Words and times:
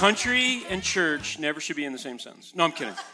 Country 0.00 0.62
and 0.70 0.82
church 0.82 1.38
never 1.38 1.60
should 1.60 1.76
be 1.76 1.84
in 1.84 1.92
the 1.92 1.98
same 1.98 2.18
sentence. 2.18 2.54
No, 2.54 2.64
I'm 2.64 2.72
kidding. 2.72 2.94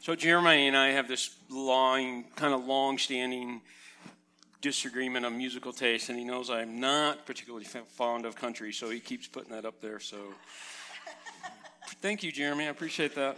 So 0.00 0.16
Jeremiah 0.16 0.58
and 0.58 0.76
I 0.76 0.88
have 0.88 1.06
this 1.06 1.36
long, 1.48 2.24
kind 2.34 2.52
of 2.52 2.66
long-standing 2.66 3.60
disagreement 4.60 5.24
on 5.24 5.38
musical 5.38 5.72
taste, 5.72 6.08
and 6.08 6.18
he 6.18 6.24
knows 6.24 6.50
I'm 6.50 6.80
not 6.80 7.24
particularly 7.24 7.64
fond 7.64 8.26
of 8.26 8.34
country, 8.34 8.72
so 8.72 8.90
he 8.90 8.98
keeps 8.98 9.28
putting 9.28 9.52
that 9.52 9.64
up 9.64 9.80
there. 9.80 10.00
So, 10.00 10.16
thank 12.00 12.24
you, 12.24 12.32
Jeremy. 12.32 12.64
I 12.64 12.70
appreciate 12.70 13.14
that. 13.14 13.36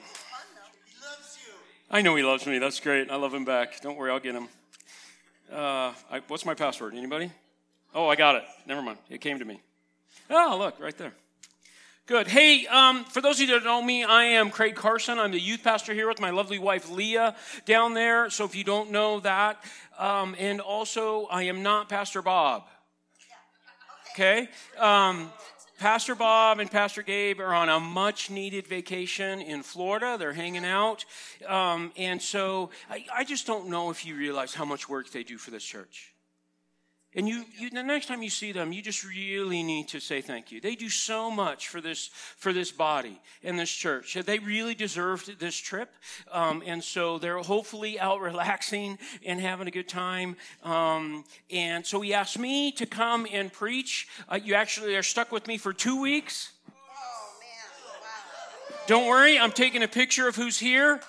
I 1.91 2.01
know 2.01 2.17
he 2.17 2.23
loves 2.23 2.47
me. 2.47 2.59
That's 2.59 2.81
great. 2.81 3.11
I 3.11 3.17
love 3.17 3.35
him 3.35 3.45
back. 3.45 3.83
Don't 3.83 3.99
worry, 3.99 4.11
I'll 4.11 4.19
get 4.19 4.35
him. 4.35 4.49
Uh, 5.53 5.93
I, 6.11 6.23
what's 6.29 6.47
my 6.47 6.55
password? 6.55 6.95
Anybody? 6.95 7.31
Oh, 7.95 8.09
I 8.09 8.17
got 8.17 8.37
it. 8.37 8.45
Never 8.67 8.81
mind. 8.81 8.97
It 9.11 9.21
came 9.21 9.39
to 9.39 9.45
me. 9.45 9.61
Oh, 10.31 10.57
look, 10.59 10.81
right 10.81 10.97
there. 10.97 11.13
Good. 12.07 12.29
Hey, 12.29 12.67
um, 12.67 13.07
for 13.07 13.23
those 13.23 13.37
of 13.37 13.41
you 13.41 13.47
that 13.47 13.65
don't 13.65 13.65
know 13.65 13.83
me, 13.83 14.05
I 14.05 14.25
am 14.25 14.51
Craig 14.51 14.75
Carson. 14.75 15.19
I'm 15.19 15.31
the 15.31 15.41
youth 15.41 15.65
pastor 15.65 15.95
here 15.95 16.07
with 16.07 16.21
my 16.21 16.29
lovely 16.29 16.59
wife 16.59 16.91
Leah 16.91 17.35
down 17.65 17.95
there. 17.95 18.29
So 18.29 18.45
if 18.45 18.55
you 18.55 18.63
don't 18.63 18.91
know 18.91 19.21
that, 19.21 19.65
um, 19.99 20.37
and 20.39 20.61
also 20.61 21.25
I 21.31 21.45
am 21.45 21.63
not 21.63 21.89
Pastor 21.89 22.21
Bob. 22.21 22.65
Okay. 24.13 24.51
Um, 24.79 25.33
Pastor 25.79 26.15
Bob 26.15 26.59
and 26.59 26.71
Pastor 26.71 27.01
Gabe 27.01 27.41
are 27.41 27.55
on 27.55 27.71
a 27.71 27.81
much 27.81 28.29
needed 28.29 28.67
vacation 28.67 29.41
in 29.41 29.63
Florida. 29.63 30.17
They're 30.19 30.35
hanging 30.35 30.67
out. 30.67 31.07
Um, 31.49 31.91
and 31.97 32.21
so 32.21 32.69
I, 32.91 33.07
I 33.15 33.25
just 33.25 33.47
don't 33.47 33.71
know 33.71 33.89
if 33.89 34.05
you 34.05 34.15
realize 34.15 34.53
how 34.53 34.67
much 34.67 34.91
work 34.91 35.11
they 35.11 35.23
do 35.23 35.39
for 35.39 35.51
this 35.51 35.65
church. 35.65 36.14
And 37.17 37.29
you, 37.29 37.45
you, 37.57 37.71
the 37.71 37.83
next 37.83 38.07
time 38.07 38.23
you 38.23 38.31
see 38.31 38.51
them, 38.51 38.73
you 38.73 38.83
just 38.83 39.05
really 39.05 39.63
need 39.63 39.89
to 39.89 40.01
say 40.01 40.21
thank 40.21 40.51
you. 40.51 40.61
They 40.61 40.75
do 40.75 40.89
so 40.89 41.31
much 41.31 41.69
for 41.69 41.81
this, 41.81 42.09
for 42.09 42.53
this 42.53 42.73
body 42.73 43.21
and 43.45 43.57
this 43.57 43.71
church. 43.71 44.15
They 44.15 44.41
really 44.41 44.75
deserved 44.75 45.39
this 45.39 45.55
trip. 45.55 45.91
Um, 46.33 46.63
and 46.67 46.83
so 46.83 47.19
they're 47.19 47.39
hopefully 47.39 48.01
out 48.01 48.21
relaxing 48.21 48.99
and 49.25 49.41
having 49.41 49.69
a 49.69 49.71
good 49.71 49.89
time. 49.89 50.37
Um, 50.65 51.25
and 51.53 51.87
so 51.87 52.01
he 52.01 52.13
asked 52.13 52.39
me 52.39 52.73
to 52.73 52.87
come 52.87 53.29
and 53.31 53.53
preach. 53.53 54.09
Uh, 54.29 54.41
you 54.43 54.55
actually 54.55 54.97
are 54.97 55.03
stuck 55.05 55.31
with 55.31 55.47
me 55.47 55.57
for 55.57 55.73
two 55.73 56.01
weeks. 56.01 56.51
Don't 58.87 59.07
worry, 59.07 59.39
I'm 59.39 59.53
taking 59.53 59.83
a 59.83 59.89
picture 59.89 60.29
of 60.29 60.37
who's 60.37 60.59
here. 60.59 61.01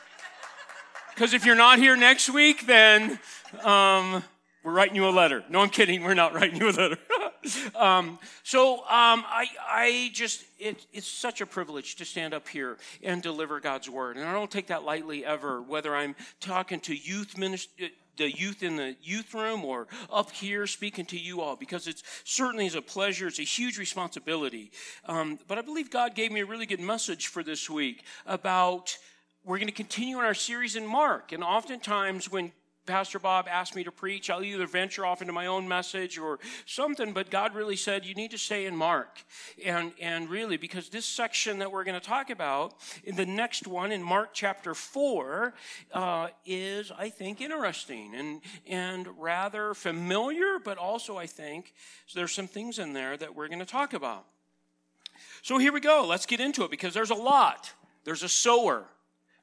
Because 1.13 1.33
if 1.33 1.45
you're 1.45 1.55
not 1.55 1.79
here 1.79 1.95
next 1.97 2.29
week, 2.29 2.67
then. 2.67 3.19
Um, 3.63 4.23
we're 4.66 4.73
writing 4.73 4.95
you 4.95 5.08
a 5.08 5.11
letter. 5.11 5.44
No, 5.47 5.61
I'm 5.61 5.69
kidding. 5.69 6.03
We're 6.03 6.16
not 6.16 6.33
writing 6.33 6.59
you 6.59 6.69
a 6.69 6.71
letter. 6.71 6.97
um, 7.75 8.17
so 8.41 8.80
um, 8.80 9.23
I, 9.27 9.45
I 9.63 10.09
just, 10.11 10.44
it, 10.57 10.88
it's 10.91 11.07
such 11.07 11.39
a 11.39 11.45
privilege 11.45 11.97
to 11.97 12.05
stand 12.05 12.33
up 12.33 12.47
here 12.47 12.77
and 13.03 13.22
deliver 13.22 13.59
God's 13.59 13.88
word. 13.88 14.17
And 14.17 14.27
I 14.27 14.33
don't 14.33 14.49
take 14.49 14.67
that 14.67 14.83
lightly 14.83 15.23
ever, 15.23 15.61
whether 15.61 15.95
I'm 15.95 16.16
talking 16.39 16.80
to 16.81 16.95
youth 16.95 17.38
ministry 17.38 17.91
the 18.17 18.31
youth 18.31 18.63
in 18.63 18.77
the 18.77 18.95
youth 19.03 19.33
room 19.33 19.66
or 19.66 19.88
up 20.09 20.31
here 20.31 20.66
speaking 20.67 21.05
to 21.05 21.19
you 21.19 21.41
all 21.41 21.57
because 21.57 21.85
it's 21.85 22.02
certainly 22.23 22.66
is 22.66 22.73
a 22.73 22.81
pleasure 22.81 23.27
it's 23.27 23.39
a 23.39 23.44
huge 23.44 23.77
responsibility 23.77 24.72
um, 25.05 25.38
but 25.50 25.57
i 25.57 25.61
believe 25.61 25.91
god 25.91 26.16
gave 26.16 26.31
me 26.31 26.39
a 26.39 26.45
really 26.45 26.66
good 26.66 26.79
message 26.79 27.27
for 27.27 27.44
this 27.44 27.69
week 27.69 28.05
about 28.25 28.97
we're 29.44 29.57
going 29.57 29.67
to 29.67 29.73
continue 29.73 30.17
in 30.17 30.23
our 30.23 30.33
series 30.33 30.77
in 30.77 30.88
mark 30.88 31.33
and 31.33 31.44
oftentimes 31.44 32.31
when 32.31 32.53
Pastor 32.86 33.19
Bob 33.19 33.47
asked 33.50 33.75
me 33.75 33.83
to 33.83 33.91
preach, 33.91 34.30
I'll 34.30 34.44
either 34.44 34.67
venture 34.67 35.05
off 35.05 35.22
into 35.22 35.33
my 35.33 35.47
own 35.47 35.67
message 35.67 36.18
or 36.18 36.40
something, 36.66 37.13
but 37.13 37.29
God 37.29 37.56
really 37.56 37.75
said, 37.75 38.06
you 38.06 38.13
need 38.13 38.31
to 38.31 38.38
stay 38.38 38.66
in 38.66 38.75
Mark. 38.75 39.23
And, 39.63 39.91
and 40.00 40.29
really, 40.29 40.57
because 40.57 40.90
this 40.90 41.06
section 41.06 41.59
that 41.59 41.72
we're 41.72 41.84
going 41.84 42.00
to 42.00 42.06
talk 42.06 42.29
about, 42.29 42.75
in 43.03 43.16
the 43.16 43.25
next 43.25 43.68
one, 43.68 43.91
in 43.91 44.03
Mark 44.03 44.29
chapter 44.34 44.74
4, 44.74 45.53
uh, 45.94 46.28
is, 46.45 46.91
I 46.97 47.09
think, 47.09 47.41
interesting 47.41 48.16
and, 48.16 48.41
and 48.68 49.07
rather 49.18 49.74
familiar, 49.74 50.59
but 50.63 50.78
also, 50.78 51.18
I 51.18 51.25
think, 51.25 51.74
so 52.06 52.19
there's 52.19 52.34
some 52.34 52.47
things 52.47 52.79
in 52.79 52.94
there 52.94 53.18
that 53.18 53.35
we're 53.35 53.47
going 53.47 53.59
to 53.59 53.66
talk 53.66 53.94
about. 53.94 54.25
So 55.41 55.57
here 55.57 55.72
we 55.72 55.79
go. 55.79 56.06
Let's 56.07 56.25
get 56.25 56.40
into 56.40 56.63
it 56.63 56.72
because 56.72 56.94
there's 56.94 57.12
a 57.12 57.16
lot. 57.16 57.72
There's 58.03 58.24
a 58.24 58.29
sower, 58.29 58.85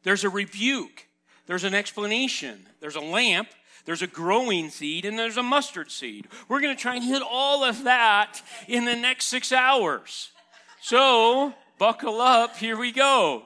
there's 0.05 0.25
a 0.25 0.31
rebuke 0.31 1.09
there's 1.47 1.65
an 1.65 1.75
explanation, 1.75 2.67
there's 2.81 2.97
a 2.97 3.01
lamp, 3.01 3.49
there's 3.85 4.03
a 4.03 4.07
growing 4.07 4.71
seed, 4.71 5.05
and 5.05 5.19
there's 5.19 5.37
a 5.37 5.43
mustard 5.43 5.91
seed. 5.91 6.29
We're 6.49 6.61
going 6.61 6.75
to 6.75 6.81
try 6.81 6.97
and 6.97 7.05
hit 7.05 7.23
all 7.23 7.65
of 7.65 7.85
that 7.85 8.41
in 8.69 8.85
the 8.85 8.97
next 8.97 9.27
six 9.27 9.53
hours. 9.53 10.31
So, 10.81 11.55
buckle 11.79 12.21
up, 12.21 12.57
here 12.57 12.77
we 12.77 12.93
go. 12.93 13.45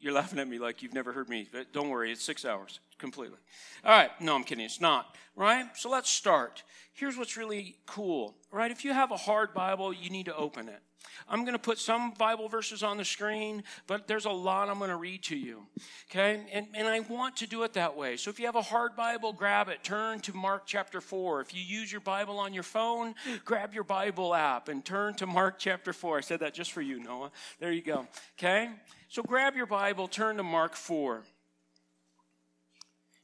You're 0.00 0.12
laughing 0.12 0.38
at 0.38 0.48
me 0.48 0.58
like 0.58 0.82
you've 0.82 0.92
never 0.92 1.12
heard 1.12 1.28
me, 1.28 1.48
but 1.50 1.72
don't 1.72 1.88
worry, 1.88 2.12
it's 2.12 2.22
six 2.22 2.44
hours 2.44 2.80
completely. 2.98 3.38
All 3.84 3.92
right, 3.92 4.10
no, 4.20 4.34
I'm 4.34 4.44
kidding, 4.44 4.64
it's 4.64 4.80
not, 4.80 5.16
right? 5.34 5.66
So 5.76 5.88
let's 5.88 6.10
start. 6.10 6.62
Here's 6.92 7.16
what's 7.16 7.36
really 7.36 7.76
cool, 7.86 8.36
right? 8.52 8.70
If 8.70 8.84
you 8.84 8.92
have 8.92 9.10
a 9.10 9.16
hard 9.16 9.54
Bible, 9.54 9.92
you 9.92 10.10
need 10.10 10.26
to 10.26 10.36
open 10.36 10.68
it. 10.68 10.80
I'm 11.28 11.40
going 11.42 11.54
to 11.54 11.58
put 11.58 11.78
some 11.78 12.12
Bible 12.12 12.48
verses 12.48 12.82
on 12.82 12.96
the 12.96 13.04
screen, 13.04 13.62
but 13.86 14.06
there's 14.06 14.24
a 14.24 14.30
lot 14.30 14.68
I'm 14.68 14.78
going 14.78 14.90
to 14.90 14.96
read 14.96 15.22
to 15.24 15.36
you. 15.36 15.62
Okay? 16.10 16.42
And, 16.52 16.66
and 16.74 16.86
I 16.86 17.00
want 17.00 17.36
to 17.38 17.46
do 17.46 17.62
it 17.62 17.72
that 17.74 17.96
way. 17.96 18.16
So 18.16 18.30
if 18.30 18.38
you 18.38 18.46
have 18.46 18.56
a 18.56 18.62
hard 18.62 18.94
Bible, 18.96 19.32
grab 19.32 19.68
it. 19.68 19.82
Turn 19.82 20.20
to 20.20 20.32
Mark 20.34 20.64
chapter 20.66 21.00
4. 21.00 21.40
If 21.40 21.54
you 21.54 21.62
use 21.62 21.90
your 21.90 22.00
Bible 22.00 22.38
on 22.38 22.52
your 22.52 22.62
phone, 22.62 23.14
grab 23.44 23.74
your 23.74 23.84
Bible 23.84 24.34
app 24.34 24.68
and 24.68 24.84
turn 24.84 25.14
to 25.14 25.26
Mark 25.26 25.58
chapter 25.58 25.92
4. 25.92 26.18
I 26.18 26.20
said 26.20 26.40
that 26.40 26.54
just 26.54 26.72
for 26.72 26.82
you, 26.82 27.00
Noah. 27.00 27.30
There 27.58 27.72
you 27.72 27.82
go. 27.82 28.06
Okay? 28.38 28.70
So 29.08 29.22
grab 29.22 29.56
your 29.56 29.66
Bible, 29.66 30.08
turn 30.08 30.36
to 30.36 30.42
Mark 30.42 30.74
4. 30.74 31.22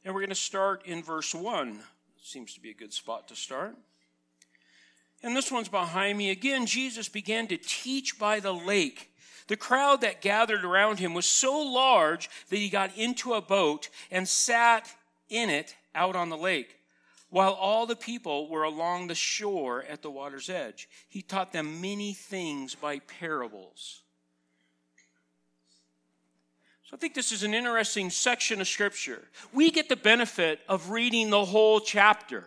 And 0.03 0.13
we're 0.13 0.21
going 0.21 0.29
to 0.29 0.35
start 0.35 0.85
in 0.85 1.03
verse 1.03 1.35
1. 1.35 1.79
Seems 2.23 2.53
to 2.53 2.59
be 2.59 2.71
a 2.71 2.73
good 2.73 2.93
spot 2.93 3.27
to 3.27 3.35
start. 3.35 3.75
And 5.23 5.35
this 5.35 5.51
one's 5.51 5.69
behind 5.69 6.17
me. 6.17 6.31
Again, 6.31 6.65
Jesus 6.65 7.07
began 7.07 7.47
to 7.47 7.57
teach 7.57 8.17
by 8.17 8.39
the 8.39 8.53
lake. 8.53 9.11
The 9.47 9.57
crowd 9.57 10.01
that 10.01 10.21
gathered 10.21 10.65
around 10.65 10.99
him 10.99 11.13
was 11.13 11.25
so 11.25 11.59
large 11.59 12.29
that 12.49 12.57
he 12.57 12.69
got 12.69 12.97
into 12.97 13.33
a 13.33 13.41
boat 13.41 13.89
and 14.09 14.27
sat 14.27 14.89
in 15.29 15.49
it 15.49 15.75
out 15.93 16.15
on 16.15 16.29
the 16.29 16.37
lake, 16.37 16.77
while 17.29 17.53
all 17.53 17.85
the 17.85 17.95
people 17.95 18.49
were 18.49 18.63
along 18.63 19.07
the 19.07 19.15
shore 19.15 19.83
at 19.89 20.01
the 20.01 20.09
water's 20.09 20.49
edge. 20.49 20.89
He 21.07 21.21
taught 21.21 21.53
them 21.53 21.81
many 21.81 22.13
things 22.13 22.75
by 22.75 22.99
parables. 22.99 24.01
So 26.83 26.95
I 26.95 26.97
think 26.97 27.13
this 27.13 27.31
is 27.31 27.43
an 27.43 27.53
interesting 27.53 28.09
section 28.09 28.59
of 28.59 28.67
scripture. 28.67 29.21
We 29.53 29.71
get 29.71 29.87
the 29.87 29.95
benefit 29.95 30.59
of 30.67 30.89
reading 30.89 31.29
the 31.29 31.45
whole 31.45 31.79
chapter 31.79 32.45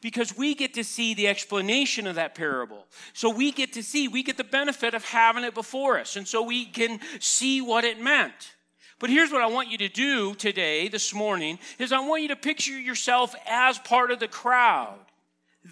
because 0.00 0.36
we 0.36 0.54
get 0.54 0.74
to 0.74 0.84
see 0.84 1.14
the 1.14 1.28
explanation 1.28 2.06
of 2.06 2.16
that 2.16 2.34
parable. 2.34 2.86
So 3.12 3.30
we 3.30 3.52
get 3.52 3.72
to 3.74 3.82
see, 3.82 4.08
we 4.08 4.22
get 4.22 4.36
the 4.36 4.44
benefit 4.44 4.94
of 4.94 5.04
having 5.04 5.44
it 5.44 5.54
before 5.54 5.98
us. 5.98 6.16
And 6.16 6.26
so 6.26 6.42
we 6.42 6.66
can 6.66 7.00
see 7.20 7.60
what 7.60 7.84
it 7.84 8.00
meant. 8.00 8.54
But 8.98 9.10
here's 9.10 9.30
what 9.30 9.42
I 9.42 9.46
want 9.46 9.70
you 9.70 9.78
to 9.78 9.88
do 9.88 10.34
today, 10.34 10.88
this 10.88 11.12
morning, 11.12 11.58
is 11.78 11.92
I 11.92 12.00
want 12.00 12.22
you 12.22 12.28
to 12.28 12.36
picture 12.36 12.78
yourself 12.78 13.34
as 13.46 13.78
part 13.78 14.10
of 14.10 14.20
the 14.20 14.28
crowd. 14.28 14.98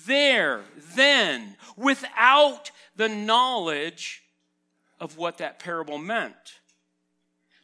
There, 0.07 0.63
then, 0.95 1.57
without 1.77 2.71
the 2.97 3.09
knowledge 3.09 4.23
of 5.01 5.17
what 5.17 5.39
that 5.39 5.59
parable 5.59 5.99
meant. 5.99 6.35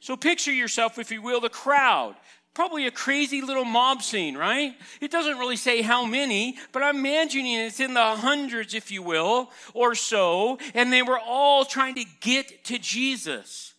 So 0.01 0.17
picture 0.17 0.53
yourself, 0.53 0.99
if 0.99 1.11
you 1.11 1.21
will, 1.21 1.41
the 1.41 1.51
crowd 1.51 2.17
probably 2.55 2.87
a 2.87 2.91
crazy 2.91 3.41
little 3.41 3.65
mob 3.65 4.03
scene, 4.03 4.37
right? 4.37 4.75
It 5.01 5.11
doesn't 5.11 5.39
really 5.39 5.57
say 5.57 5.83
how 5.83 6.05
many, 6.05 6.57
but 6.73 6.83
I'm 6.83 6.99
imagining 6.99 7.59
it's 7.59 7.81
in 7.81 7.95
the 7.95 8.17
hundreds, 8.17 8.75
if 8.75 8.91
you 8.91 9.03
will, 9.03 9.51
or 9.73 9.95
so, 9.95 10.59
and 10.75 10.93
they 10.93 11.03
were 11.03 11.19
all 11.19 11.65
trying 11.65 11.95
to 11.95 12.05
get 12.21 12.65
to 12.65 12.79
Jesus. 12.79 13.75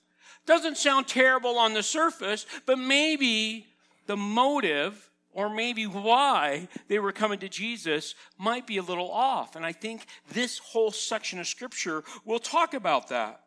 Doesn't 0.45 0.77
sound 0.77 1.07
terrible 1.07 1.57
on 1.57 1.73
the 1.73 1.83
surface, 1.83 2.45
but 2.65 2.79
maybe 2.79 3.67
the 4.07 4.17
motive 4.17 5.09
or 5.33 5.49
maybe 5.49 5.85
why 5.85 6.67
they 6.87 6.99
were 6.99 7.11
coming 7.11 7.39
to 7.39 7.49
Jesus 7.49 8.15
might 8.37 8.67
be 8.67 8.77
a 8.77 8.83
little 8.83 9.09
off. 9.11 9.55
And 9.55 9.65
I 9.65 9.71
think 9.71 10.05
this 10.33 10.57
whole 10.57 10.91
section 10.91 11.39
of 11.39 11.47
scripture 11.47 12.03
will 12.25 12.39
talk 12.39 12.73
about 12.73 13.09
that. 13.09 13.41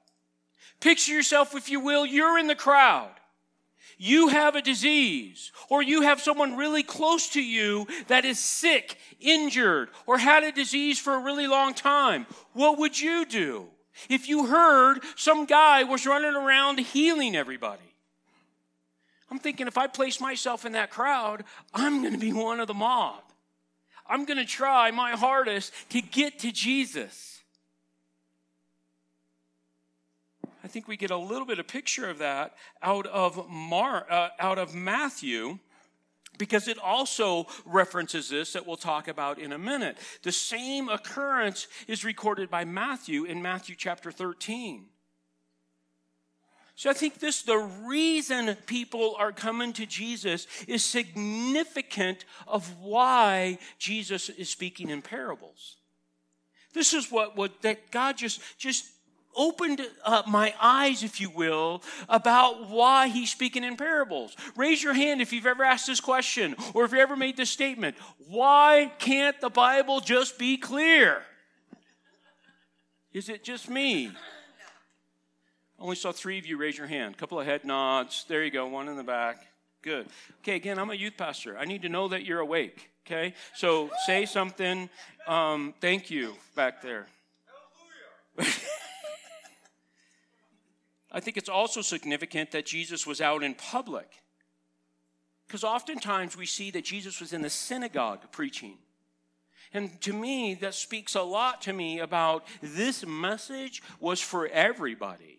Picture 0.80 1.12
yourself, 1.12 1.54
if 1.54 1.68
you 1.68 1.80
will, 1.80 2.06
you're 2.06 2.38
in 2.38 2.46
the 2.46 2.54
crowd 2.54 3.10
you 3.98 4.28
have 4.28 4.56
a 4.56 4.62
disease, 4.62 5.52
or 5.68 5.82
you 5.82 6.02
have 6.02 6.20
someone 6.20 6.56
really 6.56 6.82
close 6.82 7.28
to 7.30 7.42
you 7.42 7.86
that 8.08 8.24
is 8.24 8.38
sick, 8.38 8.98
injured, 9.20 9.88
or 10.06 10.18
had 10.18 10.44
a 10.44 10.52
disease 10.52 10.98
for 10.98 11.14
a 11.14 11.22
really 11.22 11.46
long 11.46 11.74
time, 11.74 12.26
what 12.52 12.78
would 12.78 13.00
you 13.00 13.24
do 13.24 13.68
if 14.08 14.28
you 14.28 14.46
heard 14.46 15.00
some 15.16 15.46
guy 15.46 15.84
was 15.84 16.06
running 16.06 16.34
around 16.34 16.78
healing 16.78 17.36
everybody? 17.36 17.82
I'm 19.30 19.38
thinking 19.38 19.66
if 19.66 19.78
I 19.78 19.86
place 19.86 20.20
myself 20.20 20.64
in 20.64 20.72
that 20.72 20.90
crowd, 20.90 21.44
I'm 21.72 22.02
going 22.02 22.12
to 22.12 22.18
be 22.18 22.32
one 22.32 22.60
of 22.60 22.68
the 22.68 22.74
mob. 22.74 23.22
I'm 24.06 24.26
going 24.26 24.38
to 24.38 24.44
try 24.44 24.90
my 24.90 25.12
hardest 25.12 25.72
to 25.90 26.00
get 26.00 26.40
to 26.40 26.52
Jesus. 26.52 27.33
I 30.64 30.66
think 30.66 30.88
we 30.88 30.96
get 30.96 31.10
a 31.10 31.16
little 31.18 31.44
bit 31.44 31.58
of 31.58 31.68
picture 31.68 32.08
of 32.08 32.18
that 32.18 32.54
out 32.82 33.06
of 33.06 33.50
Mar, 33.50 34.06
uh, 34.10 34.30
out 34.40 34.58
of 34.58 34.74
Matthew 34.74 35.58
because 36.38 36.68
it 36.68 36.78
also 36.78 37.46
references 37.66 38.30
this 38.30 38.54
that 38.54 38.66
we'll 38.66 38.78
talk 38.78 39.06
about 39.06 39.38
in 39.38 39.52
a 39.52 39.58
minute. 39.58 39.98
The 40.22 40.32
same 40.32 40.88
occurrence 40.88 41.68
is 41.86 42.02
recorded 42.02 42.50
by 42.50 42.64
Matthew 42.64 43.24
in 43.24 43.42
Matthew 43.42 43.76
chapter 43.76 44.10
13. 44.10 44.86
So 46.76 46.88
I 46.88 46.94
think 46.94 47.20
this, 47.20 47.42
the 47.42 47.58
reason 47.84 48.56
people 48.66 49.14
are 49.18 49.32
coming 49.32 49.74
to 49.74 49.84
Jesus 49.84 50.46
is 50.66 50.82
significant 50.82 52.24
of 52.48 52.80
why 52.80 53.58
Jesus 53.78 54.30
is 54.30 54.48
speaking 54.48 54.88
in 54.88 55.02
parables. 55.02 55.76
This 56.72 56.92
is 56.92 57.12
what, 57.12 57.36
what 57.36 57.62
that 57.62 57.92
God 57.92 58.16
just, 58.16 58.40
just 58.58 58.86
opened 59.36 59.80
up 60.04 60.26
my 60.26 60.54
eyes, 60.60 61.02
if 61.02 61.20
you 61.20 61.30
will, 61.30 61.82
about 62.08 62.68
why 62.70 63.08
he's 63.08 63.30
speaking 63.30 63.64
in 63.64 63.76
parables. 63.76 64.36
Raise 64.56 64.82
your 64.82 64.94
hand 64.94 65.20
if 65.20 65.32
you've 65.32 65.46
ever 65.46 65.64
asked 65.64 65.86
this 65.86 66.00
question 66.00 66.56
or 66.74 66.84
if 66.84 66.92
you 66.92 66.98
ever 66.98 67.16
made 67.16 67.36
this 67.36 67.50
statement. 67.50 67.96
Why 68.28 68.92
can't 68.98 69.40
the 69.40 69.50
Bible 69.50 70.00
just 70.00 70.38
be 70.38 70.56
clear? 70.56 71.22
Is 73.12 73.28
it 73.28 73.44
just 73.44 73.68
me? 73.68 74.10
Only 75.78 75.96
saw 75.96 76.12
three 76.12 76.38
of 76.38 76.46
you 76.46 76.56
raise 76.56 76.78
your 76.78 76.86
hand. 76.86 77.14
A 77.14 77.18
couple 77.18 77.38
of 77.38 77.46
head 77.46 77.64
nods. 77.64 78.24
There 78.28 78.42
you 78.42 78.50
go, 78.50 78.66
one 78.66 78.88
in 78.88 78.96
the 78.96 79.04
back. 79.04 79.46
Good. 79.82 80.06
Okay, 80.40 80.56
again, 80.56 80.78
I'm 80.78 80.90
a 80.90 80.94
youth 80.94 81.16
pastor. 81.16 81.58
I 81.58 81.64
need 81.64 81.82
to 81.82 81.88
know 81.88 82.08
that 82.08 82.24
you're 82.24 82.40
awake. 82.40 82.90
Okay? 83.06 83.34
So 83.54 83.90
say 84.06 84.24
something. 84.24 84.88
Um, 85.26 85.74
thank 85.80 86.10
you 86.10 86.34
back 86.56 86.80
there. 86.80 87.06
I 91.14 91.20
think 91.20 91.36
it's 91.36 91.48
also 91.48 91.80
significant 91.80 92.50
that 92.50 92.66
Jesus 92.66 93.06
was 93.06 93.20
out 93.20 93.42
in 93.42 93.54
public. 93.54 94.10
Because 95.46 95.62
oftentimes 95.62 96.36
we 96.36 96.44
see 96.44 96.70
that 96.72 96.84
Jesus 96.84 97.20
was 97.20 97.32
in 97.32 97.40
the 97.40 97.50
synagogue 97.50 98.32
preaching. 98.32 98.76
And 99.72 100.00
to 100.02 100.12
me, 100.12 100.54
that 100.54 100.74
speaks 100.74 101.14
a 101.14 101.22
lot 101.22 101.62
to 101.62 101.72
me 101.72 102.00
about 102.00 102.44
this 102.60 103.06
message 103.06 103.82
was 104.00 104.20
for 104.20 104.48
everybody 104.48 105.38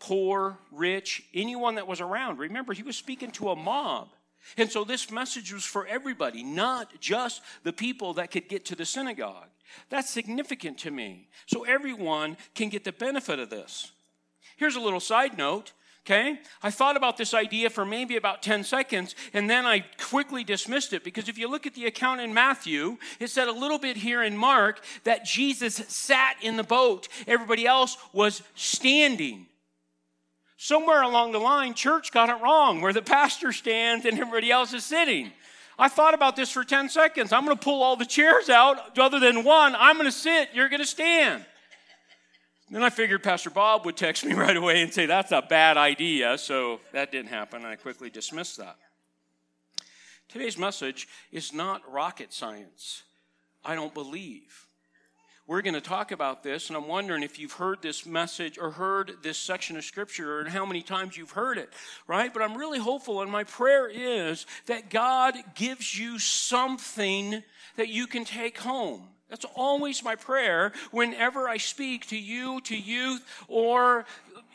poor, 0.00 0.58
rich, 0.72 1.22
anyone 1.34 1.74
that 1.74 1.86
was 1.86 2.00
around. 2.00 2.38
Remember, 2.38 2.72
he 2.72 2.82
was 2.82 2.96
speaking 2.96 3.30
to 3.32 3.50
a 3.50 3.56
mob. 3.56 4.08
And 4.56 4.72
so 4.72 4.82
this 4.82 5.10
message 5.10 5.52
was 5.52 5.64
for 5.64 5.86
everybody, 5.86 6.42
not 6.42 6.98
just 7.00 7.42
the 7.62 7.72
people 7.72 8.14
that 8.14 8.30
could 8.30 8.48
get 8.48 8.64
to 8.66 8.74
the 8.74 8.86
synagogue. 8.86 9.48
That's 9.90 10.08
significant 10.08 10.78
to 10.78 10.90
me. 10.90 11.28
So 11.46 11.64
everyone 11.64 12.38
can 12.54 12.70
get 12.70 12.82
the 12.82 12.92
benefit 12.92 13.38
of 13.38 13.50
this. 13.50 13.92
Here's 14.60 14.76
a 14.76 14.80
little 14.80 15.00
side 15.00 15.38
note. 15.38 15.72
Okay? 16.06 16.38
I 16.62 16.70
thought 16.70 16.98
about 16.98 17.16
this 17.16 17.32
idea 17.32 17.70
for 17.70 17.86
maybe 17.86 18.16
about 18.16 18.42
10 18.42 18.64
seconds 18.64 19.14
and 19.32 19.48
then 19.48 19.64
I 19.64 19.84
quickly 19.98 20.44
dismissed 20.44 20.92
it 20.92 21.02
because 21.02 21.28
if 21.28 21.38
you 21.38 21.48
look 21.48 21.66
at 21.66 21.74
the 21.74 21.86
account 21.86 22.20
in 22.20 22.34
Matthew, 22.34 22.98
it 23.18 23.30
said 23.30 23.48
a 23.48 23.52
little 23.52 23.78
bit 23.78 23.96
here 23.96 24.22
in 24.22 24.36
Mark 24.36 24.84
that 25.04 25.24
Jesus 25.24 25.76
sat 25.88 26.36
in 26.42 26.56
the 26.56 26.62
boat, 26.62 27.08
everybody 27.26 27.66
else 27.66 27.96
was 28.12 28.42
standing. 28.54 29.46
Somewhere 30.58 31.02
along 31.02 31.32
the 31.32 31.38
line, 31.38 31.72
church 31.72 32.12
got 32.12 32.28
it 32.28 32.42
wrong 32.42 32.82
where 32.82 32.92
the 32.92 33.02
pastor 33.02 33.52
stands 33.52 34.04
and 34.04 34.18
everybody 34.18 34.50
else 34.50 34.74
is 34.74 34.84
sitting. 34.84 35.32
I 35.78 35.88
thought 35.88 36.12
about 36.12 36.36
this 36.36 36.50
for 36.50 36.64
10 36.64 36.90
seconds. 36.90 37.32
I'm 37.32 37.46
going 37.46 37.56
to 37.56 37.62
pull 37.62 37.82
all 37.82 37.96
the 37.96 38.04
chairs 38.04 38.50
out 38.50 38.98
other 38.98 39.20
than 39.20 39.42
one. 39.42 39.74
I'm 39.74 39.96
going 39.96 40.04
to 40.04 40.12
sit, 40.12 40.50
you're 40.52 40.68
going 40.68 40.82
to 40.82 40.86
stand. 40.86 41.46
Then 42.70 42.84
I 42.84 42.90
figured 42.90 43.24
Pastor 43.24 43.50
Bob 43.50 43.84
would 43.84 43.96
text 43.96 44.24
me 44.24 44.32
right 44.34 44.56
away 44.56 44.82
and 44.82 44.94
say, 44.94 45.06
That's 45.06 45.32
a 45.32 45.42
bad 45.42 45.76
idea. 45.76 46.38
So 46.38 46.80
that 46.92 47.10
didn't 47.10 47.30
happen. 47.30 47.62
And 47.62 47.68
I 47.68 47.76
quickly 47.76 48.10
dismissed 48.10 48.58
that. 48.58 48.76
Today's 50.28 50.56
message 50.56 51.08
is 51.32 51.52
not 51.52 51.82
rocket 51.90 52.32
science. 52.32 53.02
I 53.64 53.74
don't 53.74 53.92
believe. 53.92 54.68
We're 55.48 55.62
going 55.62 55.74
to 55.74 55.80
talk 55.80 56.12
about 56.12 56.44
this, 56.44 56.68
and 56.68 56.76
I'm 56.76 56.86
wondering 56.86 57.24
if 57.24 57.36
you've 57.40 57.54
heard 57.54 57.82
this 57.82 58.06
message 58.06 58.56
or 58.56 58.70
heard 58.70 59.14
this 59.24 59.36
section 59.36 59.76
of 59.76 59.82
scripture 59.82 60.38
and 60.38 60.48
how 60.48 60.64
many 60.64 60.80
times 60.80 61.16
you've 61.16 61.32
heard 61.32 61.58
it, 61.58 61.72
right? 62.06 62.32
But 62.32 62.42
I'm 62.42 62.56
really 62.56 62.78
hopeful, 62.78 63.20
and 63.20 63.32
my 63.32 63.42
prayer 63.42 63.88
is 63.88 64.46
that 64.66 64.90
God 64.90 65.34
gives 65.56 65.98
you 65.98 66.20
something 66.20 67.42
that 67.74 67.88
you 67.88 68.06
can 68.06 68.24
take 68.24 68.58
home. 68.58 69.08
That's 69.30 69.46
always 69.54 70.02
my 70.02 70.16
prayer 70.16 70.72
whenever 70.90 71.48
I 71.48 71.56
speak 71.56 72.08
to 72.08 72.18
you, 72.18 72.60
to 72.62 72.76
youth, 72.76 73.24
or 73.48 74.04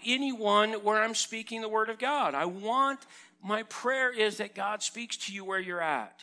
anyone 0.05 0.73
where 0.83 1.01
I'm 1.01 1.15
speaking 1.15 1.61
the 1.61 1.69
Word 1.69 1.89
of 1.89 1.97
God. 1.97 2.35
I 2.35 2.45
want, 2.45 2.99
my 3.41 3.63
prayer 3.63 4.11
is 4.11 4.37
that 4.37 4.53
God 4.53 4.83
speaks 4.83 5.15
to 5.17 5.33
you 5.33 5.45
where 5.45 5.59
you're 5.59 5.81
at. 5.81 6.21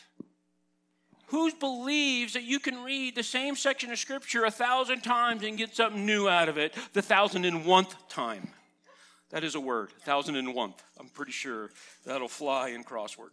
Who 1.27 1.51
believes 1.53 2.33
that 2.33 2.43
you 2.43 2.59
can 2.59 2.83
read 2.83 3.15
the 3.15 3.23
same 3.23 3.55
section 3.55 3.91
of 3.91 3.97
Scripture 3.97 4.45
a 4.45 4.51
thousand 4.51 5.01
times 5.01 5.43
and 5.43 5.57
get 5.57 5.75
something 5.75 6.05
new 6.05 6.29
out 6.29 6.47
of 6.47 6.59
it 6.59 6.75
the 6.93 7.01
thousand 7.01 7.45
and 7.45 7.65
one 7.65 7.87
time? 8.07 8.49
That 9.31 9.43
is 9.43 9.55
a 9.55 9.59
word, 9.59 9.89
thousand 10.03 10.35
and 10.35 10.53
one. 10.53 10.75
I'm 10.99 11.09
pretty 11.09 11.31
sure 11.31 11.71
that'll 12.05 12.27
fly 12.27 12.69
in 12.69 12.83
crossword. 12.83 13.31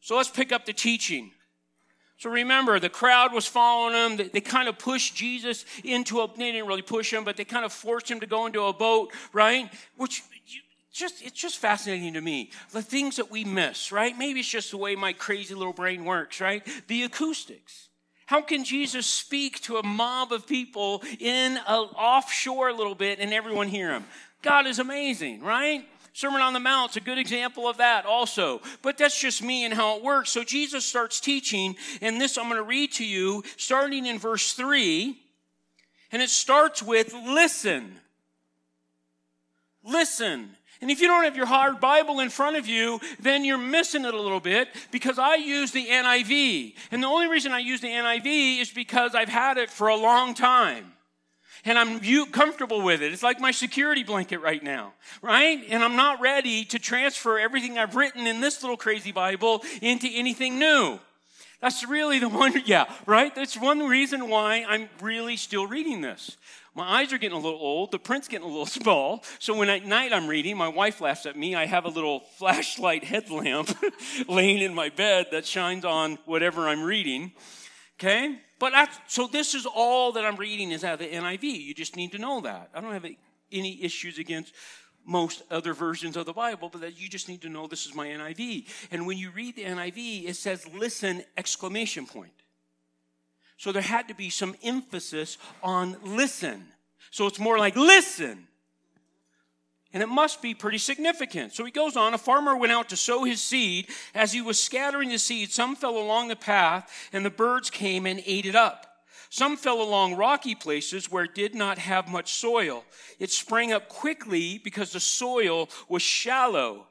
So 0.00 0.16
let's 0.16 0.28
pick 0.28 0.52
up 0.52 0.66
the 0.66 0.72
teaching. 0.72 1.32
So 2.22 2.30
remember, 2.30 2.78
the 2.78 2.88
crowd 2.88 3.32
was 3.32 3.48
following 3.48 3.96
him. 3.96 4.16
They, 4.16 4.28
they, 4.28 4.40
kind 4.40 4.68
of 4.68 4.78
pushed 4.78 5.16
Jesus 5.16 5.64
into 5.82 6.20
a, 6.20 6.28
they 6.28 6.52
didn't 6.52 6.68
really 6.68 6.80
push 6.80 7.12
him, 7.12 7.24
but 7.24 7.36
they 7.36 7.44
kind 7.44 7.64
of 7.64 7.72
forced 7.72 8.08
him 8.08 8.20
to 8.20 8.28
go 8.28 8.46
into 8.46 8.62
a 8.62 8.72
boat, 8.72 9.12
right? 9.32 9.68
Which 9.96 10.22
just 10.92 11.20
it's 11.20 11.40
just 11.40 11.58
fascinating 11.58 12.12
to 12.12 12.20
me. 12.20 12.52
The 12.70 12.80
things 12.80 13.16
that 13.16 13.28
we 13.28 13.42
miss 13.42 13.90
right? 13.90 14.16
Maybe 14.16 14.38
it's 14.38 14.48
just 14.48 14.70
the 14.70 14.76
way 14.76 14.94
my 14.94 15.12
crazy 15.12 15.56
little 15.56 15.72
brain 15.72 16.04
works 16.04 16.40
right? 16.40 16.64
The 16.86 17.02
acoustics. 17.02 17.88
How 18.26 18.40
can 18.40 18.62
jesus 18.62 19.04
speak 19.04 19.60
to 19.62 19.78
a 19.78 19.84
mob 19.84 20.30
of 20.30 20.46
people 20.46 21.02
in 21.18 21.58
a 21.66 21.74
offshore 21.74 22.68
a 22.68 22.72
little 22.72 22.94
bit 22.94 23.18
and 23.18 23.32
everyone 23.32 23.66
hear 23.66 23.90
him? 23.90 24.04
God 24.42 24.68
is 24.68 24.78
amazing 24.78 25.42
right 25.42 25.84
sermon 26.12 26.42
on 26.42 26.52
the 26.52 26.60
mount's 26.60 26.96
a 26.96 27.00
good 27.00 27.18
example 27.18 27.66
of 27.66 27.78
that 27.78 28.04
also 28.06 28.60
but 28.82 28.98
that's 28.98 29.18
just 29.18 29.42
me 29.42 29.64
and 29.64 29.74
how 29.74 29.96
it 29.96 30.02
works 30.02 30.30
so 30.30 30.44
jesus 30.44 30.84
starts 30.84 31.20
teaching 31.20 31.76
and 32.00 32.20
this 32.20 32.36
i'm 32.38 32.44
going 32.48 32.56
to 32.56 32.62
read 32.62 32.92
to 32.92 33.04
you 33.04 33.42
starting 33.56 34.06
in 34.06 34.18
verse 34.18 34.52
3 34.52 35.16
and 36.10 36.22
it 36.22 36.30
starts 36.30 36.82
with 36.82 37.12
listen 37.14 37.96
listen 39.84 40.56
and 40.82 40.90
if 40.90 41.00
you 41.00 41.06
don't 41.06 41.22
have 41.22 41.36
your 41.36 41.46
hard 41.46 41.80
Bible 41.80 42.18
in 42.18 42.28
front 42.28 42.56
of 42.56 42.66
you, 42.66 43.00
then 43.20 43.44
you're 43.44 43.56
missing 43.56 44.04
it 44.04 44.12
a 44.12 44.20
little 44.20 44.40
bit 44.40 44.68
because 44.90 45.16
I 45.16 45.36
use 45.36 45.70
the 45.70 45.86
NIV. 45.86 46.74
And 46.90 47.00
the 47.00 47.06
only 47.06 47.28
reason 47.28 47.52
I 47.52 47.60
use 47.60 47.80
the 47.80 47.86
NIV 47.86 48.60
is 48.60 48.68
because 48.68 49.14
I've 49.14 49.28
had 49.28 49.58
it 49.58 49.70
for 49.70 49.86
a 49.86 49.96
long 49.96 50.34
time. 50.34 50.92
And 51.64 51.78
I'm 51.78 52.00
comfortable 52.26 52.82
with 52.82 53.02
it. 53.02 53.12
It's 53.12 53.22
like 53.22 53.40
my 53.40 53.52
security 53.52 54.02
blanket 54.02 54.38
right 54.38 54.62
now, 54.62 54.94
right? 55.20 55.64
And 55.68 55.84
I'm 55.84 55.94
not 55.94 56.20
ready 56.20 56.64
to 56.66 56.78
transfer 56.78 57.38
everything 57.38 57.78
I've 57.78 57.94
written 57.94 58.26
in 58.26 58.40
this 58.40 58.62
little 58.62 58.76
crazy 58.76 59.12
Bible 59.12 59.62
into 59.80 60.08
anything 60.12 60.58
new. 60.58 60.98
That's 61.60 61.86
really 61.86 62.18
the 62.18 62.28
one, 62.42 62.60
yeah, 62.66 62.92
right? 63.06 63.34
That's 63.34 63.56
one 63.56 63.86
reason 63.86 64.28
why 64.28 64.64
I'm 64.68 64.88
really 65.00 65.36
still 65.36 65.66
reading 65.66 66.00
this. 66.00 66.36
My 66.74 67.00
eyes 67.00 67.12
are 67.12 67.18
getting 67.18 67.36
a 67.38 67.40
little 67.40 67.60
old. 67.60 67.92
The 67.92 67.98
print's 67.98 68.28
getting 68.28 68.46
a 68.46 68.50
little 68.50 68.66
small. 68.82 69.22
So 69.38 69.56
when 69.56 69.68
at 69.68 69.86
night 69.86 70.12
I'm 70.12 70.26
reading, 70.26 70.56
my 70.56 70.68
wife 70.68 71.00
laughs 71.00 71.26
at 71.26 71.36
me. 71.36 71.54
I 71.54 71.66
have 71.66 71.84
a 71.84 71.90
little 71.90 72.20
flashlight 72.38 73.04
headlamp 73.04 73.76
laying 74.28 74.58
in 74.58 74.74
my 74.74 74.88
bed 74.88 75.28
that 75.30 75.46
shines 75.46 75.84
on 75.84 76.18
whatever 76.24 76.68
I'm 76.68 76.82
reading. 76.82 77.32
Okay? 78.00 78.40
But 78.62 78.88
so 79.08 79.26
this 79.26 79.56
is 79.56 79.66
all 79.66 80.12
that 80.12 80.24
I'm 80.24 80.36
reading 80.36 80.70
is 80.70 80.84
out 80.84 80.92
of 80.92 81.00
the 81.00 81.08
NIV. 81.08 81.42
You 81.42 81.74
just 81.74 81.96
need 81.96 82.12
to 82.12 82.18
know 82.18 82.40
that. 82.42 82.70
I 82.72 82.80
don't 82.80 82.92
have 82.92 83.04
any 83.50 83.82
issues 83.82 84.18
against 84.18 84.54
most 85.04 85.42
other 85.50 85.74
versions 85.74 86.16
of 86.16 86.26
the 86.26 86.32
Bible, 86.32 86.68
but 86.68 86.82
that 86.82 86.96
you 86.96 87.08
just 87.08 87.28
need 87.28 87.42
to 87.42 87.48
know 87.48 87.66
this 87.66 87.86
is 87.86 87.94
my 87.96 88.06
NIV. 88.06 88.68
And 88.92 89.04
when 89.04 89.18
you 89.18 89.32
read 89.32 89.56
the 89.56 89.64
NIV, 89.64 90.28
it 90.28 90.36
says 90.36 90.64
listen 90.72 91.24
exclamation 91.36 92.06
point. 92.06 92.30
So 93.56 93.72
there 93.72 93.82
had 93.82 94.06
to 94.06 94.14
be 94.14 94.30
some 94.30 94.54
emphasis 94.62 95.38
on 95.60 95.96
listen. 96.04 96.68
So 97.10 97.26
it's 97.26 97.40
more 97.40 97.58
like 97.58 97.74
listen. 97.74 98.46
And 99.92 100.02
it 100.02 100.08
must 100.08 100.40
be 100.40 100.54
pretty 100.54 100.78
significant. 100.78 101.52
So 101.52 101.64
he 101.64 101.70
goes 101.70 101.96
on. 101.96 102.14
A 102.14 102.18
farmer 102.18 102.56
went 102.56 102.72
out 102.72 102.88
to 102.88 102.96
sow 102.96 103.24
his 103.24 103.42
seed. 103.42 103.88
As 104.14 104.32
he 104.32 104.40
was 104.40 104.58
scattering 104.58 105.10
the 105.10 105.18
seed, 105.18 105.52
some 105.52 105.76
fell 105.76 105.98
along 105.98 106.28
the 106.28 106.36
path, 106.36 106.90
and 107.12 107.24
the 107.24 107.30
birds 107.30 107.68
came 107.68 108.06
and 108.06 108.22
ate 108.24 108.46
it 108.46 108.56
up. 108.56 108.86
Some 109.28 109.56
fell 109.56 109.80
along 109.80 110.16
rocky 110.16 110.54
places 110.54 111.10
where 111.10 111.24
it 111.24 111.34
did 111.34 111.54
not 111.54 111.78
have 111.78 112.06
much 112.06 112.32
soil. 112.32 112.84
It 113.18 113.30
sprang 113.30 113.72
up 113.72 113.88
quickly 113.88 114.58
because 114.58 114.92
the 114.92 115.00
soil 115.00 115.70
was 115.88 116.02
shallow. 116.02 116.88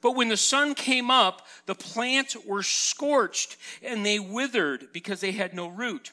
But 0.00 0.12
when 0.12 0.28
the 0.28 0.36
sun 0.36 0.74
came 0.74 1.10
up, 1.10 1.46
the 1.66 1.74
plants 1.74 2.36
were 2.46 2.62
scorched 2.62 3.56
and 3.82 4.06
they 4.06 4.18
withered 4.18 4.92
because 4.92 5.20
they 5.20 5.32
had 5.32 5.54
no 5.54 5.68
root. 5.68 6.12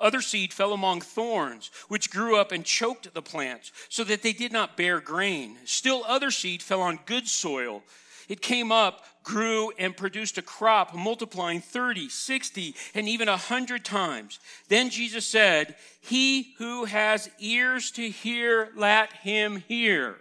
Other 0.00 0.20
seed 0.20 0.52
fell 0.52 0.72
among 0.72 1.00
thorns, 1.00 1.70
which 1.88 2.10
grew 2.10 2.36
up 2.36 2.52
and 2.52 2.64
choked 2.64 3.12
the 3.12 3.22
plants, 3.22 3.72
so 3.88 4.04
that 4.04 4.22
they 4.22 4.32
did 4.32 4.52
not 4.52 4.76
bear 4.76 5.00
grain. 5.00 5.58
Still, 5.64 6.04
other 6.06 6.30
seed 6.30 6.62
fell 6.62 6.80
on 6.80 7.00
good 7.06 7.28
soil. 7.28 7.82
It 8.28 8.42
came 8.42 8.70
up, 8.70 9.04
grew, 9.22 9.72
and 9.78 9.96
produced 9.96 10.36
a 10.36 10.42
crop, 10.42 10.94
multiplying 10.94 11.60
30, 11.60 12.08
60, 12.10 12.74
and 12.94 13.08
even 13.08 13.28
100 13.28 13.84
times. 13.84 14.38
Then 14.68 14.90
Jesus 14.90 15.26
said, 15.26 15.76
He 16.00 16.54
who 16.58 16.84
has 16.84 17.30
ears 17.38 17.90
to 17.92 18.08
hear, 18.08 18.68
let 18.76 19.12
him 19.14 19.62
hear. 19.66 20.16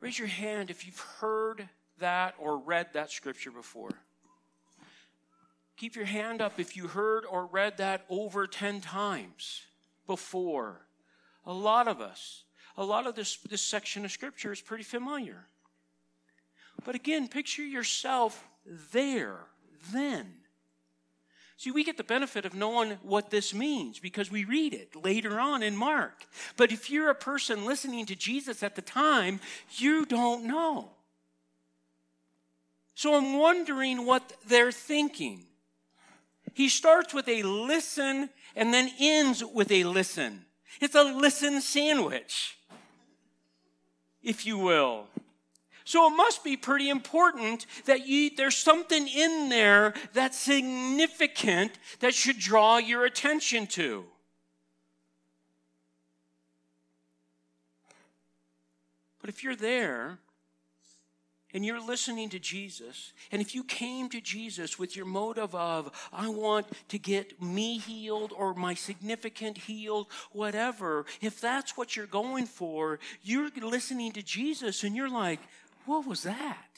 Raise 0.00 0.18
your 0.18 0.28
hand 0.28 0.70
if 0.70 0.86
you've 0.86 0.98
heard 0.98 1.68
that 1.98 2.34
or 2.38 2.56
read 2.56 2.88
that 2.94 3.10
scripture 3.10 3.50
before. 3.50 3.90
Keep 5.80 5.96
your 5.96 6.04
hand 6.04 6.42
up 6.42 6.60
if 6.60 6.76
you 6.76 6.88
heard 6.88 7.24
or 7.24 7.46
read 7.46 7.78
that 7.78 8.04
over 8.10 8.46
10 8.46 8.82
times 8.82 9.62
before. 10.06 10.82
A 11.46 11.54
lot 11.54 11.88
of 11.88 12.02
us, 12.02 12.44
a 12.76 12.84
lot 12.84 13.06
of 13.06 13.14
this, 13.14 13.38
this 13.48 13.62
section 13.62 14.04
of 14.04 14.10
scripture 14.10 14.52
is 14.52 14.60
pretty 14.60 14.84
familiar. 14.84 15.46
But 16.84 16.96
again, 16.96 17.28
picture 17.28 17.64
yourself 17.64 18.46
there, 18.92 19.38
then. 19.90 20.30
See, 21.56 21.70
we 21.70 21.82
get 21.82 21.96
the 21.96 22.04
benefit 22.04 22.44
of 22.44 22.52
knowing 22.52 22.98
what 23.02 23.30
this 23.30 23.54
means 23.54 23.98
because 23.98 24.30
we 24.30 24.44
read 24.44 24.74
it 24.74 24.94
later 24.94 25.40
on 25.40 25.62
in 25.62 25.74
Mark. 25.74 26.26
But 26.58 26.72
if 26.72 26.90
you're 26.90 27.08
a 27.08 27.14
person 27.14 27.64
listening 27.64 28.04
to 28.04 28.14
Jesus 28.14 28.62
at 28.62 28.76
the 28.76 28.82
time, 28.82 29.40
you 29.78 30.04
don't 30.04 30.44
know. 30.44 30.90
So 32.94 33.14
I'm 33.14 33.38
wondering 33.38 34.04
what 34.04 34.34
they're 34.46 34.72
thinking. 34.72 35.46
He 36.54 36.68
starts 36.68 37.14
with 37.14 37.28
a 37.28 37.42
listen 37.42 38.30
and 38.56 38.74
then 38.74 38.90
ends 38.98 39.44
with 39.44 39.70
a 39.70 39.84
listen. 39.84 40.44
It's 40.80 40.94
a 40.94 41.02
listen 41.02 41.60
sandwich, 41.60 42.58
if 44.22 44.46
you 44.46 44.58
will. 44.58 45.06
So 45.84 46.06
it 46.06 46.16
must 46.16 46.44
be 46.44 46.56
pretty 46.56 46.88
important 46.88 47.66
that 47.86 48.06
you, 48.06 48.30
there's 48.36 48.56
something 48.56 49.08
in 49.08 49.48
there 49.48 49.94
that's 50.12 50.38
significant 50.38 51.72
that 51.98 52.14
should 52.14 52.38
draw 52.38 52.78
your 52.78 53.04
attention 53.04 53.66
to. 53.68 54.04
But 59.20 59.30
if 59.30 59.42
you're 59.42 59.56
there 59.56 60.18
and 61.52 61.64
you're 61.64 61.84
listening 61.84 62.28
to 62.30 62.38
Jesus, 62.38 63.12
and 63.32 63.42
if 63.42 63.54
you 63.54 63.64
came 63.64 64.08
to 64.10 64.20
Jesus 64.20 64.78
with 64.78 64.96
your 64.96 65.06
motive 65.06 65.54
of, 65.54 65.90
I 66.12 66.28
want 66.28 66.66
to 66.88 66.98
get 66.98 67.42
me 67.42 67.78
healed 67.78 68.32
or 68.36 68.54
my 68.54 68.74
significant 68.74 69.58
healed, 69.58 70.06
whatever, 70.32 71.06
if 71.20 71.40
that's 71.40 71.76
what 71.76 71.96
you're 71.96 72.06
going 72.06 72.46
for, 72.46 72.98
you're 73.22 73.50
listening 73.60 74.12
to 74.12 74.22
Jesus 74.22 74.84
and 74.84 74.94
you're 74.94 75.10
like, 75.10 75.40
what 75.86 76.06
was 76.06 76.22
that? 76.22 76.69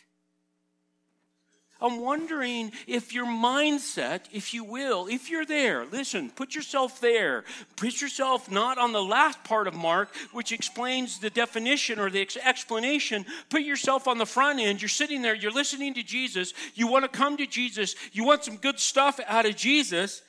I'm 1.83 2.01
wondering 2.01 2.71
if 2.87 3.13
your 3.13 3.27
mindset, 3.27 4.21
if 4.33 4.55
you 4.55 4.63
will, 4.63 5.09
if 5.09 5.29
you're 5.29 5.45
there, 5.45 5.85
listen, 5.85 6.31
put 6.31 6.55
yourself 6.55 7.01
there. 7.01 7.43
Put 7.75 8.01
yourself 8.01 8.49
not 8.49 8.79
on 8.79 8.93
the 8.93 9.03
last 9.03 9.43
part 9.43 9.67
of 9.67 9.75
Mark, 9.75 10.15
which 10.33 10.53
explains 10.53 11.19
the 11.19 11.29
definition 11.29 11.99
or 11.99 12.09
the 12.09 12.27
explanation. 12.45 13.27
Put 13.51 13.63
yourself 13.63 14.07
on 14.07 14.19
the 14.19 14.27
front 14.27 14.61
end. 14.61 14.81
You're 14.81 14.89
sitting 14.89 15.23
there, 15.23 15.35
you're 15.35 15.51
listening 15.51 15.95
to 15.95 16.05
Jesus. 16.05 16.55
You 16.75 16.87
want 16.87 17.05
to 17.05 17.09
come 17.09 17.37
to 17.37 17.47
Jesus. 17.47 17.97
You 18.13 18.25
want 18.25 18.45
some 18.45 18.57
good 18.57 18.79
stuff 18.79 19.19
out 19.27 19.45
of 19.45 19.57
Jesus, 19.57 20.23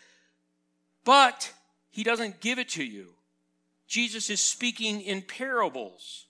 but 1.06 1.54
he 1.92 2.04
doesn't 2.04 2.42
give 2.42 2.58
it 2.58 2.70
to 2.70 2.84
you. 2.84 3.10
Jesus 3.88 4.32
is 4.32 4.42
speaking 4.42 5.02
in 5.02 5.22
parables. 5.22 6.26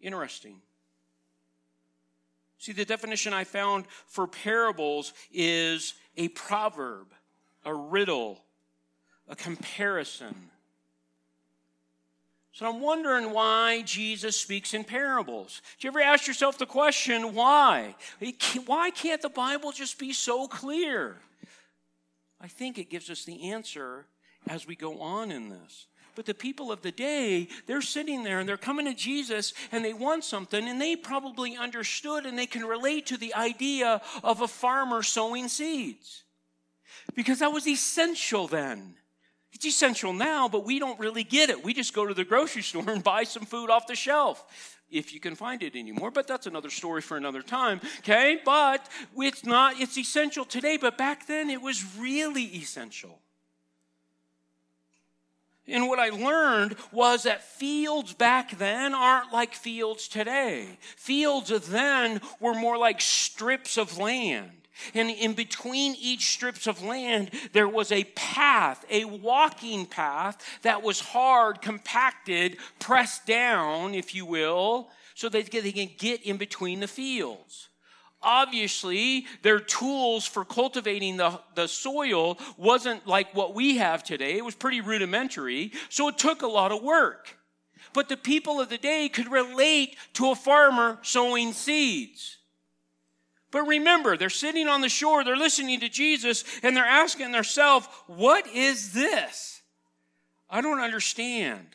Interesting. 0.00 0.60
See, 2.62 2.70
the 2.70 2.84
definition 2.84 3.32
I 3.32 3.42
found 3.42 3.86
for 4.06 4.28
parables 4.28 5.14
is 5.32 5.94
a 6.16 6.28
proverb, 6.28 7.08
a 7.64 7.74
riddle, 7.74 8.38
a 9.28 9.34
comparison. 9.34 10.32
So 12.52 12.68
I'm 12.68 12.80
wondering 12.80 13.32
why 13.32 13.82
Jesus 13.82 14.36
speaks 14.36 14.74
in 14.74 14.84
parables. 14.84 15.60
Do 15.80 15.88
you 15.88 15.90
ever 15.90 16.02
ask 16.02 16.28
yourself 16.28 16.56
the 16.56 16.64
question, 16.64 17.34
why? 17.34 17.96
Why 18.66 18.90
can't 18.90 19.22
the 19.22 19.28
Bible 19.28 19.72
just 19.72 19.98
be 19.98 20.12
so 20.12 20.46
clear? 20.46 21.16
I 22.40 22.46
think 22.46 22.78
it 22.78 22.90
gives 22.90 23.10
us 23.10 23.24
the 23.24 23.50
answer 23.50 24.06
as 24.46 24.68
we 24.68 24.76
go 24.76 25.00
on 25.00 25.32
in 25.32 25.48
this. 25.48 25.88
But 26.14 26.26
the 26.26 26.34
people 26.34 26.70
of 26.70 26.82
the 26.82 26.92
day, 26.92 27.48
they're 27.66 27.80
sitting 27.80 28.22
there 28.22 28.38
and 28.38 28.48
they're 28.48 28.56
coming 28.56 28.86
to 28.86 28.94
Jesus 28.94 29.54
and 29.70 29.84
they 29.84 29.94
want 29.94 30.24
something 30.24 30.68
and 30.68 30.80
they 30.80 30.96
probably 30.96 31.56
understood 31.56 32.26
and 32.26 32.38
they 32.38 32.46
can 32.46 32.64
relate 32.64 33.06
to 33.06 33.16
the 33.16 33.34
idea 33.34 34.02
of 34.22 34.40
a 34.40 34.48
farmer 34.48 35.02
sowing 35.02 35.48
seeds. 35.48 36.24
Because 37.14 37.38
that 37.40 37.52
was 37.52 37.66
essential 37.66 38.46
then. 38.46 38.94
It's 39.52 39.66
essential 39.66 40.12
now, 40.12 40.48
but 40.48 40.64
we 40.64 40.78
don't 40.78 40.98
really 40.98 41.24
get 41.24 41.50
it. 41.50 41.62
We 41.62 41.74
just 41.74 41.94
go 41.94 42.06
to 42.06 42.14
the 42.14 42.24
grocery 42.24 42.62
store 42.62 42.88
and 42.90 43.02
buy 43.02 43.24
some 43.24 43.44
food 43.44 43.70
off 43.70 43.86
the 43.86 43.94
shelf 43.94 44.44
if 44.92 45.14
you 45.14 45.20
can 45.20 45.34
find 45.34 45.62
it 45.62 45.74
anymore 45.74 46.10
but 46.10 46.26
that's 46.26 46.46
another 46.46 46.68
story 46.68 47.00
for 47.00 47.16
another 47.16 47.40
time 47.40 47.80
okay 48.00 48.38
but 48.44 48.86
it's 49.16 49.42
not 49.42 49.80
it's 49.80 49.96
essential 49.96 50.44
today 50.44 50.76
but 50.76 50.98
back 50.98 51.26
then 51.26 51.48
it 51.48 51.62
was 51.62 51.96
really 51.96 52.44
essential 52.44 53.21
and 55.68 55.86
what 55.86 56.00
I 56.00 56.08
learned 56.08 56.76
was 56.90 57.22
that 57.22 57.42
fields 57.42 58.14
back 58.14 58.58
then 58.58 58.94
aren't 58.94 59.32
like 59.32 59.54
fields 59.54 60.08
today. 60.08 60.78
Fields 60.96 61.50
then 61.68 62.20
were 62.40 62.54
more 62.54 62.76
like 62.76 63.00
strips 63.00 63.78
of 63.78 63.98
land. 63.98 64.50
And 64.94 65.10
in 65.10 65.34
between 65.34 65.94
each 66.00 66.32
strips 66.32 66.66
of 66.66 66.82
land, 66.82 67.30
there 67.52 67.68
was 67.68 67.92
a 67.92 68.04
path, 68.16 68.84
a 68.90 69.04
walking 69.04 69.86
path 69.86 70.42
that 70.62 70.82
was 70.82 70.98
hard, 70.98 71.62
compacted, 71.62 72.56
pressed 72.80 73.26
down, 73.26 73.94
if 73.94 74.14
you 74.14 74.26
will, 74.26 74.90
so 75.14 75.28
that 75.28 75.52
they 75.52 75.72
can 75.72 75.90
get 75.98 76.22
in 76.22 76.38
between 76.38 76.80
the 76.80 76.88
fields. 76.88 77.68
Obviously, 78.22 79.26
their 79.42 79.58
tools 79.58 80.24
for 80.26 80.44
cultivating 80.44 81.16
the, 81.16 81.40
the 81.54 81.66
soil 81.66 82.38
wasn't 82.56 83.06
like 83.06 83.34
what 83.34 83.54
we 83.54 83.78
have 83.78 84.04
today. 84.04 84.36
It 84.36 84.44
was 84.44 84.54
pretty 84.54 84.80
rudimentary, 84.80 85.72
so 85.88 86.08
it 86.08 86.18
took 86.18 86.42
a 86.42 86.46
lot 86.46 86.72
of 86.72 86.82
work. 86.82 87.36
But 87.92 88.08
the 88.08 88.16
people 88.16 88.60
of 88.60 88.68
the 88.68 88.78
day 88.78 89.08
could 89.08 89.30
relate 89.30 89.96
to 90.14 90.30
a 90.30 90.34
farmer 90.34 90.98
sowing 91.02 91.52
seeds. 91.52 92.38
But 93.50 93.66
remember, 93.66 94.16
they're 94.16 94.30
sitting 94.30 94.68
on 94.68 94.80
the 94.80 94.88
shore, 94.88 95.24
they're 95.24 95.36
listening 95.36 95.80
to 95.80 95.88
Jesus, 95.88 96.44
and 96.62 96.76
they're 96.76 96.84
asking 96.84 97.32
themselves, 97.32 97.86
What 98.06 98.46
is 98.46 98.92
this? 98.92 99.62
I 100.48 100.60
don't 100.60 100.80
understand. 100.80 101.66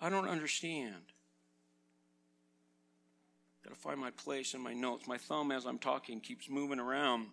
I 0.00 0.08
don't 0.08 0.28
understand 0.28 1.05
find 3.86 4.00
my 4.00 4.10
place 4.10 4.54
in 4.54 4.60
my 4.60 4.74
notes. 4.74 5.06
My 5.06 5.16
thumb, 5.16 5.52
as 5.52 5.64
I'm 5.64 5.78
talking, 5.78 6.18
keeps 6.18 6.50
moving 6.50 6.80
around. 6.80 7.20
And 7.20 7.30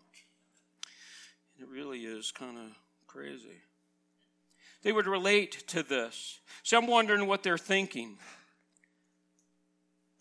It 1.59 1.67
really 1.67 2.01
is 2.01 2.31
kind 2.31 2.57
of 2.57 2.65
crazy. 3.07 3.61
They 4.83 4.91
would 4.91 5.07
relate 5.07 5.67
to 5.69 5.81
this. 5.81 6.39
So 6.61 6.77
I'm 6.77 6.85
wondering 6.85 7.25
what 7.25 7.41
they're 7.41 7.57
thinking. 7.57 8.17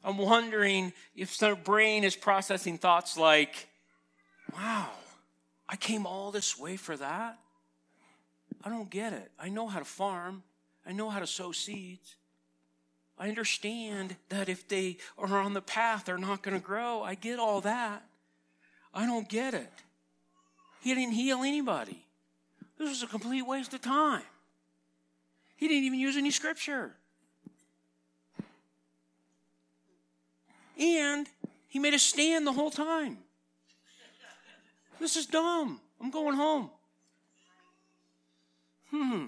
I'm 0.02 0.16
wondering 0.16 0.94
if 1.14 1.36
their 1.36 1.54
brain 1.54 2.02
is 2.02 2.16
processing 2.16 2.78
thoughts 2.78 3.18
like, 3.18 3.68
wow, 4.54 4.88
I 5.68 5.76
came 5.76 6.06
all 6.06 6.30
this 6.30 6.58
way 6.58 6.76
for 6.76 6.96
that? 6.96 7.38
I 8.64 8.70
don't 8.70 8.88
get 8.88 9.12
it. 9.12 9.30
I 9.38 9.50
know 9.50 9.68
how 9.68 9.80
to 9.80 9.84
farm, 9.84 10.44
I 10.86 10.92
know 10.92 11.10
how 11.10 11.18
to 11.18 11.26
sow 11.26 11.52
seeds. 11.52 12.16
I 13.18 13.28
understand 13.28 14.16
that 14.30 14.48
if 14.48 14.66
they 14.66 14.96
are 15.16 15.38
on 15.38 15.52
the 15.52 15.60
path, 15.60 16.04
they're 16.06 16.18
not 16.18 16.42
going 16.42 16.58
to 16.58 16.64
grow. 16.64 17.02
I 17.02 17.14
get 17.14 17.38
all 17.38 17.60
that. 17.60 18.04
I 18.94 19.06
don't 19.06 19.28
get 19.28 19.54
it. 19.54 19.72
He 20.80 20.94
didn't 20.94 21.14
heal 21.14 21.42
anybody. 21.42 22.04
This 22.78 22.88
was 22.88 23.02
a 23.02 23.06
complete 23.06 23.42
waste 23.42 23.72
of 23.74 23.80
time. 23.80 24.22
He 25.56 25.68
didn't 25.68 25.84
even 25.84 26.00
use 26.00 26.16
any 26.16 26.32
scripture. 26.32 26.92
And 30.78 31.28
he 31.68 31.78
made 31.78 31.94
a 31.94 31.98
stand 31.98 32.46
the 32.46 32.52
whole 32.52 32.70
time. 32.70 33.18
This 34.98 35.16
is 35.16 35.26
dumb. 35.26 35.80
I'm 36.00 36.10
going 36.10 36.34
home. 36.34 36.70
Hmm. 38.90 39.26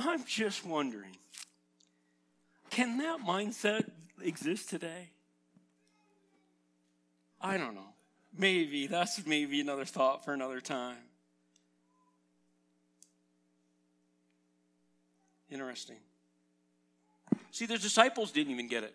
I'm 0.00 0.24
just 0.24 0.64
wondering 0.64 1.16
can 2.70 2.98
that 2.98 3.20
mindset 3.20 3.90
exist 4.22 4.70
today? 4.70 5.10
I 7.40 7.56
don't 7.56 7.74
know. 7.74 7.88
Maybe. 8.36 8.86
That's 8.86 9.26
maybe 9.26 9.60
another 9.60 9.84
thought 9.84 10.24
for 10.24 10.32
another 10.32 10.60
time. 10.60 10.96
Interesting. 15.50 15.96
See, 17.50 17.66
the 17.66 17.76
disciples 17.76 18.30
didn't 18.30 18.52
even 18.52 18.68
get 18.68 18.84
it. 18.84 18.94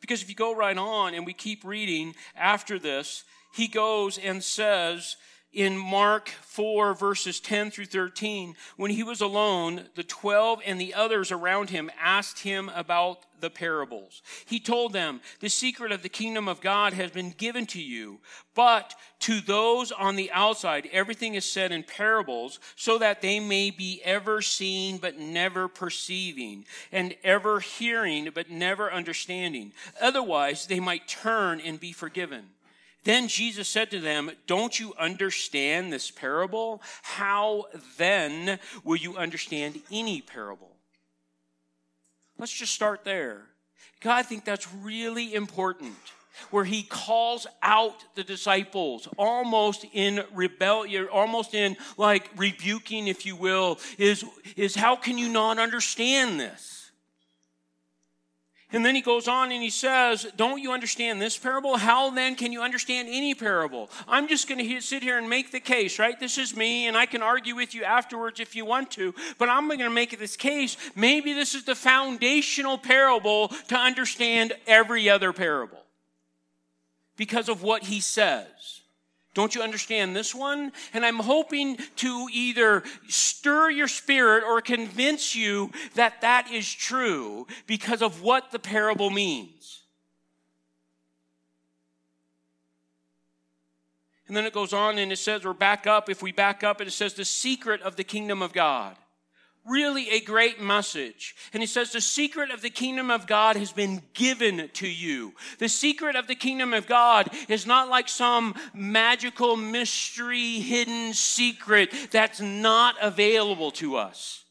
Because 0.00 0.22
if 0.22 0.28
you 0.30 0.34
go 0.34 0.54
right 0.54 0.76
on 0.76 1.14
and 1.14 1.26
we 1.26 1.34
keep 1.34 1.64
reading 1.64 2.14
after 2.34 2.78
this, 2.78 3.24
he 3.52 3.68
goes 3.68 4.18
and 4.18 4.42
says, 4.42 5.16
in 5.56 5.78
Mark 5.78 6.28
4, 6.28 6.92
verses 6.92 7.40
10 7.40 7.70
through 7.70 7.86
13, 7.86 8.54
when 8.76 8.90
he 8.90 9.02
was 9.02 9.22
alone, 9.22 9.86
the 9.94 10.02
12 10.02 10.60
and 10.66 10.78
the 10.78 10.92
others 10.92 11.32
around 11.32 11.70
him 11.70 11.90
asked 11.98 12.40
him 12.40 12.70
about 12.74 13.24
the 13.40 13.48
parables. 13.48 14.20
He 14.44 14.60
told 14.60 14.92
them, 14.92 15.22
The 15.40 15.48
secret 15.48 15.92
of 15.92 16.02
the 16.02 16.10
kingdom 16.10 16.46
of 16.46 16.60
God 16.60 16.92
has 16.92 17.10
been 17.10 17.30
given 17.30 17.64
to 17.68 17.80
you, 17.80 18.20
but 18.54 18.94
to 19.20 19.40
those 19.40 19.92
on 19.92 20.16
the 20.16 20.30
outside, 20.30 20.90
everything 20.92 21.34
is 21.34 21.50
said 21.50 21.72
in 21.72 21.84
parables, 21.84 22.58
so 22.76 22.98
that 22.98 23.22
they 23.22 23.40
may 23.40 23.70
be 23.70 24.02
ever 24.04 24.42
seeing 24.42 24.98
but 24.98 25.18
never 25.18 25.68
perceiving, 25.68 26.66
and 26.92 27.16
ever 27.24 27.60
hearing 27.60 28.28
but 28.34 28.50
never 28.50 28.92
understanding. 28.92 29.72
Otherwise, 30.02 30.66
they 30.66 30.80
might 30.80 31.08
turn 31.08 31.60
and 31.60 31.80
be 31.80 31.92
forgiven. 31.92 32.50
Then 33.06 33.28
Jesus 33.28 33.68
said 33.68 33.92
to 33.92 34.00
them, 34.00 34.32
Don't 34.48 34.80
you 34.80 34.92
understand 34.98 35.92
this 35.92 36.10
parable? 36.10 36.82
How 37.02 37.66
then 37.98 38.58
will 38.82 38.96
you 38.96 39.16
understand 39.16 39.80
any 39.92 40.20
parable? 40.20 40.72
Let's 42.36 42.52
just 42.52 42.74
start 42.74 43.04
there. 43.04 43.42
God, 44.00 44.16
I 44.16 44.22
think 44.24 44.44
that's 44.44 44.74
really 44.74 45.34
important. 45.34 45.94
Where 46.50 46.64
he 46.64 46.82
calls 46.82 47.46
out 47.62 47.94
the 48.16 48.24
disciples 48.24 49.08
almost 49.16 49.86
in 49.92 50.24
rebellion, 50.34 51.06
almost 51.06 51.54
in 51.54 51.76
like 51.96 52.28
rebuking, 52.36 53.06
if 53.06 53.24
you 53.24 53.36
will, 53.36 53.78
is, 53.98 54.24
is 54.56 54.74
how 54.74 54.96
can 54.96 55.16
you 55.16 55.28
not 55.28 55.60
understand 55.60 56.40
this? 56.40 56.75
And 58.72 58.84
then 58.84 58.96
he 58.96 59.00
goes 59.00 59.28
on 59.28 59.52
and 59.52 59.62
he 59.62 59.70
says, 59.70 60.26
Don't 60.36 60.60
you 60.60 60.72
understand 60.72 61.22
this 61.22 61.38
parable? 61.38 61.76
How 61.76 62.10
then 62.10 62.34
can 62.34 62.52
you 62.52 62.62
understand 62.62 63.08
any 63.10 63.32
parable? 63.32 63.90
I'm 64.08 64.26
just 64.26 64.48
going 64.48 64.58
to 64.58 64.80
sit 64.80 65.04
here 65.04 65.18
and 65.18 65.30
make 65.30 65.52
the 65.52 65.60
case, 65.60 66.00
right? 66.00 66.18
This 66.18 66.36
is 66.36 66.56
me, 66.56 66.88
and 66.88 66.96
I 66.96 67.06
can 67.06 67.22
argue 67.22 67.54
with 67.54 67.74
you 67.74 67.84
afterwards 67.84 68.40
if 68.40 68.56
you 68.56 68.64
want 68.64 68.90
to, 68.92 69.14
but 69.38 69.48
I'm 69.48 69.68
going 69.68 69.78
to 69.80 69.90
make 69.90 70.18
this 70.18 70.36
case. 70.36 70.76
Maybe 70.96 71.32
this 71.32 71.54
is 71.54 71.64
the 71.64 71.76
foundational 71.76 72.76
parable 72.76 73.48
to 73.68 73.76
understand 73.76 74.52
every 74.66 75.08
other 75.08 75.32
parable 75.32 75.78
because 77.16 77.48
of 77.48 77.62
what 77.62 77.84
he 77.84 78.00
says. 78.00 78.75
Don't 79.36 79.54
you 79.54 79.60
understand 79.60 80.16
this 80.16 80.34
one? 80.34 80.72
And 80.94 81.04
I'm 81.04 81.18
hoping 81.18 81.76
to 81.96 82.26
either 82.32 82.82
stir 83.06 83.68
your 83.68 83.86
spirit 83.86 84.42
or 84.42 84.62
convince 84.62 85.34
you 85.34 85.72
that 85.94 86.22
that 86.22 86.50
is 86.50 86.72
true 86.72 87.46
because 87.66 88.00
of 88.00 88.22
what 88.22 88.50
the 88.50 88.58
parable 88.58 89.10
means. 89.10 89.82
And 94.26 94.34
then 94.34 94.46
it 94.46 94.54
goes 94.54 94.72
on 94.72 94.96
and 94.96 95.12
it 95.12 95.18
says, 95.18 95.44
or 95.44 95.52
back 95.52 95.86
up, 95.86 96.08
if 96.08 96.22
we 96.22 96.32
back 96.32 96.64
up, 96.64 96.80
and 96.80 96.88
it 96.88 96.92
says, 96.92 97.12
the 97.12 97.26
secret 97.26 97.82
of 97.82 97.96
the 97.96 98.04
kingdom 98.04 98.40
of 98.40 98.54
God 98.54 98.96
really 99.68 100.10
a 100.10 100.20
great 100.20 100.60
message. 100.60 101.34
And 101.52 101.62
he 101.62 101.66
says, 101.66 101.92
The 101.92 102.00
secret 102.00 102.50
of 102.50 102.62
the 102.62 102.70
kingdom 102.70 103.10
of 103.10 103.26
God 103.26 103.56
has 103.56 103.72
been 103.72 104.02
given 104.14 104.70
to 104.74 104.88
you. 104.88 105.34
The 105.58 105.68
secret 105.68 106.16
of 106.16 106.26
the 106.26 106.34
kingdom 106.34 106.72
of 106.72 106.86
God 106.86 107.30
is 107.48 107.66
not 107.66 107.88
like 107.88 108.08
some 108.08 108.54
magical 108.74 109.56
mystery, 109.56 110.60
hidden 110.60 111.14
secret 111.14 111.92
that's 112.10 112.40
not 112.40 112.96
available 113.00 113.70
to 113.72 113.96
us. 113.96 114.44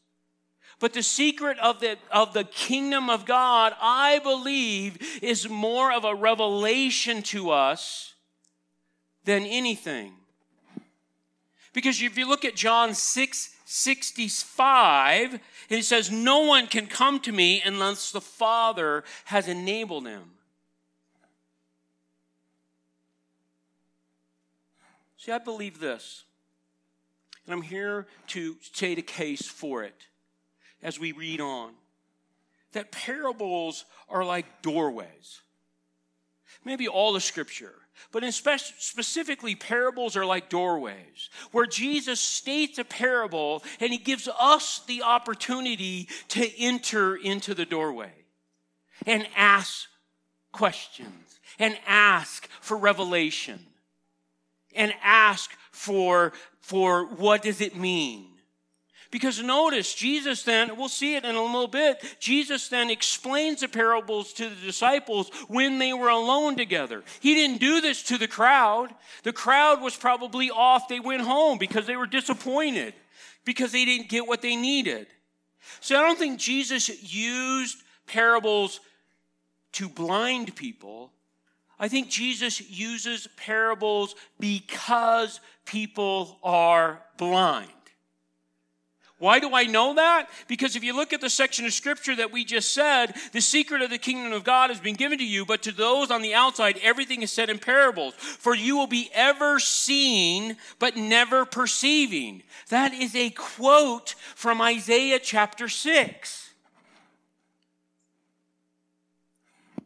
But 0.78 0.92
the 0.92 1.02
secret 1.02 1.58
of 1.58 1.80
the, 1.80 1.96
of 2.10 2.34
the 2.34 2.44
kingdom 2.44 3.08
of 3.08 3.24
God, 3.24 3.74
I 3.80 4.18
believe, 4.18 4.98
is 5.22 5.48
more 5.48 5.90
of 5.90 6.04
a 6.04 6.14
revelation 6.14 7.22
to 7.24 7.50
us 7.50 8.14
than 9.24 9.44
anything. 9.44 10.12
Because 11.72 12.00
if 12.00 12.16
you 12.18 12.28
look 12.28 12.44
at 12.44 12.56
John 12.56 12.94
6 12.94 13.55
65, 13.68 15.32
and 15.32 15.40
it 15.68 15.84
says, 15.84 16.10
No 16.10 16.40
one 16.44 16.68
can 16.68 16.86
come 16.86 17.18
to 17.20 17.32
me 17.32 17.60
unless 17.64 18.12
the 18.12 18.20
Father 18.20 19.02
has 19.26 19.48
enabled 19.48 20.06
him. 20.06 20.30
See, 25.16 25.32
I 25.32 25.38
believe 25.38 25.80
this, 25.80 26.22
and 27.44 27.52
I'm 27.52 27.62
here 27.62 28.06
to 28.28 28.56
state 28.62 28.98
a 28.98 29.02
case 29.02 29.46
for 29.46 29.82
it 29.82 30.06
as 30.80 31.00
we 31.00 31.10
read 31.10 31.40
on. 31.40 31.72
That 32.70 32.92
parables 32.92 33.84
are 34.08 34.24
like 34.24 34.62
doorways. 34.62 35.42
Maybe 36.64 36.86
all 36.86 37.12
the 37.12 37.20
scripture 37.20 37.85
but 38.12 38.24
in 38.24 38.32
spe- 38.32 38.74
specifically, 38.78 39.54
parables 39.54 40.16
are 40.16 40.24
like 40.24 40.48
doorways 40.48 41.30
where 41.52 41.66
Jesus 41.66 42.20
states 42.20 42.78
a 42.78 42.84
parable 42.84 43.62
and 43.80 43.92
he 43.92 43.98
gives 43.98 44.28
us 44.40 44.80
the 44.86 45.02
opportunity 45.02 46.08
to 46.28 46.48
enter 46.58 47.16
into 47.16 47.54
the 47.54 47.66
doorway 47.66 48.12
and 49.06 49.26
ask 49.36 49.86
questions 50.52 51.40
and 51.58 51.76
ask 51.86 52.48
for 52.60 52.76
revelation 52.76 53.58
and 54.74 54.92
ask 55.02 55.50
for, 55.72 56.32
for 56.60 57.06
what 57.06 57.42
does 57.42 57.60
it 57.60 57.76
mean? 57.76 58.35
Because 59.16 59.42
notice, 59.42 59.94
Jesus 59.94 60.42
then, 60.42 60.76
we'll 60.76 60.90
see 60.90 61.16
it 61.16 61.24
in 61.24 61.36
a 61.36 61.42
little 61.42 61.68
bit, 61.68 62.04
Jesus 62.20 62.68
then 62.68 62.90
explains 62.90 63.62
the 63.62 63.66
parables 63.66 64.34
to 64.34 64.50
the 64.50 64.66
disciples 64.66 65.30
when 65.48 65.78
they 65.78 65.94
were 65.94 66.10
alone 66.10 66.54
together. 66.54 67.02
He 67.20 67.34
didn't 67.34 67.58
do 67.58 67.80
this 67.80 68.02
to 68.02 68.18
the 68.18 68.28
crowd. 68.28 68.90
The 69.22 69.32
crowd 69.32 69.80
was 69.80 69.96
probably 69.96 70.50
off. 70.50 70.88
They 70.88 71.00
went 71.00 71.22
home 71.22 71.56
because 71.56 71.86
they 71.86 71.96
were 71.96 72.06
disappointed, 72.06 72.92
because 73.46 73.72
they 73.72 73.86
didn't 73.86 74.10
get 74.10 74.26
what 74.26 74.42
they 74.42 74.54
needed. 74.54 75.06
So 75.80 75.98
I 75.98 76.02
don't 76.02 76.18
think 76.18 76.38
Jesus 76.38 76.90
used 77.10 77.78
parables 78.06 78.80
to 79.72 79.88
blind 79.88 80.54
people. 80.56 81.10
I 81.78 81.88
think 81.88 82.10
Jesus 82.10 82.60
uses 82.60 83.28
parables 83.38 84.14
because 84.38 85.40
people 85.64 86.38
are 86.42 87.00
blind. 87.16 87.70
Why 89.18 89.40
do 89.40 89.54
I 89.54 89.64
know 89.64 89.94
that? 89.94 90.28
Because 90.46 90.76
if 90.76 90.84
you 90.84 90.94
look 90.94 91.14
at 91.14 91.22
the 91.22 91.30
section 91.30 91.64
of 91.64 91.72
scripture 91.72 92.14
that 92.16 92.32
we 92.32 92.44
just 92.44 92.74
said, 92.74 93.14
the 93.32 93.40
secret 93.40 93.80
of 93.80 93.88
the 93.88 93.96
kingdom 93.96 94.32
of 94.32 94.44
God 94.44 94.68
has 94.68 94.78
been 94.78 94.94
given 94.94 95.16
to 95.18 95.24
you, 95.24 95.46
but 95.46 95.62
to 95.62 95.72
those 95.72 96.10
on 96.10 96.20
the 96.20 96.34
outside, 96.34 96.78
everything 96.82 97.22
is 97.22 97.32
said 97.32 97.48
in 97.48 97.58
parables. 97.58 98.12
For 98.14 98.54
you 98.54 98.76
will 98.76 98.86
be 98.86 99.08
ever 99.14 99.58
seeing, 99.58 100.56
but 100.78 100.96
never 100.96 101.46
perceiving. 101.46 102.42
That 102.68 102.92
is 102.92 103.14
a 103.14 103.30
quote 103.30 104.16
from 104.34 104.60
Isaiah 104.60 105.18
chapter 105.18 105.70
6. 105.70 106.50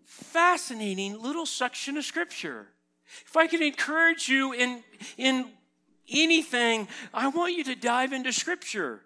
Fascinating 0.05 1.23
little 1.23 1.47
section 1.47 1.97
of 1.97 2.05
scripture. 2.05 2.67
If 3.27 3.37
I 3.37 3.47
could 3.47 3.63
encourage 3.63 4.29
you 4.29 4.53
in, 4.53 4.83
in 5.17 5.47
anything, 6.09 6.89
I 7.15 7.29
want 7.29 7.57
you 7.57 7.63
to 7.65 7.77
dive 7.77 8.13
into 8.13 8.33
scripture. 8.33 9.03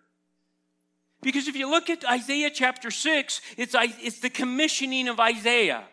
Because 1.24 1.48
if 1.48 1.56
you 1.56 1.70
look 1.70 1.88
at 1.88 2.04
Isaiah 2.04 2.50
chapter 2.50 2.90
6, 2.90 3.40
it's, 3.56 3.74
it's 3.74 4.20
the 4.20 4.28
commissioning 4.28 5.08
of 5.08 5.18
Isaiah, 5.18 5.84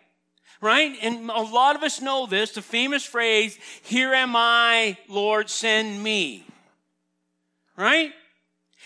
right? 0.60 0.94
And 1.02 1.30
a 1.30 1.42
lot 1.42 1.78
of 1.78 1.84
us 1.84 2.02
know 2.02 2.26
this 2.28 2.52
the 2.52 2.62
famous 2.62 3.06
phrase, 3.06 3.58
Here 3.82 4.14
am 4.14 4.36
I, 4.36 4.98
Lord, 5.08 5.50
send 5.50 6.04
me, 6.04 6.46
right? 7.78 8.12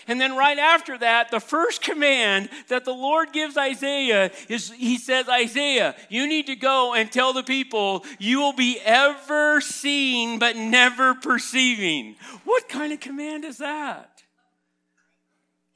And 0.06 0.20
then 0.20 0.36
right 0.36 0.58
after 0.58 0.96
that, 0.98 1.32
the 1.32 1.40
first 1.40 1.82
command 1.82 2.48
that 2.68 2.84
the 2.84 2.92
Lord 2.92 3.32
gives 3.32 3.56
Isaiah 3.56 4.30
is 4.48 4.70
He 4.70 4.98
says, 4.98 5.28
Isaiah, 5.28 5.96
you 6.08 6.28
need 6.28 6.46
to 6.46 6.54
go 6.54 6.94
and 6.94 7.10
tell 7.10 7.32
the 7.32 7.42
people 7.42 8.04
you 8.20 8.38
will 8.38 8.52
be 8.52 8.78
ever 8.84 9.60
seeing 9.60 10.38
but 10.38 10.54
never 10.54 11.14
perceiving. 11.14 12.14
What 12.44 12.68
kind 12.68 12.92
of 12.92 13.00
command 13.00 13.44
is 13.44 13.58
that? 13.58 14.15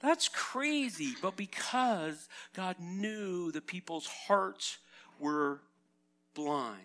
That's 0.00 0.28
crazy. 0.28 1.14
But 1.20 1.36
because 1.36 2.28
God 2.54 2.76
knew 2.80 3.52
the 3.52 3.60
people's 3.60 4.06
hearts 4.06 4.78
were 5.18 5.60
blind, 6.34 6.76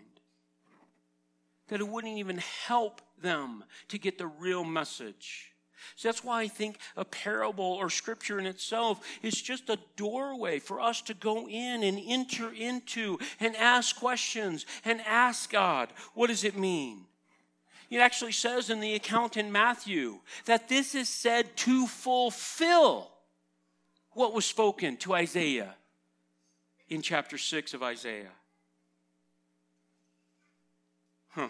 that 1.67 1.79
it 1.79 1.87
wouldn't 1.87 2.17
even 2.17 2.37
help 2.37 3.01
them 3.21 3.63
to 3.87 3.97
get 3.97 4.17
the 4.17 4.27
real 4.27 4.63
message. 4.63 5.51
So 5.95 6.07
that's 6.07 6.23
why 6.23 6.41
I 6.41 6.47
think 6.47 6.77
a 6.97 7.05
parable 7.05 7.65
or 7.65 7.89
scripture 7.89 8.39
in 8.39 8.45
itself 8.45 9.05
is 9.21 9.41
just 9.41 9.69
a 9.69 9.79
doorway 9.95 10.59
for 10.59 10.81
us 10.81 11.01
to 11.03 11.13
go 11.13 11.47
in 11.47 11.83
and 11.83 11.99
enter 12.05 12.51
into 12.51 13.19
and 13.39 13.55
ask 13.55 13.95
questions 13.95 14.65
and 14.83 15.01
ask 15.01 15.51
God, 15.51 15.89
what 16.13 16.27
does 16.27 16.43
it 16.43 16.57
mean? 16.57 17.05
It 17.89 17.97
actually 17.97 18.31
says 18.31 18.69
in 18.69 18.79
the 18.79 18.95
account 18.95 19.37
in 19.37 19.51
Matthew 19.51 20.19
that 20.45 20.67
this 20.69 20.95
is 20.95 21.09
said 21.09 21.55
to 21.57 21.87
fulfill 21.87 23.11
what 24.11 24.33
was 24.33 24.45
spoken 24.45 24.97
to 24.97 25.13
Isaiah 25.13 25.75
in 26.89 27.01
chapter 27.01 27.37
6 27.37 27.73
of 27.73 27.83
Isaiah. 27.83 28.31
Huh. 31.29 31.49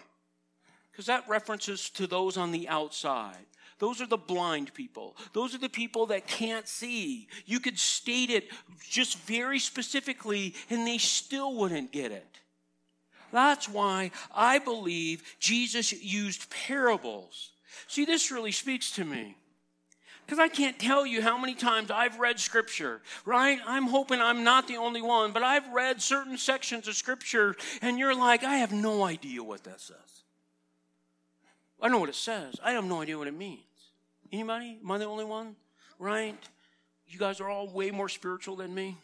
Because 0.91 1.05
that 1.05 1.27
references 1.27 1.89
to 1.91 2.07
those 2.07 2.37
on 2.37 2.51
the 2.51 2.67
outside. 2.67 3.45
Those 3.79 4.01
are 4.01 4.07
the 4.07 4.17
blind 4.17 4.73
people. 4.73 5.17
Those 5.33 5.53
are 5.53 5.59
the 5.59 5.69
people 5.69 6.05
that 6.07 6.27
can't 6.27 6.67
see. 6.67 7.27
You 7.45 7.59
could 7.59 7.77
state 7.77 8.29
it 8.29 8.49
just 8.89 9.17
very 9.19 9.59
specifically 9.59 10.55
and 10.69 10.87
they 10.87 10.97
still 10.97 11.53
wouldn't 11.55 11.91
get 11.91 12.11
it. 12.11 12.39
That's 13.35 13.67
why 13.67 14.11
I 14.33 14.59
believe 14.59 15.35
Jesus 15.41 15.91
used 15.91 16.49
parables. 16.49 17.51
See, 17.89 18.05
this 18.05 18.31
really 18.31 18.53
speaks 18.53 18.91
to 18.91 19.03
me. 19.03 19.35
Because 20.25 20.39
I 20.39 20.47
can't 20.47 20.79
tell 20.79 21.05
you 21.05 21.21
how 21.21 21.37
many 21.37 21.53
times 21.53 21.91
I've 21.91 22.17
read 22.17 22.39
scripture, 22.39 23.01
right? 23.25 23.59
I'm 23.67 23.87
hoping 23.87 24.21
I'm 24.21 24.45
not 24.45 24.69
the 24.69 24.77
only 24.77 25.01
one, 25.01 25.33
but 25.33 25.43
I've 25.43 25.67
read 25.73 26.01
certain 26.01 26.37
sections 26.37 26.87
of 26.87 26.95
scripture 26.95 27.57
and 27.81 27.99
you're 27.99 28.15
like, 28.15 28.45
I 28.45 28.55
have 28.55 28.71
no 28.71 29.03
idea 29.03 29.43
what 29.43 29.65
that 29.65 29.81
says. 29.81 30.23
I 31.81 31.89
know 31.89 31.99
what 31.99 32.07
it 32.07 32.15
says. 32.15 32.55
I 32.63 32.71
have 32.71 32.85
no 32.85 33.01
idea 33.01 33.17
what 33.17 33.27
it 33.27 33.37
means. 33.37 33.59
Anybody? 34.31 34.79
Am 34.81 34.89
I 34.89 34.97
the 34.97 35.05
only 35.05 35.25
one? 35.25 35.57
Right? 35.99 36.37
You 37.05 37.19
guys 37.19 37.41
are 37.41 37.49
all 37.49 37.67
way 37.67 37.91
more 37.91 38.07
spiritual 38.07 38.55
than 38.55 38.73
me. 38.73 38.95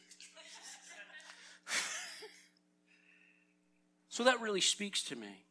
So 4.11 4.25
that 4.25 4.41
really 4.41 4.59
speaks 4.59 5.01
to 5.03 5.15
me. 5.15 5.45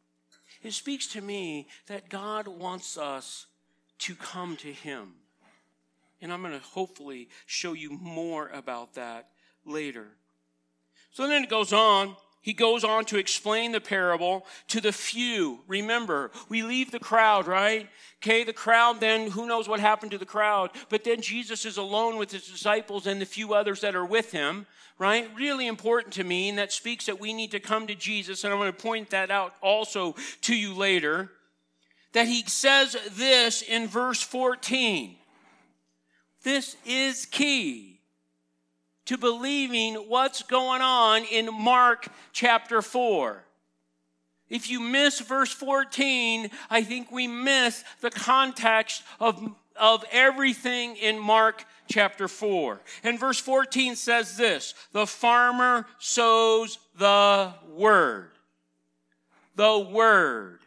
It 0.61 0.73
speaks 0.73 1.07
to 1.07 1.21
me 1.21 1.67
that 1.87 2.09
God 2.09 2.47
wants 2.47 2.95
us 2.95 3.47
to 3.99 4.13
come 4.13 4.55
to 4.57 4.71
Him. 4.71 5.13
And 6.21 6.31
I'm 6.31 6.43
going 6.43 6.53
to 6.53 6.59
hopefully 6.59 7.29
show 7.47 7.73
you 7.73 7.89
more 7.89 8.49
about 8.49 8.93
that 8.93 9.29
later. 9.65 10.09
So 11.09 11.27
then 11.27 11.43
it 11.43 11.49
goes 11.49 11.73
on 11.73 12.15
he 12.41 12.53
goes 12.53 12.83
on 12.83 13.05
to 13.05 13.17
explain 13.17 13.71
the 13.71 13.79
parable 13.79 14.47
to 14.69 14.81
the 14.81 14.91
few. 14.91 15.59
Remember, 15.67 16.31
we 16.49 16.63
leave 16.63 16.89
the 16.89 16.99
crowd, 16.99 17.45
right? 17.45 17.87
Okay, 18.17 18.43
the 18.43 18.51
crowd, 18.51 18.99
then 18.99 19.29
who 19.29 19.47
knows 19.47 19.69
what 19.69 19.79
happened 19.79 20.11
to 20.11 20.17
the 20.17 20.25
crowd? 20.25 20.71
But 20.89 21.03
then 21.03 21.21
Jesus 21.21 21.65
is 21.65 21.77
alone 21.77 22.17
with 22.17 22.31
his 22.31 22.47
disciples 22.47 23.05
and 23.05 23.21
the 23.21 23.25
few 23.25 23.53
others 23.53 23.81
that 23.81 23.95
are 23.95 24.05
with 24.05 24.31
him, 24.31 24.65
right? 24.97 25.29
Really 25.35 25.67
important 25.67 26.15
to 26.15 26.23
me, 26.23 26.49
and 26.49 26.57
that 26.57 26.71
speaks 26.71 27.05
that 27.05 27.19
we 27.19 27.31
need 27.31 27.51
to 27.51 27.59
come 27.59 27.85
to 27.85 27.95
Jesus, 27.95 28.43
and 28.43 28.51
I'm 28.51 28.59
going 28.59 28.73
to 28.73 28.77
point 28.77 29.11
that 29.11 29.29
out 29.29 29.53
also 29.61 30.15
to 30.41 30.55
you 30.55 30.73
later. 30.73 31.29
That 32.13 32.27
he 32.27 32.43
says 32.47 32.97
this 33.11 33.61
in 33.61 33.87
verse 33.87 34.21
14. 34.21 35.15
This 36.43 36.75
is 36.85 37.27
key 37.27 38.00
to 39.05 39.17
believing 39.17 39.95
what's 39.95 40.43
going 40.43 40.81
on 40.81 41.23
in 41.25 41.49
Mark 41.53 42.07
chapter 42.31 42.81
4. 42.81 43.43
If 44.49 44.69
you 44.69 44.81
miss 44.81 45.19
verse 45.21 45.51
14, 45.51 46.49
I 46.69 46.83
think 46.83 47.11
we 47.11 47.25
miss 47.25 47.83
the 48.01 48.11
context 48.11 49.01
of, 49.19 49.55
of 49.77 50.03
everything 50.11 50.97
in 50.97 51.17
Mark 51.17 51.63
chapter 51.89 52.27
4. 52.27 52.81
And 53.03 53.19
verse 53.19 53.39
14 53.39 53.95
says 53.95 54.35
this 54.35 54.73
The 54.91 55.07
farmer 55.07 55.87
sows 55.99 56.79
the 56.97 57.53
word. 57.69 58.31
The 59.55 59.79
word. 59.79 60.59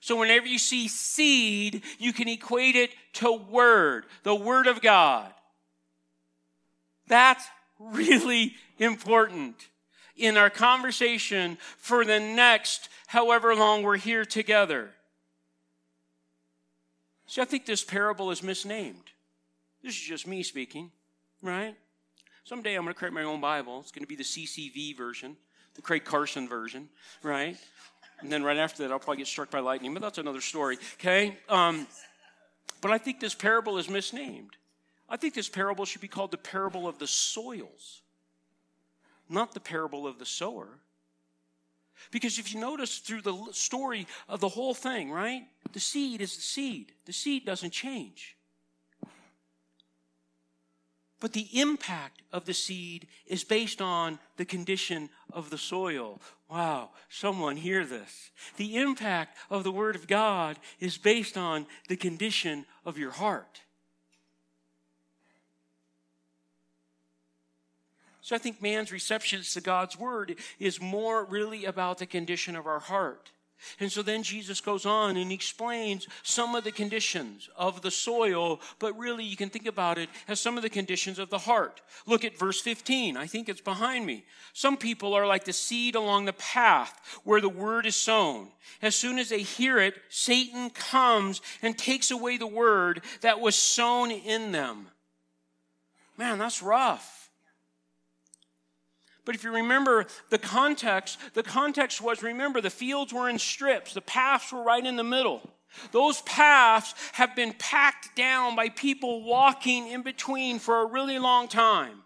So 0.00 0.16
whenever 0.16 0.46
you 0.46 0.58
see 0.58 0.88
seed, 0.88 1.82
you 1.98 2.12
can 2.12 2.28
equate 2.28 2.76
it 2.76 2.90
to 3.14 3.32
word, 3.32 4.04
the 4.22 4.34
word 4.34 4.66
of 4.66 4.80
God. 4.80 5.32
That's 7.06 7.46
really 7.80 8.54
important 8.78 9.56
in 10.16 10.36
our 10.36 10.50
conversation 10.50 11.56
for 11.78 12.04
the 12.04 12.20
next 12.20 12.88
however 13.06 13.54
long 13.54 13.82
we're 13.82 13.96
here 13.96 14.24
together. 14.24 14.90
See, 17.26 17.40
I 17.40 17.44
think 17.44 17.64
this 17.64 17.82
parable 17.82 18.30
is 18.30 18.42
misnamed. 18.42 19.04
This 19.82 19.94
is 19.94 20.00
just 20.00 20.26
me 20.26 20.42
speaking, 20.42 20.90
right? 21.42 21.74
Someday 22.44 22.74
I'm 22.74 22.82
going 22.82 22.92
to 22.92 22.98
create 22.98 23.14
my 23.14 23.22
own 23.22 23.40
Bible. 23.40 23.80
It's 23.80 23.92
going 23.92 24.02
to 24.02 24.08
be 24.08 24.16
the 24.16 24.24
CCV 24.24 24.96
version, 24.96 25.36
the 25.74 25.82
Craig 25.82 26.04
Carson 26.04 26.48
version, 26.48 26.88
right? 27.22 27.56
And 28.20 28.30
then 28.30 28.42
right 28.42 28.56
after 28.56 28.82
that, 28.82 28.92
I'll 28.92 28.98
probably 28.98 29.18
get 29.18 29.26
struck 29.26 29.50
by 29.50 29.60
lightning, 29.60 29.94
but 29.94 30.02
that's 30.02 30.18
another 30.18 30.40
story, 30.40 30.78
okay? 30.94 31.38
Um, 31.48 31.86
but 32.80 32.90
I 32.90 32.98
think 32.98 33.20
this 33.20 33.34
parable 33.34 33.78
is 33.78 33.88
misnamed. 33.88 34.56
I 35.10 35.16
think 35.16 35.34
this 35.34 35.48
parable 35.48 35.84
should 35.84 36.00
be 36.00 36.08
called 36.08 36.30
the 36.30 36.38
parable 36.38 36.86
of 36.86 36.98
the 36.98 37.06
soils, 37.08 38.02
not 39.28 39.52
the 39.52 39.60
parable 39.60 40.06
of 40.06 40.18
the 40.18 40.26
sower. 40.26 40.68
Because 42.10 42.38
if 42.38 42.54
you 42.54 42.60
notice 42.60 42.98
through 42.98 43.22
the 43.22 43.36
story 43.52 44.06
of 44.28 44.40
the 44.40 44.48
whole 44.48 44.72
thing, 44.72 45.10
right? 45.10 45.42
The 45.72 45.80
seed 45.80 46.20
is 46.20 46.36
the 46.36 46.42
seed. 46.42 46.92
The 47.04 47.12
seed 47.12 47.44
doesn't 47.44 47.72
change. 47.72 48.36
But 51.18 51.34
the 51.34 51.48
impact 51.60 52.22
of 52.32 52.46
the 52.46 52.54
seed 52.54 53.06
is 53.26 53.44
based 53.44 53.82
on 53.82 54.18
the 54.38 54.46
condition 54.46 55.10
of 55.30 55.50
the 55.50 55.58
soil. 55.58 56.22
Wow, 56.48 56.90
someone 57.10 57.58
hear 57.58 57.84
this. 57.84 58.30
The 58.56 58.76
impact 58.78 59.36
of 59.50 59.62
the 59.62 59.70
Word 59.70 59.96
of 59.96 60.06
God 60.06 60.58
is 60.78 60.96
based 60.96 61.36
on 61.36 61.66
the 61.88 61.96
condition 61.96 62.64
of 62.86 62.96
your 62.96 63.10
heart. 63.10 63.60
So 68.30 68.36
I 68.36 68.38
think 68.38 68.62
man's 68.62 68.92
reception 68.92 69.42
to 69.42 69.60
God's 69.60 69.98
word 69.98 70.36
is 70.60 70.80
more 70.80 71.24
really 71.24 71.64
about 71.64 71.98
the 71.98 72.06
condition 72.06 72.54
of 72.54 72.64
our 72.64 72.78
heart. 72.78 73.32
And 73.80 73.90
so 73.90 74.02
then 74.02 74.22
Jesus 74.22 74.60
goes 74.60 74.86
on 74.86 75.16
and 75.16 75.32
explains 75.32 76.06
some 76.22 76.54
of 76.54 76.62
the 76.62 76.70
conditions 76.70 77.50
of 77.56 77.82
the 77.82 77.90
soil, 77.90 78.60
but 78.78 78.96
really 78.96 79.24
you 79.24 79.36
can 79.36 79.50
think 79.50 79.66
about 79.66 79.98
it 79.98 80.08
as 80.28 80.38
some 80.38 80.56
of 80.56 80.62
the 80.62 80.70
conditions 80.70 81.18
of 81.18 81.28
the 81.28 81.38
heart. 81.38 81.80
Look 82.06 82.24
at 82.24 82.38
verse 82.38 82.60
15. 82.60 83.16
I 83.16 83.26
think 83.26 83.48
it's 83.48 83.60
behind 83.60 84.06
me. 84.06 84.24
Some 84.52 84.76
people 84.76 85.12
are 85.12 85.26
like 85.26 85.42
the 85.42 85.52
seed 85.52 85.96
along 85.96 86.26
the 86.26 86.32
path 86.34 87.00
where 87.24 87.40
the 87.40 87.48
word 87.48 87.84
is 87.84 87.96
sown. 87.96 88.46
As 88.80 88.94
soon 88.94 89.18
as 89.18 89.30
they 89.30 89.42
hear 89.42 89.80
it, 89.80 89.94
Satan 90.08 90.70
comes 90.70 91.40
and 91.62 91.76
takes 91.76 92.12
away 92.12 92.36
the 92.36 92.46
word 92.46 93.02
that 93.22 93.40
was 93.40 93.56
sown 93.56 94.12
in 94.12 94.52
them. 94.52 94.86
Man, 96.16 96.38
that's 96.38 96.62
rough. 96.62 97.19
But 99.30 99.36
if 99.36 99.44
you 99.44 99.52
remember 99.52 100.06
the 100.30 100.38
context, 100.38 101.16
the 101.34 101.44
context 101.44 102.00
was 102.00 102.20
remember, 102.20 102.60
the 102.60 102.68
fields 102.68 103.12
were 103.12 103.28
in 103.28 103.38
strips, 103.38 103.94
the 103.94 104.00
paths 104.00 104.52
were 104.52 104.60
right 104.60 104.84
in 104.84 104.96
the 104.96 105.04
middle. 105.04 105.48
Those 105.92 106.20
paths 106.22 106.96
have 107.12 107.36
been 107.36 107.54
packed 107.56 108.16
down 108.16 108.56
by 108.56 108.70
people 108.70 109.22
walking 109.22 109.86
in 109.86 110.02
between 110.02 110.58
for 110.58 110.82
a 110.82 110.86
really 110.86 111.20
long 111.20 111.46
time. 111.46 112.02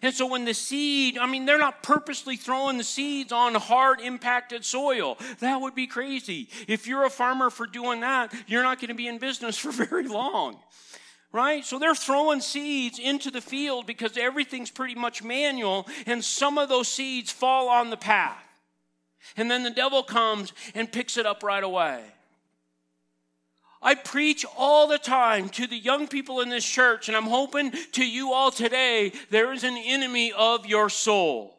And 0.00 0.14
so 0.14 0.26
when 0.26 0.46
the 0.46 0.54
seed, 0.54 1.18
I 1.18 1.26
mean, 1.26 1.44
they're 1.44 1.58
not 1.58 1.82
purposely 1.82 2.36
throwing 2.36 2.78
the 2.78 2.84
seeds 2.84 3.30
on 3.30 3.54
hard 3.54 4.00
impacted 4.00 4.64
soil. 4.64 5.18
That 5.40 5.60
would 5.60 5.74
be 5.74 5.86
crazy. 5.86 6.48
If 6.66 6.86
you're 6.86 7.04
a 7.04 7.10
farmer 7.10 7.50
for 7.50 7.66
doing 7.66 8.00
that, 8.00 8.32
you're 8.46 8.62
not 8.62 8.80
going 8.80 8.88
to 8.88 8.94
be 8.94 9.08
in 9.08 9.18
business 9.18 9.58
for 9.58 9.72
very 9.72 10.08
long 10.08 10.56
right? 11.32 11.64
So 11.64 11.78
they're 11.78 11.94
throwing 11.94 12.40
seeds 12.40 12.98
into 12.98 13.30
the 13.30 13.40
field 13.40 13.86
because 13.86 14.16
everything's 14.16 14.70
pretty 14.70 14.94
much 14.94 15.22
manual, 15.22 15.86
and 16.06 16.24
some 16.24 16.58
of 16.58 16.68
those 16.68 16.88
seeds 16.88 17.30
fall 17.30 17.68
on 17.68 17.90
the 17.90 17.96
path. 17.96 18.42
And 19.36 19.50
then 19.50 19.62
the 19.62 19.70
devil 19.70 20.02
comes 20.02 20.52
and 20.74 20.90
picks 20.90 21.16
it 21.16 21.26
up 21.26 21.42
right 21.42 21.62
away. 21.62 22.02
I 23.80 23.94
preach 23.94 24.44
all 24.56 24.88
the 24.88 24.98
time 24.98 25.48
to 25.50 25.66
the 25.66 25.76
young 25.76 26.08
people 26.08 26.40
in 26.40 26.48
this 26.48 26.68
church, 26.68 27.08
and 27.08 27.16
I'm 27.16 27.24
hoping 27.24 27.72
to 27.92 28.04
you 28.04 28.32
all 28.32 28.50
today 28.50 29.12
there 29.30 29.52
is 29.52 29.64
an 29.64 29.76
enemy 29.76 30.32
of 30.32 30.66
your 30.66 30.88
soul. 30.88 31.54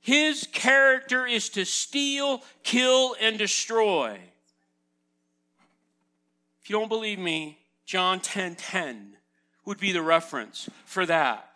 His 0.00 0.48
character 0.52 1.26
is 1.26 1.48
to 1.50 1.64
steal, 1.64 2.42
kill, 2.64 3.14
and 3.20 3.38
destroy. 3.38 4.18
If 6.62 6.70
you 6.70 6.78
don't 6.78 6.88
believe 6.88 7.18
me, 7.18 7.58
John 7.84 8.20
10 8.20 8.54
10 8.56 9.16
would 9.64 9.78
be 9.78 9.92
the 9.92 10.02
reference 10.02 10.68
for 10.84 11.06
that. 11.06 11.52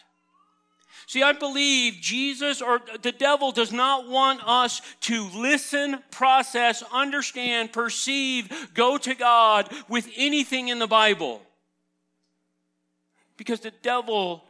See, 1.07 1.23
I 1.23 1.33
believe 1.33 1.95
Jesus 2.01 2.61
or 2.61 2.81
the 3.01 3.12
devil 3.12 3.53
does 3.53 3.73
not 3.73 4.09
want 4.09 4.40
us 4.45 4.83
to 5.03 5.29
listen, 5.37 6.03
process, 6.11 6.83
understand, 6.92 7.73
perceive, 7.73 8.71
go 8.75 8.99
to 8.99 9.14
God 9.14 9.73
with 9.88 10.09
anything 10.16 10.69
in 10.69 10.81
the 10.81 10.88
Bible. 10.88 11.42
Because 13.37 13.61
the 13.61 13.73
devil 13.83 14.45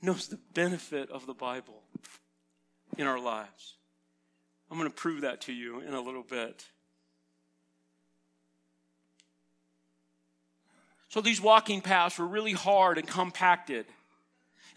knows 0.00 0.28
the 0.28 0.38
benefit 0.54 1.10
of 1.10 1.26
the 1.26 1.34
Bible 1.34 1.82
in 2.96 3.06
our 3.06 3.20
lives. 3.20 3.76
I'm 4.70 4.78
going 4.78 4.88
to 4.88 4.94
prove 4.94 5.20
that 5.20 5.42
to 5.42 5.52
you 5.52 5.80
in 5.80 5.92
a 5.92 6.00
little 6.00 6.22
bit. 6.22 6.64
So 11.12 11.20
these 11.20 11.42
walking 11.42 11.82
paths 11.82 12.18
were 12.18 12.26
really 12.26 12.54
hard 12.54 12.96
and 12.96 13.06
compacted. 13.06 13.84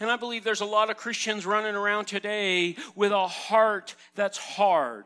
And 0.01 0.11
I 0.11 0.17
believe 0.17 0.43
there's 0.43 0.59
a 0.59 0.65
lot 0.65 0.89
of 0.89 0.97
Christians 0.97 1.45
running 1.45 1.75
around 1.75 2.07
today 2.07 2.75
with 2.93 3.13
a 3.13 3.25
heart 3.25 3.95
that's 4.15 4.37
hard. 4.37 5.05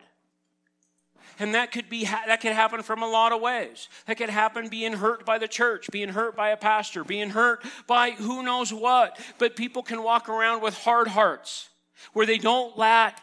And 1.38 1.54
that 1.54 1.72
could 1.72 1.88
be 1.88 2.06
that 2.06 2.42
could 2.42 2.54
happen 2.54 2.82
from 2.82 3.04
a 3.04 3.08
lot 3.08 3.32
of 3.32 3.42
ways. 3.42 3.89
That 4.08 4.18
could 4.18 4.32
happen 4.32 4.70
being 4.70 4.94
hurt 4.94 5.24
by 5.24 5.38
the 5.38 5.48
church, 5.48 5.92
being 5.92 6.10
hurt 6.10 6.36
by 6.36 6.50
a 6.50 6.58
pastor, 6.58 7.04
being 7.04 7.30
hurt 7.30 7.63
by 7.86 8.10
who 8.10 8.42
knows 8.42 8.74
what. 8.74 9.20
But 9.38 9.56
people 9.56 9.84
can 9.84 10.02
walk 10.02 10.30
around 10.30 10.63
with 10.63 10.74
hard 10.74 11.10
hearts 11.10 11.70
where 12.13 12.26
they 12.26 12.39
don't 12.39 12.76
let 12.76 13.22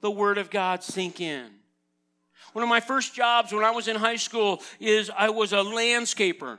the 0.00 0.12
word 0.12 0.38
of 0.38 0.48
God 0.48 0.84
sink 0.84 1.20
in. 1.20 1.46
One 2.52 2.62
of 2.62 2.68
my 2.68 2.78
first 2.78 3.16
jobs 3.16 3.52
when 3.52 3.64
I 3.64 3.72
was 3.72 3.88
in 3.88 3.96
high 3.96 4.14
school 4.14 4.62
is 4.78 5.10
I 5.10 5.30
was 5.30 5.52
a 5.52 5.56
landscaper, 5.56 6.58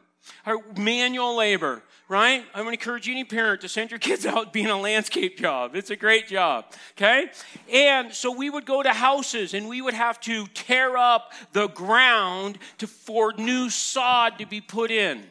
manual 0.75 1.35
labor 1.35 1.83
right? 2.07 2.43
I'm 2.53 2.63
going 2.63 2.77
to 2.77 2.81
encourage 2.81 3.09
any 3.09 3.23
parent 3.23 3.61
to 3.61 3.69
send 3.69 3.91
your 3.91 3.99
kids 3.99 4.25
out 4.25 4.53
being 4.53 4.67
a 4.67 4.79
landscape 4.79 5.37
job. 5.37 5.75
It's 5.75 5.89
a 5.89 5.95
great 5.95 6.27
job, 6.27 6.65
okay? 6.91 7.29
And 7.71 8.13
so 8.13 8.31
we 8.31 8.49
would 8.49 8.65
go 8.65 8.83
to 8.83 8.89
houses 8.89 9.53
and 9.53 9.67
we 9.67 9.81
would 9.81 9.93
have 9.93 10.19
to 10.21 10.47
tear 10.47 10.97
up 10.97 11.33
the 11.53 11.67
ground 11.67 12.59
to, 12.77 12.87
for 12.87 13.33
new 13.33 13.69
sod 13.69 14.39
to 14.39 14.45
be 14.45 14.61
put 14.61 14.91
in. 14.91 15.23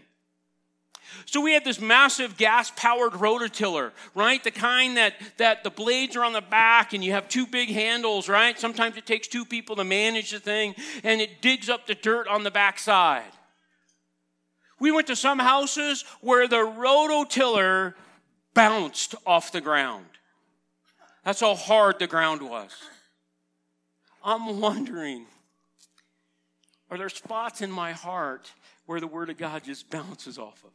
So 1.27 1.41
we 1.41 1.53
had 1.53 1.65
this 1.65 1.81
massive 1.81 2.37
gas-powered 2.37 3.13
rototiller, 3.13 3.93
right? 4.15 4.43
The 4.43 4.51
kind 4.51 4.97
that, 4.97 5.15
that 5.37 5.63
the 5.63 5.71
blades 5.71 6.17
are 6.17 6.25
on 6.25 6.33
the 6.33 6.41
back 6.41 6.93
and 6.93 7.05
you 7.05 7.13
have 7.13 7.29
two 7.29 7.47
big 7.47 7.69
handles, 7.71 8.29
right? 8.29 8.59
Sometimes 8.59 8.97
it 8.97 9.07
takes 9.07 9.29
two 9.29 9.45
people 9.45 9.77
to 9.77 9.85
manage 9.85 10.33
the 10.33 10.41
thing 10.41 10.75
and 11.05 11.21
it 11.21 11.41
digs 11.41 11.69
up 11.69 11.87
the 11.87 11.95
dirt 11.95 12.27
on 12.27 12.43
the 12.43 12.51
backside. 12.51 13.23
We 14.79 14.93
went 14.93 15.07
to 15.07 15.17
some 15.17 15.39
houses 15.39 16.05
where 16.21 16.49
the 16.49 16.57
rototiller 16.57 17.95
bounced 18.55 19.15
off 19.27 19.53
the 19.53 19.61
ground. 19.61 20.07
That's 21.25 21.41
how 21.41 21.55
hard 21.55 21.99
the 21.99 22.07
ground 22.07 22.43
was. 22.43 22.71
I'm 24.23 24.61
wondering 24.61 25.27
are 26.91 26.99
there 26.99 27.09
spots 27.09 27.61
in 27.61 27.73
my 27.73 27.93
heart 27.93 28.53
where 28.87 29.01
the 29.01 29.07
Word 29.09 29.29
of 29.31 29.37
God 29.37 29.65
just 29.65 29.91
bounces 29.91 30.39
off 30.39 30.63
of? 30.63 30.71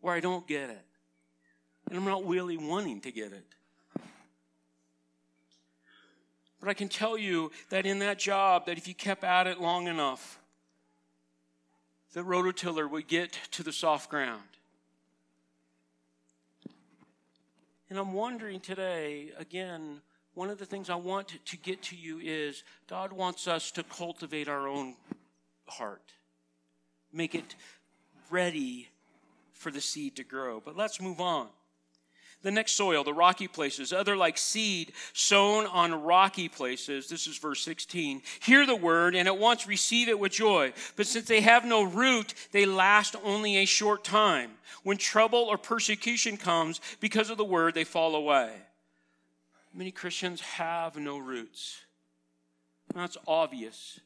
Where 0.00 0.12
I 0.12 0.18
don't 0.18 0.44
get 0.46 0.70
it. 0.70 0.84
And 1.88 1.98
I'm 1.98 2.04
not 2.04 2.26
really 2.26 2.56
wanting 2.56 3.00
to 3.02 3.12
get 3.12 3.32
it. 3.32 3.44
But 6.58 6.68
I 6.68 6.74
can 6.74 6.88
tell 6.88 7.18
you 7.18 7.52
that 7.70 7.86
in 7.86 8.00
that 8.00 8.18
job, 8.18 8.66
that 8.66 8.76
if 8.76 8.88
you 8.88 8.94
kept 8.94 9.22
at 9.22 9.46
it 9.46 9.60
long 9.60 9.86
enough, 9.86 10.40
the 12.12 12.22
rototiller 12.22 12.88
would 12.88 13.08
get 13.08 13.32
to 13.52 13.62
the 13.62 13.72
soft 13.72 14.10
ground. 14.10 14.42
And 17.88 17.98
I'm 17.98 18.12
wondering 18.12 18.60
today, 18.60 19.32
again, 19.38 20.00
one 20.34 20.48
of 20.48 20.58
the 20.58 20.64
things 20.64 20.88
I 20.88 20.94
want 20.94 21.28
to 21.44 21.56
get 21.58 21.82
to 21.84 21.96
you 21.96 22.18
is 22.18 22.64
God 22.88 23.12
wants 23.12 23.46
us 23.46 23.70
to 23.72 23.82
cultivate 23.82 24.48
our 24.48 24.66
own 24.66 24.94
heart, 25.66 26.12
make 27.12 27.34
it 27.34 27.54
ready 28.30 28.88
for 29.52 29.70
the 29.70 29.80
seed 29.80 30.16
to 30.16 30.24
grow. 30.24 30.60
But 30.64 30.76
let's 30.76 31.00
move 31.00 31.20
on. 31.20 31.48
The 32.42 32.50
next 32.50 32.72
soil, 32.72 33.04
the 33.04 33.14
rocky 33.14 33.46
places, 33.46 33.92
other 33.92 34.16
like 34.16 34.36
seed 34.36 34.92
sown 35.12 35.66
on 35.66 36.02
rocky 36.02 36.48
places. 36.48 37.08
This 37.08 37.26
is 37.26 37.38
verse 37.38 37.62
16. 37.62 38.22
Hear 38.42 38.66
the 38.66 38.76
word 38.76 39.14
and 39.14 39.28
at 39.28 39.38
once 39.38 39.66
receive 39.66 40.08
it 40.08 40.18
with 40.18 40.32
joy. 40.32 40.72
But 40.96 41.06
since 41.06 41.28
they 41.28 41.40
have 41.40 41.64
no 41.64 41.84
root, 41.84 42.34
they 42.50 42.66
last 42.66 43.14
only 43.22 43.58
a 43.58 43.64
short 43.64 44.02
time. 44.02 44.50
When 44.82 44.96
trouble 44.96 45.38
or 45.38 45.56
persecution 45.56 46.36
comes 46.36 46.80
because 47.00 47.30
of 47.30 47.38
the 47.38 47.44
word, 47.44 47.74
they 47.74 47.84
fall 47.84 48.16
away. 48.16 48.52
Many 49.72 49.92
Christians 49.92 50.40
have 50.40 50.96
no 50.96 51.18
roots. 51.18 51.80
That's 52.92 53.16
obvious 53.26 54.00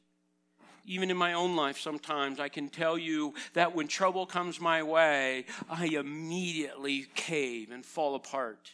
even 0.86 1.10
in 1.10 1.16
my 1.16 1.32
own 1.32 1.56
life, 1.56 1.78
sometimes 1.78 2.38
I 2.38 2.48
can 2.48 2.68
tell 2.68 2.96
you 2.96 3.34
that 3.54 3.74
when 3.74 3.88
trouble 3.88 4.24
comes 4.24 4.60
my 4.60 4.82
way, 4.82 5.44
I 5.68 5.86
immediately 5.86 7.06
cave 7.14 7.70
and 7.72 7.84
fall 7.84 8.14
apart. 8.14 8.72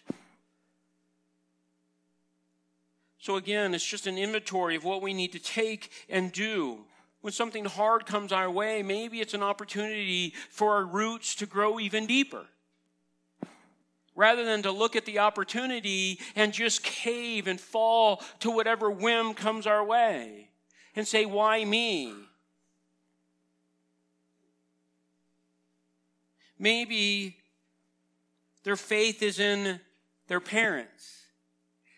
So, 3.18 3.36
again, 3.36 3.74
it's 3.74 3.86
just 3.86 4.06
an 4.06 4.18
inventory 4.18 4.76
of 4.76 4.84
what 4.84 5.00
we 5.00 5.14
need 5.14 5.32
to 5.32 5.38
take 5.38 5.90
and 6.08 6.32
do. 6.32 6.84
When 7.20 7.32
something 7.32 7.64
hard 7.64 8.04
comes 8.04 8.32
our 8.32 8.50
way, 8.50 8.82
maybe 8.82 9.20
it's 9.20 9.34
an 9.34 9.44
opportunity 9.44 10.34
for 10.50 10.74
our 10.74 10.84
roots 10.84 11.36
to 11.36 11.46
grow 11.46 11.78
even 11.78 12.06
deeper. 12.06 12.44
Rather 14.14 14.44
than 14.44 14.62
to 14.62 14.72
look 14.72 14.96
at 14.96 15.06
the 15.06 15.20
opportunity 15.20 16.18
and 16.34 16.52
just 16.52 16.82
cave 16.82 17.46
and 17.46 17.60
fall 17.60 18.22
to 18.40 18.50
whatever 18.50 18.90
whim 18.90 19.32
comes 19.32 19.66
our 19.66 19.84
way 19.84 20.48
and 20.94 21.06
say, 21.06 21.24
Why 21.24 21.64
me? 21.64 22.14
Maybe 26.58 27.36
their 28.62 28.76
faith 28.76 29.22
is 29.22 29.40
in 29.40 29.80
their 30.28 30.40
parents. 30.40 31.26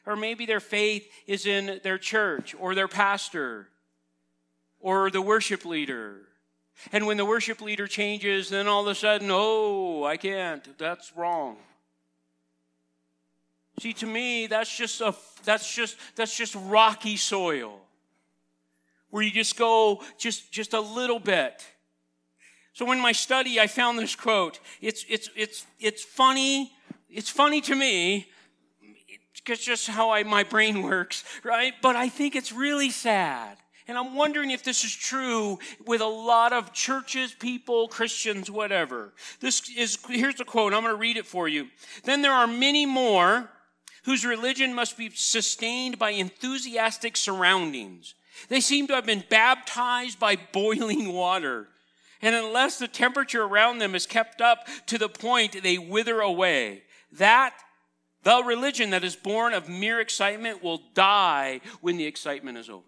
Or 0.07 0.16
maybe 0.16 0.46
their 0.46 0.61
faith 0.61 1.07
is 1.26 1.46
in 1.46 1.80
their 1.83 1.98
church 1.98 2.54
or 2.59 2.74
their 2.74 2.88
pastor 2.88 3.68
or 4.80 5.11
the 5.11 5.22
worship 5.22 5.64
leader. 5.64 6.16
And 6.92 7.07
when 7.07 7.16
the 7.16 7.24
worship 7.24 7.61
leader 7.61 7.87
changes, 7.87 8.50
then 8.50 8.66
all 8.66 8.83
of 8.83 8.88
a 8.88 8.94
sudden, 8.94 9.28
oh, 9.30 10.04
I 10.04 10.16
can't. 10.16 10.76
That's 10.78 11.12
wrong. 11.16 11.57
See, 13.80 13.92
to 13.94 14.07
me, 14.07 14.46
that's 14.46 14.74
just 14.74 15.00
a 15.00 15.14
that's 15.44 15.72
just 15.74 15.96
that's 16.16 16.37
just 16.37 16.54
rocky 16.54 17.16
soil 17.16 17.80
where 19.14 19.22
you 19.22 19.31
just 19.31 19.57
go 19.57 20.03
just, 20.18 20.50
just 20.50 20.72
a 20.72 20.81
little 20.81 21.20
bit. 21.20 21.64
So 22.72 22.90
in 22.90 22.98
my 22.98 23.12
study, 23.12 23.61
I 23.61 23.68
found 23.68 23.96
this 23.96 24.16
quote. 24.16 24.59
It's, 24.81 25.05
it's, 25.09 25.31
it's, 25.37 25.64
it's 25.79 26.03
funny. 26.03 26.72
It's 27.09 27.31
funny 27.31 27.61
to 27.61 27.77
me. 27.77 28.27
It's 29.46 29.64
just 29.64 29.87
how 29.87 30.11
I, 30.11 30.24
my 30.24 30.42
brain 30.42 30.83
works, 30.83 31.22
right? 31.44 31.74
But 31.81 31.94
I 31.94 32.09
think 32.09 32.35
it's 32.35 32.50
really 32.50 32.90
sad. 32.90 33.57
And 33.87 33.96
I'm 33.96 34.16
wondering 34.16 34.50
if 34.50 34.64
this 34.64 34.83
is 34.83 34.92
true 34.92 35.61
with 35.87 36.00
a 36.00 36.07
lot 36.07 36.53
of 36.53 36.72
churches, 36.72 37.33
people, 37.38 37.87
Christians, 37.87 38.50
whatever. 38.50 39.12
This 39.38 39.70
is, 39.79 39.96
here's 40.09 40.35
the 40.35 40.44
quote. 40.44 40.74
I'm 40.74 40.83
going 40.83 40.92
to 40.92 41.00
read 41.00 41.18
it 41.18 41.27
for 41.27 41.46
you. 41.46 41.68
Then 42.03 42.22
there 42.22 42.33
are 42.33 42.48
many 42.48 42.85
more 42.85 43.48
whose 44.07 44.27
religion 44.27 44.74
must 44.74 44.98
be 44.98 45.09
sustained 45.14 46.00
by 46.00 46.11
enthusiastic 46.11 47.16
surroundings 47.16 48.14
they 48.49 48.61
seem 48.61 48.87
to 48.88 48.94
have 48.94 49.07
been 49.07 49.25
baptized 49.29 50.18
by 50.18 50.37
boiling 50.37 51.12
water. 51.12 51.68
And 52.23 52.35
unless 52.35 52.79
the 52.79 52.88
temperature 52.88 53.42
around 53.42 53.79
them 53.79 53.94
is 53.94 54.07
kept 54.07 54.40
up 54.40 54.66
to 54.87 54.99
the 54.99 55.09
point 55.09 55.62
they 55.62 55.79
wither 55.79 56.20
away, 56.20 56.83
that 57.12 57.55
the 58.23 58.42
religion 58.42 58.90
that 58.90 59.05
is 59.05 59.14
born 59.14 59.53
of 59.53 59.68
mere 59.68 60.01
excitement 60.01 60.62
will 60.62 60.81
die 60.94 61.61
when 61.81 61.97
the 61.97 62.07
excitement 62.07 62.57
is 62.57 62.70
over. 62.70 62.85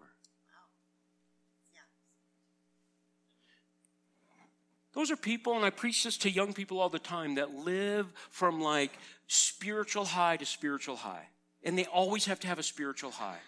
Those 4.95 5.11
are 5.11 5.17
people, 5.17 5.55
and 5.55 5.65
I 5.65 5.69
preach 5.69 6.05
this 6.05 6.17
to 6.19 6.31
young 6.31 6.55
people 6.55 6.81
all 6.81 6.89
the 6.89 6.99
time, 6.99 7.35
that 7.35 7.55
live 7.55 8.07
from 8.31 8.63
like 8.63 8.93
spiritual 9.27 10.07
high 10.07 10.39
to 10.39 10.47
spiritual 10.47 10.97
high. 10.97 11.29
And 11.63 11.77
they 11.77 11.85
always 11.85 12.25
have 12.25 12.41
to 12.41 12.47
have 12.47 12.59
a 12.59 12.63
spiritual 12.63 13.11
high. 13.11 13.41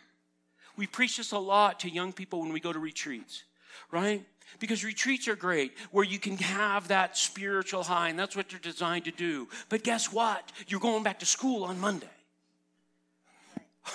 We 0.79 0.87
preach 0.87 1.17
this 1.17 1.33
a 1.33 1.39
lot 1.39 1.81
to 1.81 1.91
young 1.91 2.13
people 2.13 2.41
when 2.41 2.53
we 2.53 2.61
go 2.61 2.73
to 2.73 2.79
retreats, 2.79 3.43
right? 3.91 4.25
Because 4.61 4.85
retreats 4.85 5.27
are 5.27 5.37
great 5.37 5.73
where 5.91 6.05
you 6.05 6.21
can 6.21 6.37
have 6.39 6.89
that 6.89 7.19
spiritual 7.19 7.83
high, 7.83 8.09
and 8.09 8.19
that's 8.19 8.37
what 8.37 8.49
they're 8.49 8.61
designed 8.61 9.05
to 9.07 9.11
do. 9.11 9.49
But 9.69 9.83
guess 9.83 10.13
what? 10.13 10.51
You're 10.69 10.81
going 10.81 11.03
back 11.03 11.19
to 11.19 11.27
school 11.27 11.65
on 11.65 11.81
Monday. 11.81 12.07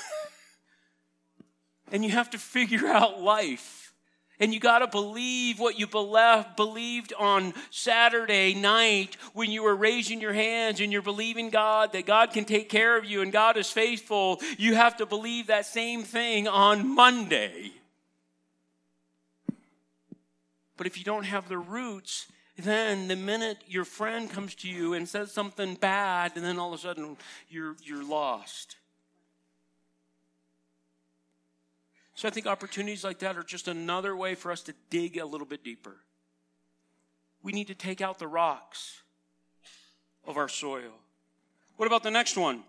and 1.91 2.04
you 2.04 2.12
have 2.12 2.30
to 2.32 2.38
figure 2.38 2.86
out 2.88 3.22
life 3.22 3.83
And 4.43 4.53
you 4.53 4.60
got 4.60 4.79
to 4.79 4.88
believe 4.88 5.58
what 5.58 5.79
you 5.79 5.88
believed 5.88 7.13
on 7.17 7.53
Saturday 7.69 8.53
night 8.53 9.15
when 9.34 9.49
you 9.49 9.63
were 9.63 9.73
raising 9.73 10.19
your 10.19 10.34
hands 10.34 10.82
and 10.82 10.91
you're 10.91 11.01
believing 11.01 11.49
God 11.49 11.93
that 11.93 12.06
God 12.06 12.34
can 12.34 12.43
take 12.43 12.67
care 12.67 12.97
of 12.97 13.06
you 13.06 13.21
and 13.21 13.32
God 13.32 13.56
is 13.56 13.71
faithful. 13.71 14.41
You 14.58 14.75
have 14.75 14.97
to 14.97 15.06
believe 15.06 15.47
that 15.47 15.65
same 15.65 16.03
thing 16.03 16.49
on 16.49 16.93
Monday. 16.93 17.71
But 20.75 20.88
if 20.88 20.97
you 20.97 21.06
don't 21.06 21.23
have 21.23 21.47
the 21.47 21.58
roots, 21.58 22.27
then 22.58 23.08
the 23.08 23.15
minute 23.15 23.60
your 23.65 23.86
friend 23.86 24.29
comes 24.29 24.56
to 24.56 24.67
you 24.67 24.93
and 24.93 25.08
says 25.08 25.32
something 25.32 25.75
bad, 25.75 26.34
and 26.36 26.43
then 26.43 26.60
all 26.60 26.73
of 26.73 26.79
a 26.82 26.84
sudden 26.84 27.15
you're, 27.47 27.77
you're 27.82 28.03
lost. 28.03 28.75
So 32.15 32.28
I 32.28 32.32
think 32.32 32.45
opportunities 32.45 33.04
like 33.04 33.19
that 33.19 33.38
are 33.38 33.43
just 33.43 33.67
another 33.67 34.15
way 34.15 34.36
for 34.36 34.52
us 34.52 34.62
to 34.63 34.73
dig 34.89 35.17
a 35.17 35.26
little 35.26 35.47
bit 35.47 35.63
deeper. 35.63 35.97
We 37.41 37.52
need 37.52 37.67
to 37.67 37.76
take 37.76 38.02
out 38.02 38.19
the 38.19 38.28
rocks 38.28 39.02
of 40.26 40.38
our 40.38 40.47
soil. 40.47 40.93
What 41.78 41.88
about 41.88 42.04
the 42.04 42.12
next 42.12 42.38
one? 42.38 42.63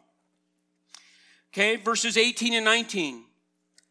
Okay, 1.52 1.76
verses 1.76 2.16
18 2.16 2.54
and 2.54 2.64
19. 2.64 3.24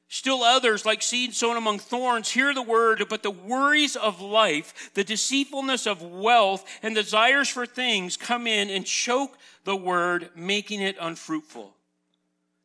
Still 0.10 0.44
others, 0.44 0.86
like 0.86 1.02
seed 1.02 1.34
sown 1.34 1.58
among 1.58 1.80
thorns, 1.80 2.30
hear 2.30 2.54
the 2.54 2.62
word, 2.62 3.04
but 3.10 3.24
the 3.24 3.32
worries 3.32 3.96
of 3.96 4.22
life, 4.22 4.92
the 4.94 5.04
deceitfulness 5.04 5.88
of 5.88 6.04
wealth, 6.04 6.66
and 6.84 6.94
desires 6.94 7.50
for 7.50 7.66
things 7.66 8.16
come 8.16 8.46
in 8.46 8.70
and 8.70 8.86
choke 8.86 9.38
the 9.63 9.76
word, 9.76 10.30
making 10.36 10.82
it 10.82 10.98
unfruitful. 11.00 11.74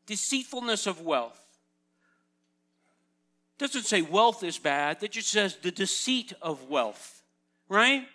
Deceitfulness 0.05 0.87
of 0.87 1.01
wealth. 1.01 1.41
Doesn't 3.59 3.85
say 3.85 4.03
wealth 4.03 4.45
is 4.45 4.59
bad, 4.59 5.01
that 5.01 5.13
just 5.13 5.29
says 5.29 5.57
the 5.57 5.73
deceit 5.73 6.33
of 6.41 6.69
wealth, 6.69 7.23
right? 7.69 8.07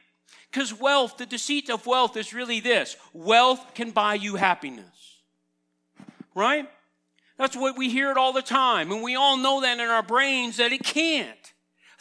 Because 0.49 0.73
wealth, 0.73 1.17
the 1.17 1.25
deceit 1.25 1.69
of 1.69 1.85
wealth 1.85 2.15
is 2.15 2.33
really 2.33 2.59
this 2.59 2.95
wealth 3.13 3.73
can 3.73 3.91
buy 3.91 4.13
you 4.15 4.35
happiness, 4.35 5.21
right? 6.33 6.69
That's 7.37 7.55
what 7.55 7.77
we 7.77 7.89
hear 7.89 8.11
it 8.11 8.17
all 8.17 8.31
the 8.31 8.41
time. 8.41 8.91
And 8.91 9.01
we 9.01 9.15
all 9.15 9.37
know 9.37 9.61
that 9.61 9.79
in 9.79 9.89
our 9.89 10.03
brains 10.03 10.57
that 10.57 10.71
it 10.71 10.83
can't. 10.83 11.52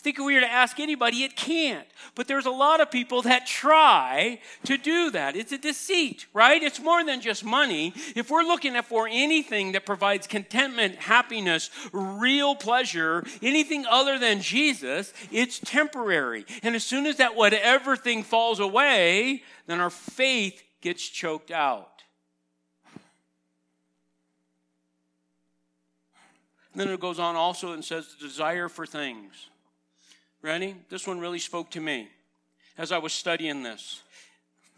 I 0.03 0.05
think 0.05 0.19
if 0.19 0.25
we 0.25 0.35
were 0.35 0.41
to 0.41 0.51
ask 0.51 0.81
anybody, 0.81 1.23
it 1.23 1.37
can't. 1.37 1.87
But 2.17 2.27
there's 2.27 2.47
a 2.47 2.51
lot 2.51 2.81
of 2.81 2.91
people 2.91 3.23
that 3.23 3.47
try 3.47 4.41
to 4.65 4.77
do 4.77 5.13
that. 5.13 5.37
It's 5.37 5.53
a 5.53 5.59
deceit, 5.59 6.27
right? 6.35 6.61
It's 6.61 6.81
more 6.81 7.05
than 7.05 7.21
just 7.21 7.45
money. 7.45 7.95
If 8.17 8.29
we're 8.29 8.43
looking 8.43 8.75
for 8.83 9.07
anything 9.09 9.71
that 9.73 9.87
provides 9.87 10.27
contentment, 10.27 10.97
happiness, 10.97 11.71
real 11.93 12.57
pleasure, 12.57 13.23
anything 13.43 13.87
other 13.87 14.19
than 14.19 14.41
Jesus, 14.41 15.13
it's 15.31 15.61
temporary. 15.61 16.47
And 16.65 16.75
as 16.75 16.83
soon 16.83 17.07
as 17.07 17.19
that 17.19 17.37
whatever 17.37 17.95
thing 17.95 18.25
falls 18.25 18.59
away, 18.59 19.45
then 19.69 19.81
our 19.81 19.89
faith 19.89 20.65
gets 20.81 21.09
choked 21.09 21.53
out. 21.53 22.03
Then 26.75 26.89
it 26.89 26.99
goes 26.99 27.21
on 27.21 27.37
also 27.37 27.73
and 27.73 27.85
says 27.85 28.17
the 28.19 28.27
desire 28.27 28.69
for 28.69 28.85
things. 28.85 29.47
Ready? 30.43 30.75
This 30.89 31.07
one 31.07 31.21
really 31.21 31.39
spoke 31.39 31.71
to 31.71 31.81
me 31.81 32.09
as 32.77 32.91
I 32.91 32.99
was 32.99 33.13
studying 33.13 33.63
this. 33.63 34.03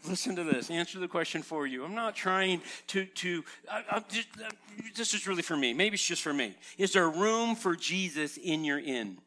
Listen 0.07 0.35
to 0.35 0.43
this. 0.43 0.69
Answer 0.69 0.99
the 0.99 1.07
question 1.07 1.41
for 1.41 1.65
you. 1.65 1.83
I'm 1.83 1.95
not 1.95 2.15
trying 2.15 2.61
to 2.87 3.05
to. 3.05 3.43
I, 3.71 4.03
just, 4.07 4.27
uh, 4.39 4.49
this 4.95 5.15
is 5.15 5.25
really 5.25 5.41
for 5.41 5.57
me. 5.57 5.73
Maybe 5.73 5.95
it's 5.95 6.05
just 6.05 6.21
for 6.21 6.33
me. 6.33 6.53
Is 6.77 6.93
there 6.93 7.09
room 7.09 7.55
for 7.55 7.75
Jesus 7.75 8.37
in 8.37 8.63
your 8.63 8.77
inn? 8.77 9.17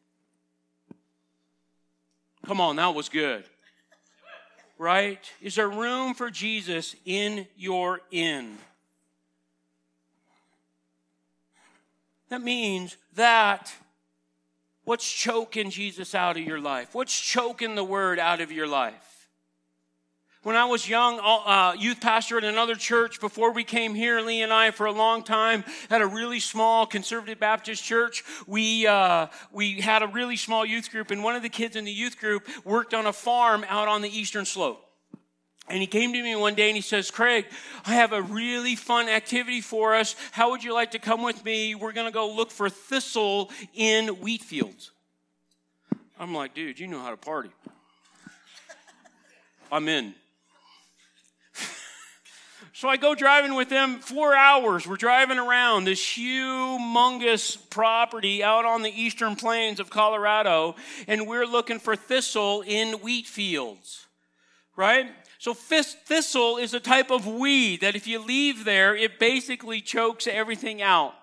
Come 2.45 2.61
on, 2.61 2.77
that 2.77 2.95
was 2.95 3.09
good. 3.09 3.43
Right? 4.77 5.19
Is 5.41 5.55
there 5.55 5.69
room 5.69 6.13
for 6.13 6.31
Jesus 6.31 6.95
in 7.03 7.47
your 7.57 7.99
inn? 8.11 8.57
That 12.29 12.41
means 12.41 12.95
that 13.15 13.73
what's 14.89 15.07
choking 15.07 15.69
Jesus 15.69 16.15
out 16.15 16.35
of 16.35 16.43
your 16.43 16.59
life? 16.59 16.95
What's 16.95 17.17
choking 17.21 17.75
the 17.75 17.83
word 17.83 18.17
out 18.17 18.41
of 18.41 18.51
your 18.51 18.65
life? 18.65 19.29
When 20.41 20.55
I 20.55 20.65
was 20.65 20.89
young, 20.89 21.19
uh, 21.19 21.75
youth 21.77 22.01
pastor 22.01 22.39
at 22.39 22.43
another 22.43 22.73
church 22.73 23.19
before 23.19 23.53
we 23.53 23.63
came 23.63 23.93
here, 23.93 24.19
Lee 24.19 24.41
and 24.41 24.51
I, 24.51 24.71
for 24.71 24.87
a 24.87 24.91
long 24.91 25.21
time, 25.21 25.63
had 25.91 26.01
a 26.01 26.07
really 26.07 26.39
small 26.39 26.87
conservative 26.87 27.39
Baptist 27.39 27.83
church. 27.83 28.23
We, 28.47 28.87
uh, 28.87 29.27
we 29.51 29.79
had 29.79 30.01
a 30.01 30.07
really 30.07 30.37
small 30.37 30.65
youth 30.65 30.89
group, 30.89 31.11
and 31.11 31.23
one 31.23 31.35
of 31.35 31.43
the 31.43 31.49
kids 31.49 31.75
in 31.75 31.85
the 31.85 31.91
youth 31.91 32.17
group 32.17 32.47
worked 32.65 32.95
on 32.95 33.05
a 33.05 33.13
farm 33.13 33.63
out 33.69 33.87
on 33.87 34.01
the 34.01 34.09
eastern 34.09 34.45
slope. 34.45 34.88
And 35.69 35.79
he 35.79 35.87
came 35.87 36.13
to 36.13 36.23
me 36.23 36.35
one 36.35 36.55
day 36.55 36.69
and 36.69 36.75
he 36.75 36.81
says, 36.81 37.11
Craig, 37.11 37.45
I 37.85 37.93
have 37.93 38.11
a 38.11 38.23
really 38.23 38.75
fun 38.75 39.07
activity 39.07 39.61
for 39.61 39.95
us. 39.95 40.15
How 40.31 40.49
would 40.49 40.63
you 40.63 40.73
like 40.73 40.91
to 40.91 40.99
come 40.99 41.21
with 41.21 41.45
me? 41.45 41.75
We're 41.75 41.93
going 41.93 42.07
to 42.07 42.13
go 42.13 42.33
look 42.33 42.49
for 42.49 42.69
thistle 42.69 43.51
in 43.75 44.07
wheat 44.19 44.41
fields. 44.41 44.91
I'm 46.19 46.33
like, 46.33 46.55
dude, 46.55 46.79
you 46.79 46.87
know 46.87 46.99
how 46.99 47.11
to 47.11 47.17
party. 47.17 47.51
I'm 49.71 49.87
in. 49.87 50.15
so 52.73 52.89
I 52.89 52.97
go 52.97 53.13
driving 53.13 53.53
with 53.53 53.69
them 53.69 53.99
four 53.99 54.35
hours. 54.35 54.87
We're 54.87 54.97
driving 54.97 55.37
around 55.37 55.85
this 55.85 56.01
humongous 56.01 57.57
property 57.69 58.43
out 58.43 58.65
on 58.65 58.81
the 58.81 58.89
eastern 58.89 59.35
plains 59.35 59.79
of 59.79 59.91
Colorado, 59.91 60.75
and 61.07 61.27
we're 61.27 61.45
looking 61.45 61.79
for 61.79 61.95
thistle 61.95 62.63
in 62.65 62.93
wheat 62.95 63.27
fields, 63.27 64.07
right? 64.75 65.07
So 65.39 65.53
thistle 65.53 66.57
is 66.57 66.73
a 66.73 66.81
type 66.81 67.09
of 67.09 67.25
weed 67.25 67.79
that 67.79 67.95
if 67.95 68.05
you 68.07 68.19
leave 68.19 68.65
there, 68.65 68.93
it 68.93 69.19
basically 69.19 69.79
chokes 69.79 70.27
everything 70.27 70.81
out. 70.81 71.13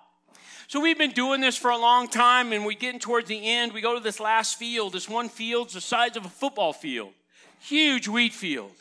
So 0.68 0.80
we've 0.80 0.96
been 0.96 1.12
doing 1.12 1.42
this 1.42 1.56
for 1.56 1.70
a 1.70 1.76
long 1.76 2.08
time, 2.08 2.52
and 2.52 2.64
we're 2.64 2.78
getting 2.78 2.98
towards 2.98 3.28
the 3.28 3.46
end. 3.46 3.74
We 3.74 3.82
go 3.82 3.94
to 3.94 4.00
this 4.00 4.18
last 4.18 4.58
field. 4.58 4.94
This 4.94 5.06
one 5.06 5.28
field's 5.28 5.74
the 5.74 5.82
size 5.82 6.16
of 6.16 6.24
a 6.24 6.30
football 6.30 6.72
field, 6.72 7.12
huge 7.60 8.08
wheat 8.08 8.32
field. 8.32 8.72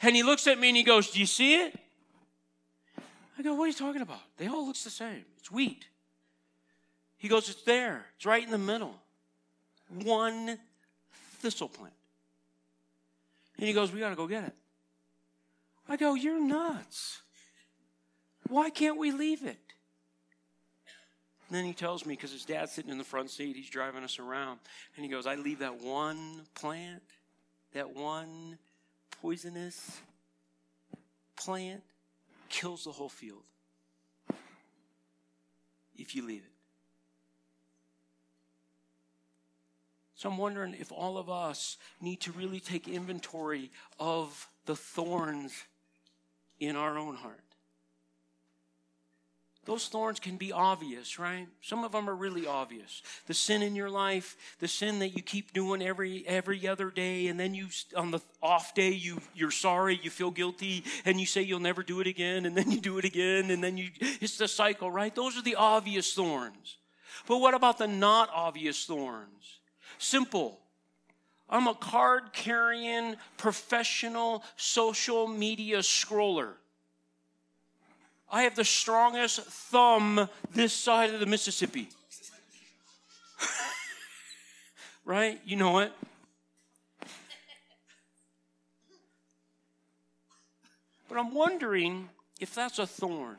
And 0.00 0.16
he 0.16 0.22
looks 0.22 0.46
at 0.46 0.58
me 0.58 0.68
and 0.68 0.76
he 0.76 0.82
goes, 0.82 1.10
"Do 1.10 1.20
you 1.20 1.26
see 1.26 1.56
it?" 1.56 1.78
I 3.38 3.42
go, 3.42 3.54
"What 3.54 3.64
are 3.64 3.68
you 3.68 3.74
talking 3.74 4.02
about? 4.02 4.22
They 4.38 4.48
all 4.48 4.66
looks 4.66 4.82
the 4.82 4.90
same. 4.90 5.26
It's 5.38 5.52
wheat." 5.52 5.86
He 7.18 7.28
goes, 7.28 7.50
"It's 7.50 7.62
there. 7.62 8.06
It's 8.16 8.24
right 8.24 8.42
in 8.42 8.50
the 8.50 8.58
middle. 8.58 8.98
One 9.88 10.58
thistle 11.40 11.68
plant." 11.68 11.94
And 13.58 13.66
he 13.66 13.72
goes, 13.72 13.92
We 13.92 14.00
got 14.00 14.10
to 14.10 14.16
go 14.16 14.26
get 14.26 14.44
it. 14.44 14.54
I 15.88 15.96
go, 15.96 16.14
You're 16.14 16.40
nuts. 16.40 17.22
Why 18.48 18.70
can't 18.70 18.98
we 18.98 19.10
leave 19.10 19.42
it? 19.42 19.58
And 21.48 21.58
then 21.58 21.64
he 21.64 21.72
tells 21.72 22.06
me, 22.06 22.14
because 22.14 22.32
his 22.32 22.44
dad's 22.44 22.72
sitting 22.72 22.90
in 22.90 22.98
the 22.98 23.04
front 23.04 23.30
seat, 23.30 23.54
he's 23.54 23.70
driving 23.70 24.02
us 24.02 24.18
around. 24.18 24.60
And 24.96 25.04
he 25.04 25.10
goes, 25.10 25.26
I 25.26 25.34
leave 25.34 25.58
that 25.60 25.80
one 25.80 26.42
plant, 26.54 27.02
that 27.72 27.94
one 27.94 28.58
poisonous 29.20 30.00
plant, 31.36 31.82
kills 32.48 32.84
the 32.84 32.92
whole 32.92 33.08
field 33.08 33.42
if 35.96 36.14
you 36.14 36.26
leave 36.26 36.42
it. 36.44 36.53
So 40.24 40.30
I'm 40.30 40.38
wondering 40.38 40.74
if 40.80 40.90
all 40.90 41.18
of 41.18 41.28
us 41.28 41.76
need 42.00 42.22
to 42.22 42.32
really 42.32 42.58
take 42.58 42.88
inventory 42.88 43.70
of 44.00 44.48
the 44.64 44.74
thorns 44.74 45.52
in 46.58 46.76
our 46.76 46.96
own 46.96 47.14
heart. 47.14 47.42
Those 49.66 49.86
thorns 49.88 50.20
can 50.20 50.38
be 50.38 50.50
obvious, 50.50 51.18
right? 51.18 51.46
Some 51.60 51.84
of 51.84 51.92
them 51.92 52.08
are 52.08 52.14
really 52.14 52.46
obvious. 52.46 53.02
The 53.26 53.34
sin 53.34 53.60
in 53.60 53.76
your 53.76 53.90
life, 53.90 54.56
the 54.60 54.68
sin 54.68 54.98
that 55.00 55.10
you 55.10 55.22
keep 55.22 55.52
doing 55.52 55.82
every 55.82 56.26
every 56.26 56.66
other 56.66 56.88
day, 56.88 57.26
and 57.26 57.38
then 57.38 57.52
you 57.52 57.66
on 57.94 58.10
the 58.10 58.20
off 58.42 58.74
day 58.74 58.92
you 58.92 59.20
you're 59.34 59.50
sorry, 59.50 60.00
you 60.02 60.08
feel 60.08 60.30
guilty, 60.30 60.84
and 61.04 61.20
you 61.20 61.26
say 61.26 61.42
you'll 61.42 61.60
never 61.60 61.82
do 61.82 62.00
it 62.00 62.06
again, 62.06 62.46
and 62.46 62.56
then 62.56 62.70
you 62.70 62.80
do 62.80 62.96
it 62.96 63.04
again, 63.04 63.50
and 63.50 63.62
then 63.62 63.76
you 63.76 63.90
it's 64.00 64.38
the 64.38 64.48
cycle, 64.48 64.90
right? 64.90 65.14
Those 65.14 65.36
are 65.36 65.42
the 65.42 65.56
obvious 65.56 66.14
thorns. 66.14 66.78
But 67.28 67.40
what 67.40 67.52
about 67.52 67.76
the 67.76 67.86
not 67.86 68.30
obvious 68.32 68.86
thorns? 68.86 69.58
Simple. 70.04 70.60
I'm 71.48 71.66
a 71.66 71.74
card 71.74 72.34
carrying 72.34 73.16
professional 73.38 74.44
social 74.58 75.26
media 75.26 75.78
scroller. 75.78 76.52
I 78.30 78.42
have 78.42 78.54
the 78.54 78.66
strongest 78.66 79.40
thumb 79.40 80.28
this 80.52 80.74
side 80.74 81.14
of 81.14 81.20
the 81.20 81.26
Mississippi. 81.26 81.88
right? 85.06 85.40
You 85.46 85.56
know 85.56 85.78
it. 85.78 85.92
But 91.08 91.16
I'm 91.18 91.32
wondering 91.32 92.10
if 92.40 92.54
that's 92.54 92.78
a 92.78 92.86
thorn. 92.86 93.36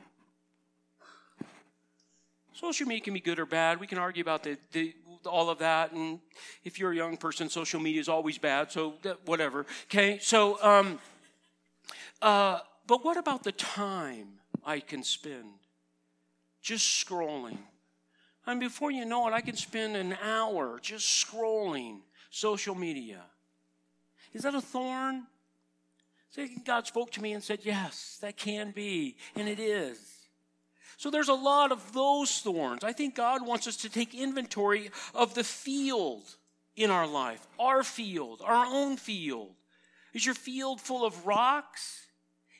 Social 2.56 2.86
media 2.86 3.02
can 3.02 3.14
be 3.14 3.20
good 3.20 3.38
or 3.38 3.46
bad. 3.46 3.78
We 3.78 3.86
can 3.86 3.98
argue 3.98 4.22
about 4.22 4.42
the, 4.42 4.56
the 4.72 4.94
all 5.26 5.50
of 5.50 5.58
that. 5.58 5.92
And 5.92 6.20
if 6.64 6.78
you're 6.78 6.92
a 6.92 6.96
young 6.96 7.16
person, 7.16 7.48
social 7.48 7.80
media 7.80 8.00
is 8.00 8.08
always 8.08 8.38
bad. 8.38 8.72
So 8.72 8.94
whatever. 9.24 9.66
Okay. 9.84 10.18
So, 10.20 10.62
um, 10.62 10.98
uh, 12.22 12.60
but 12.86 13.04
what 13.04 13.16
about 13.16 13.42
the 13.44 13.52
time 13.52 14.28
I 14.64 14.80
can 14.80 15.02
spend 15.02 15.48
just 16.62 17.06
scrolling? 17.06 17.58
Mean, 18.46 18.60
before 18.60 18.92
you 18.92 19.04
know 19.04 19.26
it, 19.26 19.32
I 19.32 19.40
can 19.40 19.56
spend 19.56 19.96
an 19.96 20.16
hour 20.22 20.78
just 20.80 21.26
scrolling 21.26 21.98
social 22.30 22.76
media. 22.76 23.22
Is 24.32 24.42
that 24.42 24.54
a 24.54 24.60
thorn? 24.60 25.26
God 26.64 26.86
spoke 26.86 27.10
to 27.12 27.22
me 27.22 27.32
and 27.32 27.42
said, 27.42 27.60
Yes, 27.62 28.18
that 28.20 28.36
can 28.36 28.70
be, 28.70 29.16
and 29.34 29.48
it 29.48 29.58
is. 29.58 30.15
So 30.96 31.10
there's 31.10 31.28
a 31.28 31.34
lot 31.34 31.72
of 31.72 31.92
those 31.92 32.38
thorns. 32.40 32.82
I 32.82 32.92
think 32.92 33.14
God 33.14 33.46
wants 33.46 33.66
us 33.66 33.76
to 33.78 33.90
take 33.90 34.14
inventory 34.14 34.90
of 35.14 35.34
the 35.34 35.44
field 35.44 36.22
in 36.74 36.90
our 36.90 37.06
life, 37.06 37.46
our 37.58 37.82
field, 37.82 38.40
our 38.44 38.66
own 38.66 38.96
field. 38.96 39.50
Is 40.14 40.24
your 40.24 40.34
field 40.34 40.80
full 40.80 41.04
of 41.04 41.26
rocks? 41.26 42.06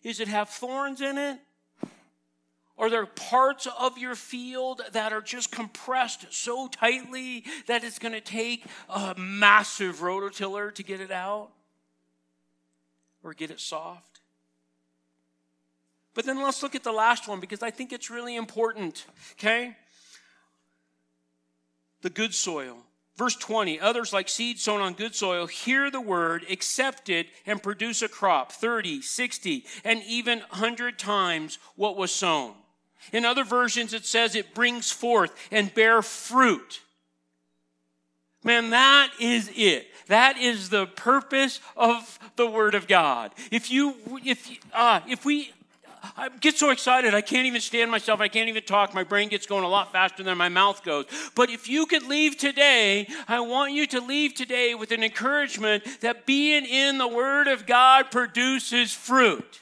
Does 0.02 0.20
it 0.20 0.28
have 0.28 0.50
thorns 0.50 1.00
in 1.00 1.16
it? 1.16 1.38
Are 2.78 2.90
there 2.90 3.06
parts 3.06 3.66
of 3.78 3.96
your 3.96 4.14
field 4.14 4.82
that 4.92 5.12
are 5.12 5.22
just 5.22 5.50
compressed 5.50 6.26
so 6.30 6.68
tightly 6.68 7.44
that 7.66 7.84
it's 7.84 7.98
going 7.98 8.12
to 8.12 8.20
take 8.20 8.66
a 8.90 9.14
massive 9.16 9.96
rototiller 10.00 10.74
to 10.74 10.82
get 10.82 11.00
it 11.00 11.10
out? 11.10 11.48
Or 13.24 13.32
get 13.32 13.50
it 13.50 13.60
soft? 13.60 14.15
But 16.16 16.24
then 16.24 16.42
let's 16.42 16.62
look 16.62 16.74
at 16.74 16.82
the 16.82 16.92
last 16.92 17.28
one 17.28 17.40
because 17.40 17.62
I 17.62 17.70
think 17.70 17.92
it's 17.92 18.10
really 18.10 18.36
important. 18.36 19.04
Okay? 19.38 19.76
The 22.00 22.08
good 22.08 22.34
soil. 22.34 22.78
Verse 23.16 23.36
20, 23.36 23.78
others 23.80 24.14
like 24.14 24.28
seed 24.28 24.58
sown 24.58 24.80
on 24.80 24.94
good 24.94 25.14
soil 25.14 25.46
hear 25.46 25.90
the 25.90 26.00
word, 26.00 26.44
accept 26.50 27.08
it, 27.08 27.28
and 27.46 27.62
produce 27.62 28.02
a 28.02 28.08
crop 28.08 28.50
30, 28.50 29.02
60, 29.02 29.64
and 29.84 30.02
even 30.06 30.40
100 30.40 30.98
times 30.98 31.58
what 31.76 31.96
was 31.96 32.12
sown. 32.12 32.54
In 33.12 33.24
other 33.24 33.44
versions, 33.44 33.92
it 33.92 34.06
says 34.06 34.34
it 34.34 34.54
brings 34.54 34.90
forth 34.90 35.32
and 35.50 35.72
bear 35.74 36.00
fruit. 36.00 36.80
Man, 38.42 38.70
that 38.70 39.10
is 39.20 39.50
it. 39.54 39.88
That 40.08 40.38
is 40.38 40.70
the 40.70 40.86
purpose 40.86 41.60
of 41.76 42.18
the 42.36 42.46
Word 42.46 42.74
of 42.74 42.86
God. 42.86 43.32
If 43.50 43.70
you, 43.70 43.96
if, 44.24 44.48
uh, 44.72 45.00
if 45.08 45.24
we 45.24 45.52
I 46.16 46.28
get 46.28 46.56
so 46.56 46.70
excited, 46.70 47.14
I 47.14 47.20
can't 47.20 47.46
even 47.46 47.60
stand 47.60 47.90
myself. 47.90 48.20
I 48.20 48.28
can't 48.28 48.48
even 48.48 48.62
talk. 48.62 48.94
My 48.94 49.04
brain 49.04 49.28
gets 49.28 49.46
going 49.46 49.64
a 49.64 49.68
lot 49.68 49.92
faster 49.92 50.22
than 50.22 50.36
my 50.36 50.48
mouth 50.48 50.82
goes. 50.84 51.06
But 51.34 51.50
if 51.50 51.68
you 51.68 51.86
could 51.86 52.04
leave 52.04 52.36
today, 52.36 53.08
I 53.28 53.40
want 53.40 53.72
you 53.72 53.86
to 53.88 54.00
leave 54.00 54.34
today 54.34 54.74
with 54.74 54.92
an 54.92 55.02
encouragement 55.02 55.84
that 56.00 56.26
being 56.26 56.64
in 56.64 56.98
the 56.98 57.08
Word 57.08 57.48
of 57.48 57.66
God 57.66 58.10
produces 58.10 58.92
fruit. 58.92 59.60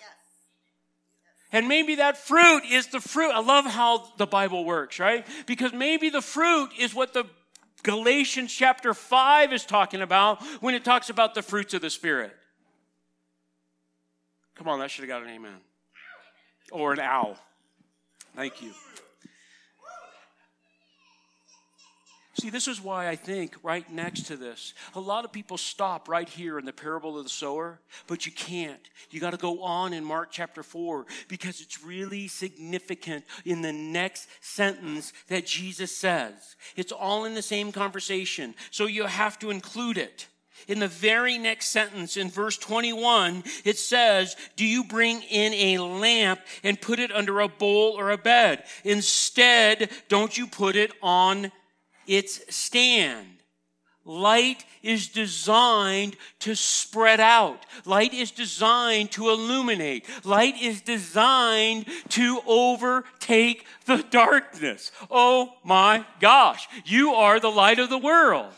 And 1.52 1.68
maybe 1.68 1.96
that 1.96 2.16
fruit 2.16 2.64
is 2.68 2.88
the 2.88 3.00
fruit. 3.00 3.30
I 3.30 3.40
love 3.40 3.64
how 3.64 4.10
the 4.16 4.26
Bible 4.26 4.64
works, 4.64 4.98
right? 4.98 5.24
Because 5.46 5.72
maybe 5.72 6.10
the 6.10 6.22
fruit 6.22 6.70
is 6.78 6.94
what 6.94 7.12
the 7.12 7.24
Galatians 7.84 8.52
chapter 8.52 8.94
5 8.94 9.52
is 9.52 9.64
talking 9.64 10.00
about 10.00 10.42
when 10.60 10.74
it 10.74 10.84
talks 10.84 11.10
about 11.10 11.34
the 11.34 11.42
fruits 11.42 11.74
of 11.74 11.80
the 11.80 11.90
Spirit. 11.90 12.34
Come 14.56 14.68
on, 14.68 14.80
that 14.80 14.90
should 14.90 15.02
have 15.02 15.08
got 15.08 15.22
an 15.22 15.28
amen 15.28 15.60
or 16.74 16.92
an 16.92 16.98
owl. 16.98 17.38
Thank 18.34 18.60
you. 18.60 18.72
See, 22.40 22.50
this 22.50 22.66
is 22.66 22.80
why 22.80 23.08
I 23.08 23.14
think 23.14 23.54
right 23.62 23.88
next 23.92 24.22
to 24.26 24.36
this, 24.36 24.74
a 24.96 25.00
lot 25.00 25.24
of 25.24 25.30
people 25.30 25.56
stop 25.56 26.08
right 26.08 26.28
here 26.28 26.58
in 26.58 26.64
the 26.64 26.72
parable 26.72 27.16
of 27.16 27.22
the 27.22 27.30
sower, 27.30 27.78
but 28.08 28.26
you 28.26 28.32
can't. 28.32 28.80
You 29.10 29.20
got 29.20 29.30
to 29.30 29.36
go 29.36 29.62
on 29.62 29.92
in 29.92 30.04
Mark 30.04 30.32
chapter 30.32 30.64
4 30.64 31.06
because 31.28 31.60
it's 31.60 31.84
really 31.84 32.26
significant 32.26 33.24
in 33.44 33.62
the 33.62 33.72
next 33.72 34.26
sentence 34.40 35.12
that 35.28 35.46
Jesus 35.46 35.96
says. 35.96 36.56
It's 36.74 36.90
all 36.90 37.24
in 37.24 37.34
the 37.34 37.40
same 37.40 37.70
conversation, 37.70 38.56
so 38.72 38.86
you 38.86 39.04
have 39.04 39.38
to 39.38 39.50
include 39.50 39.96
it 39.96 40.26
in 40.68 40.78
the 40.78 40.88
very 40.88 41.38
next 41.38 41.68
sentence 41.68 42.16
in 42.16 42.30
verse 42.30 42.56
21, 42.58 43.44
it 43.64 43.78
says, 43.78 44.36
Do 44.56 44.64
you 44.64 44.84
bring 44.84 45.22
in 45.22 45.52
a 45.52 45.78
lamp 45.78 46.40
and 46.62 46.80
put 46.80 46.98
it 46.98 47.12
under 47.12 47.40
a 47.40 47.48
bowl 47.48 47.94
or 47.98 48.10
a 48.10 48.18
bed? 48.18 48.64
Instead, 48.84 49.90
don't 50.08 50.36
you 50.36 50.46
put 50.46 50.76
it 50.76 50.92
on 51.02 51.52
its 52.06 52.54
stand? 52.54 53.26
Light 54.06 54.66
is 54.82 55.08
designed 55.08 56.16
to 56.40 56.54
spread 56.54 57.20
out. 57.20 57.64
Light 57.86 58.12
is 58.12 58.30
designed 58.30 59.10
to 59.12 59.30
illuminate. 59.30 60.06
Light 60.26 60.60
is 60.60 60.82
designed 60.82 61.86
to 62.10 62.40
overtake 62.46 63.64
the 63.86 64.04
darkness. 64.10 64.92
Oh 65.10 65.54
my 65.64 66.04
gosh. 66.20 66.68
You 66.84 67.12
are 67.12 67.40
the 67.40 67.50
light 67.50 67.78
of 67.78 67.88
the 67.88 67.98
world. 67.98 68.52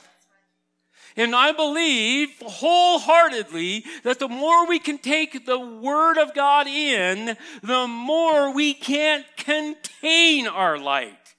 And 1.16 1.34
I 1.34 1.52
believe 1.52 2.28
wholeheartedly 2.42 3.84
that 4.02 4.18
the 4.18 4.28
more 4.28 4.66
we 4.66 4.78
can 4.78 4.98
take 4.98 5.46
the 5.46 5.58
Word 5.58 6.18
of 6.18 6.34
God 6.34 6.66
in, 6.66 7.36
the 7.62 7.86
more 7.86 8.52
we 8.52 8.74
can't 8.74 9.24
contain 9.38 10.46
our 10.46 10.78
light. 10.78 11.34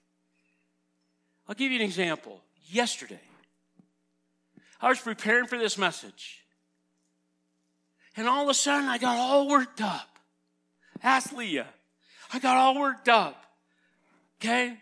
I'll 1.47 1.55
give 1.55 1.71
you 1.71 1.77
an 1.77 1.85
example. 1.85 2.41
Yesterday, 2.69 3.21
I 4.81 4.89
was 4.89 4.99
preparing 4.99 5.47
for 5.47 5.57
this 5.57 5.77
message. 5.77 6.43
And 8.15 8.27
all 8.27 8.43
of 8.43 8.49
a 8.49 8.53
sudden, 8.55 8.89
I 8.89 8.97
got 8.97 9.17
all 9.17 9.47
worked 9.47 9.79
up. 9.79 10.09
Ask 11.03 11.31
Leah. 11.33 11.67
I 12.33 12.39
got 12.39 12.57
all 12.57 12.79
worked 12.79 13.07
up. 13.07 13.45
Okay? 14.41 14.77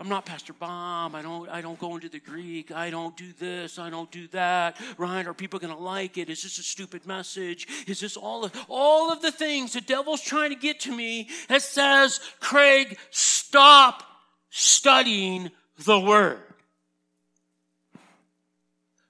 I'm 0.00 0.08
not 0.08 0.24
Pastor 0.24 0.54
Bob. 0.54 1.14
I 1.14 1.20
don't, 1.20 1.50
I 1.50 1.60
don't 1.60 1.78
go 1.78 1.94
into 1.94 2.08
the 2.08 2.20
Greek. 2.20 2.72
I 2.72 2.88
don't 2.88 3.14
do 3.18 3.34
this. 3.38 3.78
I 3.78 3.90
don't 3.90 4.10
do 4.10 4.28
that. 4.28 4.80
Right? 4.96 5.26
Are 5.26 5.34
people 5.34 5.60
going 5.60 5.74
to 5.74 5.78
like 5.78 6.16
it? 6.16 6.30
Is 6.30 6.42
this 6.42 6.58
a 6.58 6.62
stupid 6.62 7.06
message? 7.06 7.68
Is 7.86 8.00
this 8.00 8.16
all 8.16 8.46
of, 8.46 8.66
all 8.66 9.12
of 9.12 9.20
the 9.20 9.30
things 9.30 9.74
the 9.74 9.82
devil's 9.82 10.22
trying 10.22 10.50
to 10.50 10.56
get 10.56 10.80
to 10.80 10.96
me 10.96 11.28
that 11.48 11.60
says, 11.60 12.18
Craig, 12.40 12.96
stop 13.10 14.02
studying 14.48 15.50
the 15.84 16.00
word. 16.00 16.40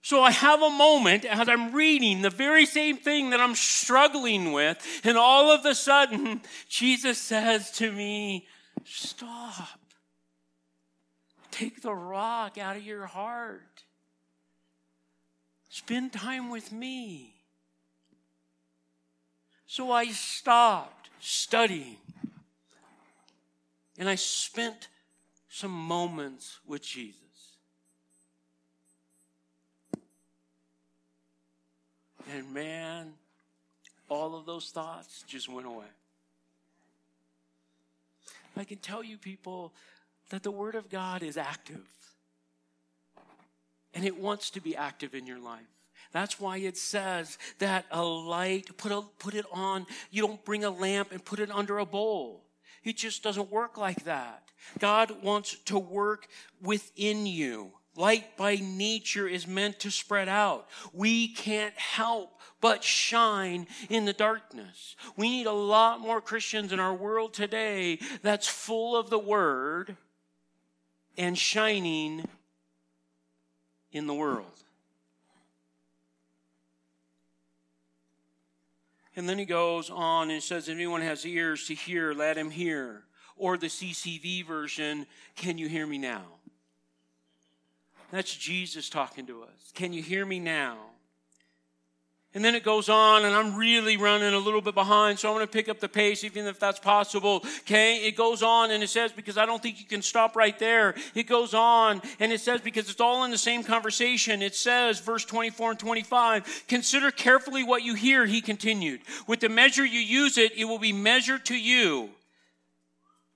So 0.03 0.25
I 0.25 0.33
have 0.33 0.61
a 0.61 0.71
moment 0.71 1.25
as 1.25 1.49
I'm 1.49 1.73
reading 1.73 2.23
the 2.23 2.31
very 2.31 2.67
same 2.67 2.97
thing 2.97 3.31
that 3.31 3.39
I'm 3.39 3.55
struggling 3.55 4.51
with, 4.51 4.85
and 5.05 5.17
all 5.17 5.53
of 5.53 5.65
a 5.65 5.75
sudden, 5.77 6.41
Jesus 6.69 7.19
says 7.19 7.71
to 7.73 7.93
me, 7.93 8.49
Stop. 8.85 9.80
Take 11.61 11.83
the 11.83 11.93
rock 11.93 12.57
out 12.57 12.77
of 12.77 12.83
your 12.83 13.05
heart. 13.05 13.85
Spend 15.69 16.11
time 16.11 16.49
with 16.49 16.73
me. 16.73 17.35
So 19.67 19.93
I 19.93 20.07
stopped 20.07 21.11
studying 21.21 21.99
and 23.99 24.09
I 24.09 24.15
spent 24.15 24.89
some 25.51 25.71
moments 25.71 26.61
with 26.67 26.83
Jesus. 26.83 27.19
And 32.33 32.55
man, 32.55 33.13
all 34.09 34.35
of 34.35 34.47
those 34.47 34.71
thoughts 34.71 35.25
just 35.29 35.47
went 35.47 35.67
away. 35.67 35.93
I 38.57 38.65
can 38.65 38.79
tell 38.79 39.05
you, 39.05 39.19
people, 39.19 39.75
that 40.31 40.43
the 40.43 40.51
Word 40.51 40.75
of 40.75 40.89
God 40.89 41.23
is 41.23 41.37
active. 41.37 41.87
And 43.93 44.05
it 44.05 44.19
wants 44.19 44.51
to 44.51 44.61
be 44.61 44.77
active 44.77 45.15
in 45.15 45.27
your 45.27 45.41
life. 45.41 45.67
That's 46.13 46.41
why 46.41 46.59
it 46.59 46.77
says 46.77 47.39
that 47.59 47.87
a 47.91 48.03
light, 48.03 48.77
put, 48.77 48.91
a, 48.91 49.03
put 49.19 49.35
it 49.35 49.47
on, 49.53 49.87
you 50.11 50.23
don't 50.23 50.45
bring 50.45 50.65
a 50.65 50.71
lamp 50.71 51.13
and 51.13 51.25
put 51.25 51.39
it 51.39 51.51
under 51.51 51.79
a 51.79 51.87
bowl. 51.87 52.45
It 52.83 52.97
just 52.97 53.23
doesn't 53.23 53.51
work 53.51 53.77
like 53.77 54.05
that. 54.05 54.45
God 54.79 55.23
wants 55.23 55.57
to 55.67 55.79
work 55.79 56.27
within 56.63 57.27
you. 57.27 57.73
Light 57.97 58.37
by 58.37 58.57
nature 58.57 59.29
is 59.29 59.47
meant 59.47 59.81
to 59.81 59.91
spread 59.91 60.29
out. 60.29 60.69
We 60.93 61.29
can't 61.29 61.77
help 61.77 62.41
but 62.61 62.85
shine 62.85 63.67
in 63.89 64.05
the 64.05 64.13
darkness. 64.13 64.97
We 65.17 65.29
need 65.29 65.47
a 65.47 65.53
lot 65.53 66.01
more 66.01 66.21
Christians 66.21 66.73
in 66.73 66.81
our 66.81 66.95
world 66.95 67.35
today 67.35 67.99
that's 68.23 68.49
full 68.49 68.97
of 68.97 69.11
the 69.11 69.19
Word 69.19 69.97
and 71.17 71.37
shining 71.37 72.29
in 73.93 74.07
the 74.07 74.15
world. 74.15 74.47
And 79.17 79.29
then 79.29 79.39
he 79.39 79.45
goes 79.45 79.91
on 79.91 80.31
and 80.31 80.43
says, 80.43 80.69
If 80.69 80.75
anyone 80.75 81.03
has 81.03 81.27
ears 81.27 81.67
to 81.67 81.75
hear, 81.75 82.13
let 82.15 82.39
him 82.39 82.51
hear 82.51 83.03
or 83.37 83.57
the 83.57 83.67
CCV 83.67 84.47
version, 84.47 85.07
Can 85.37 85.59
you 85.59 85.69
hear 85.69 85.87
me 85.87 85.99
now? 85.99 86.23
That's 88.11 88.35
Jesus 88.35 88.89
talking 88.89 89.27
to 89.27 89.43
us. 89.43 89.73
Can 89.75 89.93
you 89.93 90.03
hear 90.03 90.27
me 90.27 90.41
now? 90.41 90.79
And 92.33 92.45
then 92.45 92.55
it 92.55 92.63
goes 92.63 92.89
on, 92.89 93.25
and 93.25 93.35
I'm 93.35 93.57
really 93.57 93.97
running 93.97 94.35
a 94.35 94.39
little 94.39 94.61
bit 94.61 94.75
behind, 94.75 95.19
so 95.19 95.29
I'm 95.29 95.35
going 95.35 95.45
to 95.45 95.53
pick 95.53 95.69
up 95.69 95.81
the 95.81 95.89
pace, 95.89 96.23
even 96.23 96.47
if 96.47 96.61
that's 96.61 96.79
possible. 96.79 97.43
Okay? 97.63 98.07
It 98.07 98.17
goes 98.17 98.41
on, 98.41 98.71
and 98.71 98.85
it 98.85 98.89
says, 98.89 99.11
because 99.11 99.37
I 99.37 99.47
don't 99.47 99.61
think 99.61 99.81
you 99.81 99.85
can 99.85 100.01
stop 100.01 100.37
right 100.37 100.57
there. 100.57 100.95
It 101.17 101.25
goes 101.25 101.55
on, 101.55 102.01
and 102.21 102.31
it 102.33 102.41
says, 102.41 102.61
because 102.61 102.89
it's 102.89 103.01
all 103.01 103.25
in 103.25 103.33
the 103.33 103.39
same 103.39 103.65
conversation. 103.65 104.43
It 104.43 104.55
says, 104.55 105.01
verse 105.01 105.25
24 105.25 105.73
and 105.73 105.81
25, 105.81 106.65
consider 106.69 107.11
carefully 107.11 107.65
what 107.65 107.83
you 107.83 107.95
hear, 107.95 108.27
he 108.27 108.41
continued. 108.41 109.01
With 109.27 109.41
the 109.41 109.49
measure 109.49 109.85
you 109.85 109.99
use 109.99 110.39
it, 110.39 110.57
it 110.57 110.67
will 110.67 110.79
be 110.79 110.93
measured 110.93 111.45
to 111.47 111.59
you, 111.59 112.11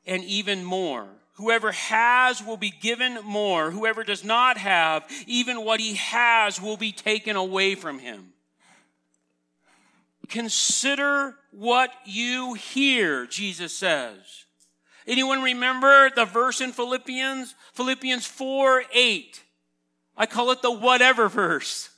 and 0.07 0.22
even 0.22 0.64
more. 0.64 1.09
Whoever 1.32 1.72
has 1.72 2.45
will 2.45 2.57
be 2.57 2.70
given 2.70 3.18
more. 3.24 3.72
Whoever 3.72 4.05
does 4.05 4.22
not 4.22 4.57
have, 4.57 5.05
even 5.26 5.64
what 5.64 5.80
he 5.80 5.95
has 5.95 6.62
will 6.62 6.76
be 6.76 6.92
taken 6.92 7.34
away 7.34 7.74
from 7.74 7.99
him. 7.99 8.34
Consider 10.28 11.36
what 11.50 11.90
you 12.04 12.54
hear, 12.54 13.26
Jesus 13.26 13.76
says. 13.76 14.44
Anyone 15.06 15.42
remember 15.42 16.10
the 16.10 16.24
verse 16.24 16.60
in 16.60 16.72
Philippians? 16.72 17.54
Philippians 17.74 18.26
4 18.26 18.84
8. 18.92 19.42
I 20.16 20.26
call 20.26 20.50
it 20.50 20.62
the 20.62 20.70
whatever 20.70 21.28
verse. 21.28 21.90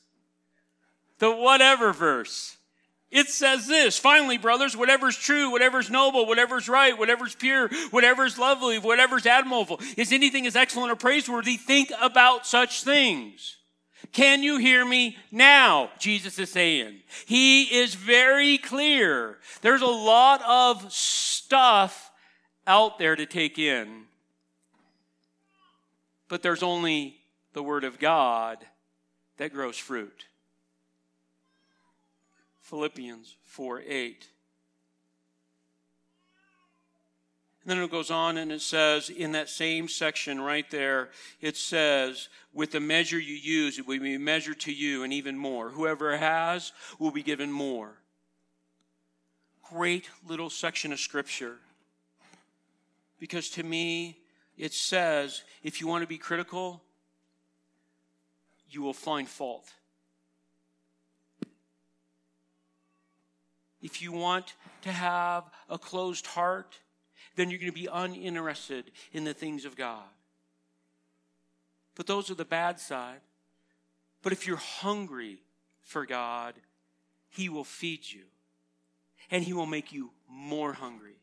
The 1.19 1.31
whatever 1.31 1.93
verse. 1.93 2.57
It 3.11 3.29
says 3.29 3.69
this, 3.69 3.97
finally, 3.99 4.37
brothers, 4.37 4.77
whatever's 4.77 5.17
true, 5.17 5.51
whatever's 5.51 5.89
noble, 5.89 6.27
whatever's 6.27 6.69
right, 6.69 6.99
whatever's 6.99 7.37
pure, 7.37 7.69
whatever's 7.91 8.37
lovely, 8.37 8.79
whatever's 8.79 9.27
admirable, 9.27 9.81
is 9.97 10.13
anything 10.13 10.45
is 10.45 10.57
excellent 10.57 10.91
or 10.91 10.97
praiseworthy, 10.97 11.57
think 11.57 11.93
about 12.03 12.47
such 12.47 12.83
things. 12.83 13.57
Can 14.13 14.43
you 14.43 14.59
hear 14.59 14.85
me 14.85 15.17
now? 15.31 15.91
Jesus 15.99 16.39
is 16.39 16.51
saying. 16.51 17.01
He 17.27 17.65
is 17.65 17.95
very 17.95 18.59
clear. 18.59 19.39
There's 19.63 19.83
a 19.83 19.87
lot 19.87 20.43
of 20.43 20.93
stuff 20.93 22.11
out 22.67 22.99
there 22.99 23.17
to 23.17 23.27
take 23.27 23.59
in, 23.59 24.05
but 26.29 26.43
there's 26.43 26.63
only 26.63 27.17
the 27.53 27.63
Word 27.63 27.85
of 27.85 27.99
God 27.99 28.59
that 29.39 29.53
grows 29.53 29.77
fruit. 29.77 30.27
Philippians 32.63 33.37
4 33.45 33.83
8. 33.87 34.27
And 37.67 37.77
then 37.77 37.83
it 37.83 37.91
goes 37.91 38.13
on 38.13 38.37
and 38.37 38.53
it 38.53 38.61
says, 38.61 39.11
in 39.11 39.33
that 39.33 39.49
same 39.49 39.89
section 39.89 40.41
right 40.41 40.71
there, 40.71 41.11
it 41.41 41.57
says, 41.57 42.29
with 42.55 42.71
the 42.71 42.79
measure 42.79 43.19
you 43.19 43.35
use, 43.35 43.77
it 43.77 43.89
will 43.89 43.99
be 43.99 44.17
measured 44.17 44.61
to 44.61 44.73
you 44.73 45.03
and 45.03 45.13
even 45.13 45.37
more. 45.37 45.71
Whoever 45.71 46.17
has 46.17 46.71
will 47.01 47.11
be 47.11 47.25
given 47.25 47.51
more. 47.51 47.99
Great 49.69 50.09
little 50.29 50.49
section 50.49 50.93
of 50.93 51.01
scripture. 51.01 51.57
Because 53.19 53.49
to 53.51 53.65
me, 53.65 54.19
it 54.57 54.73
says, 54.73 55.43
if 55.65 55.81
you 55.81 55.89
want 55.89 56.03
to 56.03 56.09
be 56.09 56.19
critical, 56.19 56.85
you 58.71 58.81
will 58.81 58.93
find 58.93 59.29
fault. 59.29 59.73
If 63.83 64.01
you 64.01 64.13
want 64.13 64.55
to 64.83 64.93
have 64.93 65.51
a 65.69 65.79
closed 65.79 66.29
heart, 66.29 66.79
then 67.37 67.51
you're 67.51 67.59
going 67.59 67.73
to 67.73 67.79
be 67.79 67.89
uninterested 67.93 68.91
in 69.13 69.25
the 69.25 69.35
things 69.35 69.65
of 69.65 69.77
God. 69.77 70.03
But 71.95 72.07
those 72.07 72.31
are 72.31 72.35
the 72.35 72.45
bad 72.45 72.81
side. 72.81 73.21
But 74.23 74.33
if 74.33 74.47
you're 74.47 74.57
hungry 74.57 75.43
for 75.83 76.05
God, 76.05 76.55
He 77.29 77.49
will 77.49 77.65
feed 77.65 78.01
you 78.11 78.25
and 79.31 79.45
He 79.45 79.53
will 79.53 79.67
make 79.67 79.93
you 79.93 80.11
more 80.29 80.73
hungry. 80.73 81.17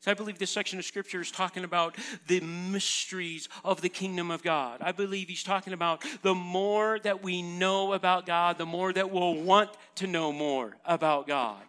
So 0.00 0.10
I 0.10 0.14
believe 0.14 0.38
this 0.38 0.50
section 0.50 0.78
of 0.78 0.86
scripture 0.86 1.20
is 1.20 1.30
talking 1.30 1.62
about 1.62 1.94
the 2.26 2.40
mysteries 2.40 3.50
of 3.62 3.82
the 3.82 3.90
kingdom 3.90 4.30
of 4.30 4.42
God. 4.42 4.80
I 4.80 4.92
believe 4.92 5.28
he's 5.28 5.42
talking 5.42 5.74
about 5.74 6.02
the 6.22 6.34
more 6.34 6.98
that 7.00 7.22
we 7.22 7.42
know 7.42 7.92
about 7.92 8.24
God, 8.24 8.56
the 8.56 8.64
more 8.64 8.94
that 8.94 9.10
we'll 9.10 9.34
want 9.34 9.68
to 9.96 10.06
know 10.06 10.32
more 10.32 10.74
about 10.86 11.26
God. 11.26 11.62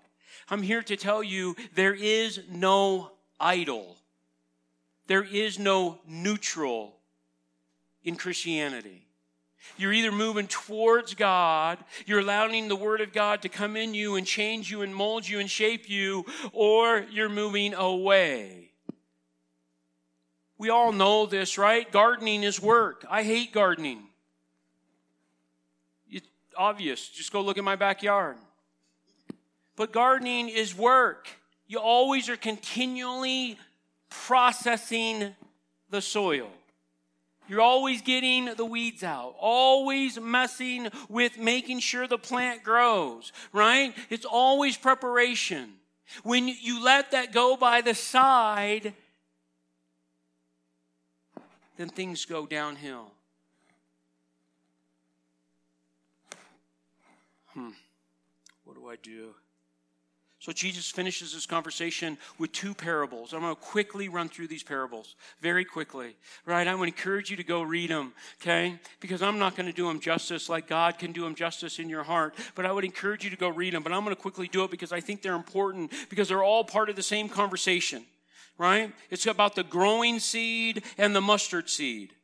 I'm 0.49 0.61
here 0.61 0.81
to 0.81 0.95
tell 0.95 1.21
you 1.21 1.57
there 1.75 1.93
is 1.93 2.39
no 2.49 3.11
idle. 3.41 3.97
There 5.07 5.23
is 5.23 5.59
no 5.59 5.99
neutral 6.07 6.95
in 8.03 8.15
Christianity. 8.15 9.07
You're 9.77 9.93
either 9.93 10.11
moving 10.11 10.47
towards 10.47 11.13
God, 11.13 11.77
you're 12.05 12.19
allowing 12.19 12.67
the 12.67 12.75
Word 12.75 13.01
of 13.01 13.13
God 13.13 13.43
to 13.43 13.49
come 13.49 13.75
in 13.75 13.93
you 13.93 14.15
and 14.15 14.25
change 14.25 14.71
you 14.71 14.81
and 14.81 14.93
mold 14.93 15.27
you 15.27 15.39
and 15.39 15.49
shape 15.49 15.89
you, 15.89 16.25
or 16.51 17.05
you're 17.11 17.29
moving 17.29 17.73
away. 17.73 18.71
We 20.57 20.69
all 20.69 20.91
know 20.91 21.25
this, 21.25 21.57
right? 21.57 21.91
Gardening 21.91 22.43
is 22.43 22.61
work. 22.61 23.05
I 23.09 23.23
hate 23.23 23.51
gardening. 23.51 24.03
It's 26.09 26.27
obvious. 26.55 27.09
Just 27.09 27.31
go 27.31 27.41
look 27.41 27.57
at 27.57 27.63
my 27.63 27.75
backyard. 27.75 28.37
But 29.75 29.91
gardening 29.91 30.49
is 30.49 30.75
work. 30.75 31.27
You 31.71 31.79
always 31.79 32.27
are 32.27 32.35
continually 32.35 33.57
processing 34.09 35.33
the 35.89 36.01
soil. 36.01 36.49
You're 37.47 37.61
always 37.61 38.01
getting 38.01 38.53
the 38.55 38.65
weeds 38.65 39.03
out, 39.03 39.35
always 39.39 40.19
messing 40.19 40.89
with 41.07 41.37
making 41.37 41.79
sure 41.79 42.07
the 42.07 42.17
plant 42.17 42.65
grows, 42.65 43.31
right? 43.53 43.95
It's 44.09 44.25
always 44.25 44.75
preparation. 44.75 45.75
When 46.23 46.49
you 46.49 46.83
let 46.83 47.11
that 47.11 47.31
go 47.31 47.55
by 47.55 47.79
the 47.79 47.95
side, 47.95 48.93
then 51.77 51.87
things 51.87 52.25
go 52.25 52.45
downhill. 52.45 53.13
Hmm. 57.53 57.69
What 58.65 58.75
do 58.75 58.89
I 58.89 58.97
do? 58.97 59.35
So 60.41 60.51
Jesus 60.51 60.89
finishes 60.89 61.35
this 61.35 61.45
conversation 61.45 62.17
with 62.39 62.51
two 62.51 62.73
parables. 62.73 63.31
I'm 63.31 63.41
going 63.41 63.53
to 63.53 63.61
quickly 63.61 64.09
run 64.09 64.27
through 64.27 64.47
these 64.47 64.63
parables 64.63 65.15
very 65.39 65.63
quickly, 65.63 66.15
right? 66.47 66.67
I 66.67 66.73
would 66.73 66.87
encourage 66.87 67.29
you 67.29 67.37
to 67.37 67.43
go 67.43 67.61
read 67.61 67.91
them, 67.91 68.13
okay? 68.41 68.79
Because 68.99 69.21
I'm 69.21 69.37
not 69.37 69.55
going 69.55 69.67
to 69.67 69.71
do 69.71 69.87
them 69.87 69.99
justice 69.99 70.49
like 70.49 70.67
God 70.67 70.97
can 70.97 71.11
do 71.11 71.21
them 71.21 71.35
justice 71.35 71.77
in 71.77 71.89
your 71.89 72.01
heart, 72.01 72.33
but 72.55 72.65
I 72.65 72.71
would 72.71 72.83
encourage 72.83 73.23
you 73.23 73.29
to 73.29 73.37
go 73.37 73.49
read 73.49 73.73
them. 73.73 73.83
But 73.83 73.91
I'm 73.91 74.03
going 74.03 74.15
to 74.15 74.21
quickly 74.21 74.47
do 74.47 74.63
it 74.63 74.71
because 74.71 74.91
I 74.91 74.99
think 74.99 75.21
they're 75.21 75.35
important 75.35 75.91
because 76.09 76.29
they're 76.29 76.43
all 76.43 76.63
part 76.63 76.89
of 76.89 76.95
the 76.95 77.03
same 77.03 77.29
conversation, 77.29 78.03
right? 78.57 78.91
It's 79.11 79.27
about 79.27 79.53
the 79.53 79.63
growing 79.63 80.17
seed 80.17 80.81
and 80.97 81.15
the 81.15 81.21
mustard 81.21 81.69
seed. 81.69 82.15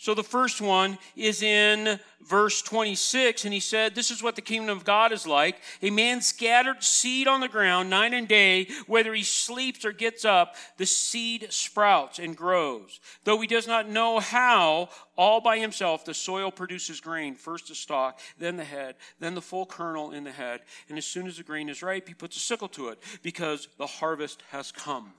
So 0.00 0.14
the 0.14 0.22
first 0.22 0.62
one 0.62 0.96
is 1.14 1.42
in 1.42 2.00
verse 2.22 2.62
26, 2.62 3.44
and 3.44 3.52
he 3.52 3.60
said, 3.60 3.94
This 3.94 4.10
is 4.10 4.22
what 4.22 4.34
the 4.34 4.40
kingdom 4.40 4.74
of 4.74 4.82
God 4.82 5.12
is 5.12 5.26
like. 5.26 5.60
A 5.82 5.90
man 5.90 6.22
scattered 6.22 6.82
seed 6.82 7.28
on 7.28 7.42
the 7.42 7.48
ground 7.48 7.90
night 7.90 8.14
and 8.14 8.26
day, 8.26 8.68
whether 8.86 9.12
he 9.12 9.22
sleeps 9.22 9.84
or 9.84 9.92
gets 9.92 10.24
up, 10.24 10.56
the 10.78 10.86
seed 10.86 11.48
sprouts 11.50 12.18
and 12.18 12.34
grows. 12.34 12.98
Though 13.24 13.42
he 13.42 13.46
does 13.46 13.66
not 13.66 13.90
know 13.90 14.20
how, 14.20 14.88
all 15.18 15.42
by 15.42 15.58
himself, 15.58 16.06
the 16.06 16.14
soil 16.14 16.50
produces 16.50 16.98
grain, 16.98 17.34
first 17.34 17.68
the 17.68 17.74
stalk, 17.74 18.20
then 18.38 18.56
the 18.56 18.64
head, 18.64 18.94
then 19.18 19.34
the 19.34 19.42
full 19.42 19.66
kernel 19.66 20.12
in 20.12 20.24
the 20.24 20.32
head. 20.32 20.60
And 20.88 20.96
as 20.96 21.04
soon 21.04 21.26
as 21.26 21.36
the 21.36 21.42
grain 21.42 21.68
is 21.68 21.82
ripe, 21.82 22.08
he 22.08 22.14
puts 22.14 22.38
a 22.38 22.40
sickle 22.40 22.68
to 22.68 22.88
it, 22.88 23.00
because 23.22 23.68
the 23.76 23.86
harvest 23.86 24.42
has 24.50 24.72
come. 24.72 25.12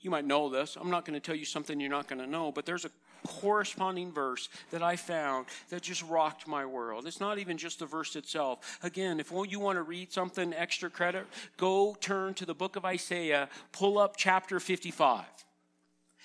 You 0.00 0.10
might 0.10 0.24
know 0.24 0.48
this. 0.48 0.76
I'm 0.80 0.90
not 0.90 1.04
going 1.04 1.20
to 1.20 1.24
tell 1.24 1.34
you 1.34 1.44
something 1.44 1.80
you're 1.80 1.90
not 1.90 2.08
going 2.08 2.20
to 2.20 2.26
know, 2.26 2.52
but 2.52 2.64
there's 2.66 2.84
a 2.84 2.90
corresponding 3.26 4.12
verse 4.12 4.48
that 4.70 4.82
I 4.82 4.94
found 4.94 5.46
that 5.70 5.82
just 5.82 6.04
rocked 6.04 6.46
my 6.46 6.64
world. 6.64 7.04
It's 7.06 7.18
not 7.18 7.38
even 7.38 7.58
just 7.58 7.80
the 7.80 7.86
verse 7.86 8.14
itself. 8.14 8.78
Again, 8.82 9.18
if 9.18 9.32
you 9.48 9.58
want 9.58 9.76
to 9.76 9.82
read 9.82 10.12
something 10.12 10.54
extra 10.54 10.88
credit, 10.88 11.26
go 11.56 11.96
turn 12.00 12.34
to 12.34 12.46
the 12.46 12.54
book 12.54 12.76
of 12.76 12.84
Isaiah, 12.84 13.48
pull 13.72 13.98
up 13.98 14.16
chapter 14.16 14.60
55, 14.60 15.24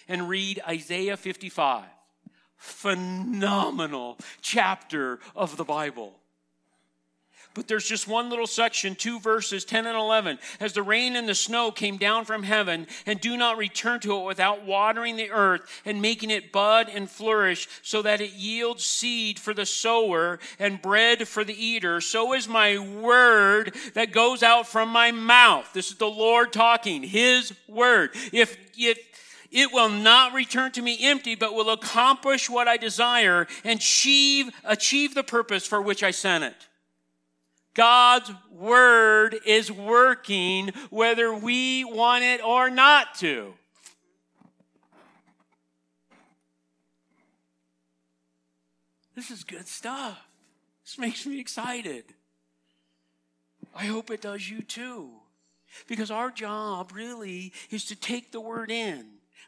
and 0.07 0.29
read 0.29 0.61
Isaiah 0.67 1.17
55. 1.17 1.85
Phenomenal 2.57 4.19
chapter 4.41 5.19
of 5.35 5.57
the 5.57 5.65
Bible. 5.65 6.13
But 7.53 7.67
there's 7.67 7.87
just 7.87 8.07
one 8.07 8.31
little 8.31 8.47
section, 8.47 8.95
two 8.95 9.19
verses, 9.19 9.63
10 9.63 9.85
and 9.85 9.95
11. 9.95 10.39
As 10.59 10.73
the 10.73 10.81
rain 10.81 11.15
and 11.15 11.29
the 11.29 11.35
snow 11.35 11.71
came 11.71 11.97
down 11.97 12.25
from 12.25 12.41
heaven, 12.41 12.87
and 13.05 13.21
do 13.21 13.37
not 13.37 13.57
return 13.57 13.99
to 14.01 14.17
it 14.17 14.25
without 14.25 14.65
watering 14.65 15.17
the 15.17 15.29
earth 15.29 15.61
and 15.85 16.01
making 16.01 16.31
it 16.31 16.51
bud 16.51 16.89
and 16.89 17.07
flourish, 17.07 17.67
so 17.83 18.01
that 18.01 18.21
it 18.21 18.31
yields 18.31 18.83
seed 18.83 19.37
for 19.37 19.53
the 19.53 19.67
sower 19.67 20.39
and 20.57 20.81
bread 20.81 21.27
for 21.27 21.43
the 21.43 21.53
eater, 21.53 22.01
so 22.01 22.33
is 22.33 22.47
my 22.47 22.79
word 22.79 23.75
that 23.93 24.11
goes 24.11 24.41
out 24.41 24.67
from 24.67 24.89
my 24.89 25.11
mouth. 25.11 25.69
This 25.73 25.91
is 25.91 25.97
the 25.97 26.07
Lord 26.07 26.51
talking, 26.53 27.03
His 27.03 27.53
word. 27.67 28.11
If, 28.31 28.57
if, 28.75 28.97
it 29.51 29.71
will 29.71 29.89
not 29.89 30.33
return 30.33 30.71
to 30.71 30.81
me 30.81 30.97
empty, 31.03 31.35
but 31.35 31.53
will 31.53 31.69
accomplish 31.69 32.49
what 32.49 32.67
I 32.67 32.77
desire 32.77 33.45
and 33.63 33.79
achieve, 33.79 34.49
achieve 34.63 35.13
the 35.13 35.23
purpose 35.23 35.67
for 35.67 35.79
which 35.79 36.01
I 36.01 36.09
sent 36.09 36.43
it. 36.43 36.67
God's 37.73 38.31
word 38.51 39.35
is 39.45 39.71
working 39.71 40.71
whether 40.89 41.33
we 41.33 41.83
want 41.83 42.23
it 42.23 42.43
or 42.43 42.69
not 42.69 43.15
to. 43.15 43.53
This 49.15 49.31
is 49.31 49.43
good 49.43 49.67
stuff. 49.67 50.19
This 50.83 50.97
makes 50.97 51.25
me 51.25 51.39
excited. 51.39 52.03
I 53.75 53.85
hope 53.85 54.11
it 54.11 54.21
does 54.21 54.49
you 54.49 54.61
too. 54.61 55.11
Because 55.87 56.11
our 56.11 56.29
job 56.29 56.91
really 56.93 57.53
is 57.71 57.85
to 57.85 57.95
take 57.95 58.31
the 58.31 58.41
word 58.41 58.69
in, 58.69 59.05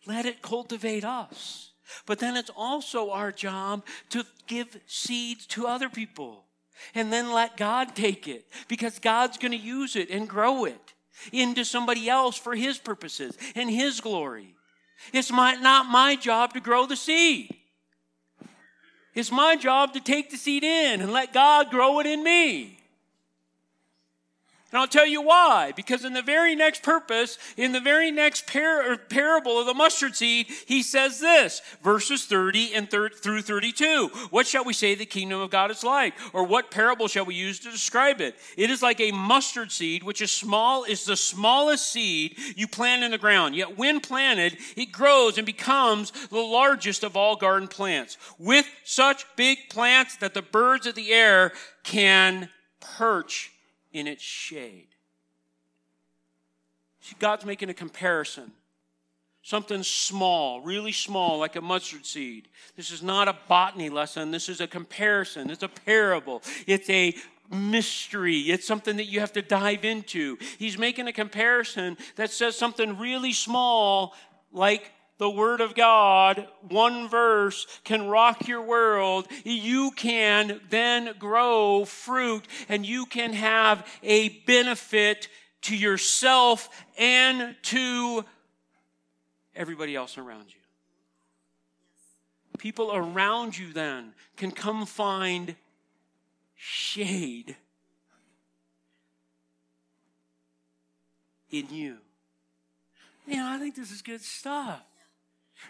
let 0.08 0.26
it 0.26 0.42
cultivate 0.42 1.04
us. 1.04 1.72
But 2.08 2.18
then 2.18 2.36
it's 2.36 2.50
also 2.56 3.12
our 3.12 3.32
job 3.32 3.86
to 4.10 4.26
give 4.48 4.80
seeds 4.88 5.46
to 5.48 5.68
other 5.68 5.90
people 5.90 6.45
and 6.94 7.12
then 7.12 7.32
let 7.32 7.58
God 7.58 7.96
take 7.96 8.28
it 8.28 8.46
because 8.68 9.00
God's 9.00 9.38
going 9.38 9.52
to 9.52 9.58
use 9.58 9.96
it 9.96 10.10
and 10.10 10.28
grow 10.28 10.66
it 10.66 10.94
into 11.32 11.64
somebody 11.66 12.10
else 12.10 12.38
for 12.38 12.56
His 12.56 12.78
purposes 12.78 13.38
and 13.56 13.70
His 13.70 14.02
glory. 14.02 14.56
It's 15.14 15.32
my, 15.32 15.56
not 15.56 15.88
my 15.88 16.16
job 16.16 16.54
to 16.54 16.60
grow 16.60 16.86
the 16.86 16.96
seed. 16.96 17.56
It's 19.14 19.32
my 19.32 19.56
job 19.56 19.94
to 19.94 20.00
take 20.02 20.30
the 20.30 20.38
seed 20.38 20.64
in 20.64 21.02
and 21.02 21.12
let 21.12 21.34
God 21.34 21.70
grow 21.70 22.00
it 22.00 22.06
in 22.06 22.24
me. 22.24 22.75
And 24.76 24.82
I'll 24.82 24.90
tell 24.90 25.08
you 25.08 25.22
why. 25.22 25.72
Because 25.74 26.04
in 26.04 26.12
the 26.12 26.22
very 26.22 26.54
next 26.54 26.84
purpose, 26.84 27.38
in 27.56 27.72
the 27.72 27.80
very 27.80 28.12
next 28.12 28.46
par- 28.46 28.98
parable 29.08 29.58
of 29.58 29.68
the 29.68 29.74
mustard 29.74 30.18
seed, 30.18 30.48
he 30.66 30.84
says 30.84 31.22
this, 31.22 31.62
verses 31.82 32.26
30 32.26 32.74
and 32.76 32.92
thir- 32.92 33.08
through 33.08 33.44
32. 33.44 34.10
What 34.32 34.46
shall 34.46 34.66
we 34.66 34.74
say 34.74 34.94
the 34.94 35.06
kingdom 35.06 35.40
of 35.40 35.50
God 35.50 35.72
is 35.72 35.86
like? 35.86 36.14
Or 36.34 36.44
what 36.44 36.72
parable 36.72 37.08
shall 37.08 37.24
we 37.24 37.36
use 37.36 37.58
to 37.60 37.72
describe 37.72 38.20
it? 38.20 38.36
It 38.58 38.70
is 38.70 38.82
like 38.82 39.00
a 39.00 39.14
mustard 39.14 39.72
seed, 39.72 40.04
which 40.04 40.22
is 40.22 40.30
small, 40.30 40.84
is 40.84 41.06
the 41.06 41.16
smallest 41.16 41.90
seed 41.90 42.36
you 42.58 42.68
plant 42.68 43.02
in 43.02 43.12
the 43.12 43.18
ground. 43.18 43.56
Yet 43.56 43.78
when 43.78 44.02
planted, 44.02 44.58
it 44.76 44.92
grows 44.92 45.38
and 45.38 45.46
becomes 45.46 46.12
the 46.28 46.42
largest 46.42 47.06
of 47.06 47.16
all 47.16 47.38
garden 47.38 47.70
plants. 47.70 48.18
With 48.38 48.68
such 48.84 49.26
big 49.38 49.70
plants 49.70 50.18
that 50.18 50.34
the 50.34 50.42
birds 50.42 50.86
of 50.86 50.96
the 50.96 51.14
air 51.14 51.54
can 51.86 52.50
perch 52.82 53.54
in 53.96 54.08
its 54.08 54.22
shade. 54.22 54.90
See, 57.00 57.16
God's 57.18 57.46
making 57.46 57.70
a 57.70 57.74
comparison. 57.74 58.52
Something 59.42 59.84
small, 59.84 60.60
really 60.60 60.92
small, 60.92 61.40
like 61.40 61.56
a 61.56 61.62
mustard 61.62 62.06
seed. 62.06 62.50
This 62.76 62.92
is 62.92 63.02
not 63.02 63.30
a 63.30 63.38
botany 63.48 63.90
lesson. 63.90 64.32
This 64.32 64.50
is 64.50 64.60
a 64.60 64.68
comparison. 64.68 65.50
It's 65.50 65.64
a 65.64 65.70
parable. 65.70 66.42
It's 66.68 66.90
a 66.90 67.16
mystery. 67.50 68.40
It's 68.40 68.68
something 68.68 68.98
that 68.98 69.06
you 69.06 69.22
have 69.22 69.32
to 69.34 69.42
dive 69.42 69.86
into. 69.86 70.38
He's 70.58 70.78
making 70.78 71.08
a 71.08 71.14
comparison 71.14 71.96
that 72.18 72.32
says 72.32 72.58
something 72.58 72.98
really 72.98 73.32
small, 73.32 74.14
like 74.52 74.92
the 75.18 75.30
Word 75.30 75.62
of 75.62 75.76
God, 75.76 76.48
one 76.62 77.08
verse 77.08 77.66
can 77.84 78.08
rock 78.08 78.48
your 78.48 78.62
world. 78.62 79.28
You 79.44 79.92
can 79.92 80.60
then 80.70 81.14
grow 81.18 81.86
fruit 81.86 82.46
and 82.68 82.86
you 82.86 83.06
can 83.06 83.34
have 83.34 83.88
a 84.04 84.30
benefit 84.46 85.30
to 85.64 85.76
yourself 85.76 86.70
and 86.98 87.56
to 87.64 88.26
everybody 89.56 89.96
else 89.96 90.18
around 90.18 90.48
you. 90.48 90.60
People 92.58 92.94
around 92.94 93.58
you 93.58 93.72
then 93.74 94.14
can 94.38 94.52
come 94.52 94.86
find 94.86 95.56
shade 96.56 97.56
in 101.52 101.70
you. 101.70 101.98
Man, 103.28 103.46
I 103.46 103.58
think 103.58 103.76
this 103.76 103.92
is 103.92 104.02
good 104.02 104.22
stuff. 104.22 104.82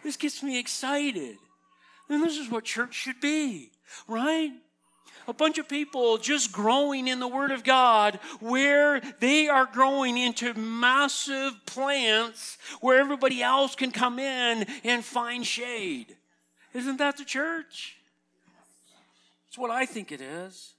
This 0.04 0.18
gets 0.18 0.44
me 0.44 0.60
excited. 0.60 1.38
And 2.10 2.24
this 2.24 2.38
is 2.38 2.50
what 2.50 2.64
church 2.64 2.94
should 2.94 3.20
be, 3.20 3.72
right? 4.08 4.52
A 5.28 5.34
bunch 5.34 5.58
of 5.58 5.68
people 5.68 6.18
just 6.18 6.52
growing 6.52 7.08
in 7.08 7.20
the 7.20 7.28
Word 7.28 7.52
of 7.52 7.64
God 7.64 8.20
where 8.40 9.02
they 9.20 9.48
are 9.48 9.66
growing 9.66 10.18
into 10.18 10.54
massive 10.54 11.54
plants 11.66 12.60
where 12.80 13.00
everybody 13.00 13.42
else 13.42 13.76
can 13.76 13.92
come 13.92 14.20
in 14.20 14.68
and 14.84 15.04
find 15.04 15.46
shade. 15.46 16.16
Isn't 16.74 16.98
that 16.98 17.18
the 17.18 17.26
church? 17.26 17.98
It's 19.48 19.58
what 19.58 19.72
I 19.72 19.86
think 19.86 20.12
it 20.12 20.22
is. 20.22 20.74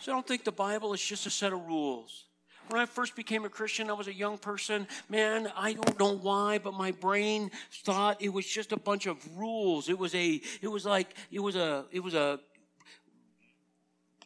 So 0.00 0.10
I 0.10 0.14
don't 0.16 0.26
think 0.26 0.44
the 0.44 0.52
Bible 0.52 0.92
is 0.92 1.02
just 1.02 1.26
a 1.26 1.30
set 1.30 1.52
of 1.52 1.64
rules. 1.66 2.24
When 2.68 2.80
I 2.80 2.86
first 2.86 3.14
became 3.14 3.44
a 3.44 3.48
Christian, 3.48 3.90
I 3.90 3.92
was 3.92 4.08
a 4.08 4.14
young 4.14 4.38
person. 4.38 4.86
Man, 5.08 5.52
I 5.56 5.74
don't 5.74 5.98
know 5.98 6.16
why, 6.16 6.58
but 6.58 6.74
my 6.74 6.92
brain 6.92 7.50
thought 7.84 8.22
it 8.22 8.30
was 8.30 8.46
just 8.46 8.72
a 8.72 8.78
bunch 8.78 9.06
of 9.06 9.16
rules. 9.36 9.88
It 9.88 9.98
was 9.98 10.14
a, 10.14 10.40
it 10.62 10.68
was 10.68 10.84
like, 10.84 11.14
it 11.30 11.40
was 11.40 11.56
a, 11.56 11.84
it 11.92 12.00
was 12.00 12.14
a 12.14 12.40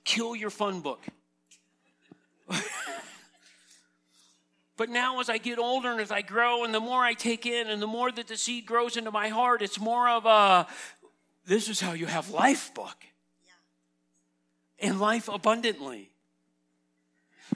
kill 0.04 0.36
your 0.36 0.50
fun 0.50 0.80
book. 0.80 1.04
But 4.78 4.88
now, 4.90 5.18
as 5.18 5.28
I 5.28 5.38
get 5.38 5.58
older 5.58 5.90
and 5.90 6.00
as 6.00 6.12
I 6.12 6.22
grow, 6.22 6.62
and 6.62 6.72
the 6.72 6.78
more 6.78 7.02
I 7.02 7.12
take 7.12 7.46
in, 7.46 7.66
and 7.66 7.82
the 7.82 7.88
more 7.88 8.12
that 8.12 8.28
the 8.28 8.36
seed 8.36 8.64
grows 8.64 8.96
into 8.96 9.10
my 9.10 9.26
heart, 9.28 9.60
it's 9.60 9.80
more 9.80 10.08
of 10.08 10.24
a 10.24 10.68
this 11.44 11.68
is 11.68 11.80
how 11.80 11.94
you 11.94 12.06
have 12.06 12.30
life 12.30 12.72
book. 12.74 12.96
yeah. 14.80 14.88
And 14.88 15.00
life 15.00 15.28
abundantly. 15.28 16.12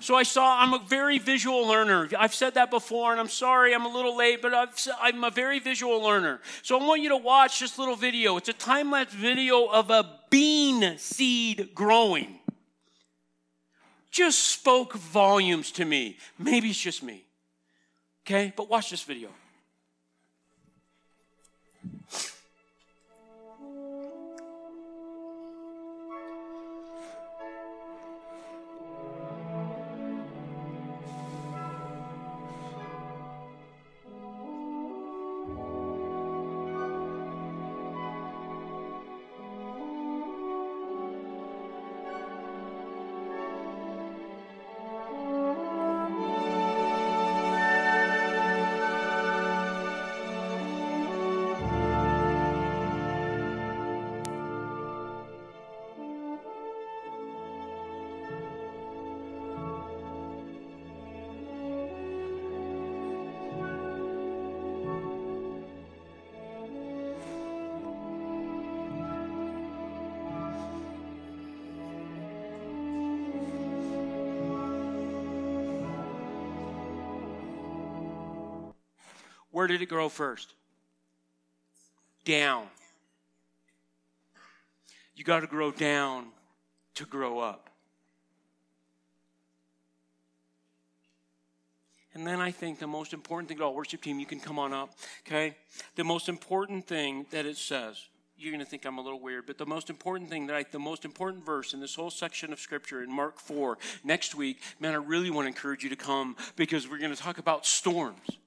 So 0.00 0.16
I 0.16 0.22
saw, 0.22 0.60
I'm 0.60 0.72
a 0.74 0.78
very 0.78 1.18
visual 1.18 1.66
learner. 1.66 2.08
I've 2.18 2.34
said 2.34 2.54
that 2.54 2.70
before, 2.70 3.12
and 3.12 3.20
I'm 3.20 3.28
sorry 3.28 3.74
I'm 3.74 3.86
a 3.86 3.92
little 3.92 4.16
late, 4.16 4.42
but 4.42 4.52
i 4.54 5.08
am 5.08 5.22
a 5.22 5.30
very 5.30 5.58
visual 5.58 6.02
learner. 6.02 6.40
So 6.62 6.78
I 6.78 6.84
want 6.84 7.02
you 7.02 7.10
to 7.10 7.16
watch 7.16 7.60
this 7.60 7.78
little 7.78 7.96
video. 7.96 8.36
It's 8.36 8.48
a 8.48 8.54
time 8.54 8.90
lapse 8.90 9.12
video 9.12 9.66
of 9.66 9.90
a 9.90 10.18
bean 10.30 10.98
seed 10.98 11.70
growing. 11.74 12.38
Just 14.10 14.40
spoke 14.40 14.94
volumes 14.94 15.70
to 15.72 15.84
me. 15.84 16.18
Maybe 16.38 16.70
it's 16.70 16.80
just 16.80 17.02
me. 17.02 17.24
Okay, 18.26 18.52
but 18.56 18.68
watch 18.68 18.90
this 18.90 19.02
video. 19.02 19.30
Where 79.62 79.68
did 79.68 79.80
it 79.80 79.86
grow 79.86 80.08
first? 80.08 80.54
Down. 82.24 82.66
You 85.14 85.22
got 85.22 85.38
to 85.38 85.46
grow 85.46 85.70
down 85.70 86.26
to 86.96 87.04
grow 87.04 87.38
up. 87.38 87.70
And 92.12 92.26
then 92.26 92.40
I 92.40 92.50
think 92.50 92.80
the 92.80 92.88
most 92.88 93.12
important 93.12 93.50
thing, 93.50 93.58
oh, 93.60 93.70
worship 93.70 94.02
team, 94.02 94.18
you 94.18 94.26
can 94.26 94.40
come 94.40 94.58
on 94.58 94.72
up, 94.72 94.94
okay? 95.24 95.54
The 95.94 96.02
most 96.02 96.28
important 96.28 96.88
thing 96.88 97.26
that 97.30 97.46
it 97.46 97.56
says, 97.56 98.04
you're 98.36 98.50
going 98.50 98.64
to 98.64 98.68
think 98.68 98.84
I'm 98.84 98.98
a 98.98 99.00
little 99.00 99.20
weird, 99.20 99.46
but 99.46 99.58
the 99.58 99.66
most 99.66 99.90
important 99.90 100.28
thing 100.28 100.48
that 100.48 100.56
I, 100.56 100.64
the 100.72 100.80
most 100.80 101.04
important 101.04 101.46
verse 101.46 101.72
in 101.72 101.78
this 101.78 101.94
whole 101.94 102.10
section 102.10 102.52
of 102.52 102.58
scripture 102.58 103.04
in 103.04 103.12
Mark 103.12 103.38
4 103.38 103.78
next 104.02 104.34
week, 104.34 104.60
man, 104.80 104.92
I 104.92 104.96
really 104.96 105.30
want 105.30 105.44
to 105.44 105.50
encourage 105.50 105.84
you 105.84 105.90
to 105.90 105.94
come 105.94 106.34
because 106.56 106.90
we're 106.90 106.98
going 106.98 107.14
to 107.14 107.22
talk 107.22 107.38
about 107.38 107.64
storms. 107.64 108.38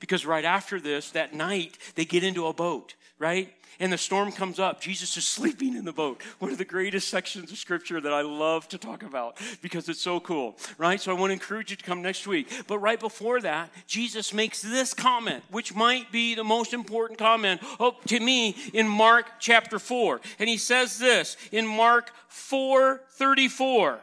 Because 0.00 0.26
right 0.26 0.44
after 0.44 0.80
this, 0.80 1.10
that 1.10 1.34
night, 1.34 1.78
they 1.94 2.04
get 2.04 2.24
into 2.24 2.46
a 2.46 2.52
boat, 2.52 2.94
right? 3.18 3.52
And 3.80 3.92
the 3.92 3.98
storm 3.98 4.32
comes 4.32 4.58
up. 4.58 4.80
Jesus 4.80 5.16
is 5.16 5.24
sleeping 5.24 5.76
in 5.76 5.84
the 5.84 5.92
boat. 5.92 6.22
One 6.40 6.50
of 6.50 6.58
the 6.58 6.64
greatest 6.64 7.08
sections 7.08 7.52
of 7.52 7.58
scripture 7.58 8.00
that 8.00 8.12
I 8.12 8.22
love 8.22 8.66
to 8.68 8.78
talk 8.78 9.02
about 9.02 9.38
because 9.62 9.88
it's 9.88 10.00
so 10.00 10.18
cool, 10.18 10.56
right? 10.78 11.00
So 11.00 11.14
I 11.14 11.18
want 11.18 11.30
to 11.30 11.34
encourage 11.34 11.70
you 11.70 11.76
to 11.76 11.84
come 11.84 12.02
next 12.02 12.26
week. 12.26 12.50
But 12.66 12.78
right 12.80 12.98
before 12.98 13.40
that, 13.42 13.70
Jesus 13.86 14.34
makes 14.34 14.62
this 14.62 14.94
comment, 14.94 15.44
which 15.50 15.74
might 15.74 16.10
be 16.10 16.34
the 16.34 16.44
most 16.44 16.74
important 16.74 17.18
comment 17.18 17.60
oh, 17.78 17.96
to 18.06 18.18
me 18.18 18.56
in 18.74 18.88
Mark 18.88 19.26
chapter 19.38 19.78
4. 19.78 20.20
And 20.40 20.48
he 20.48 20.56
says 20.56 20.98
this 20.98 21.36
in 21.52 21.66
Mark 21.66 22.10
4 22.28 23.02
34. 23.10 24.00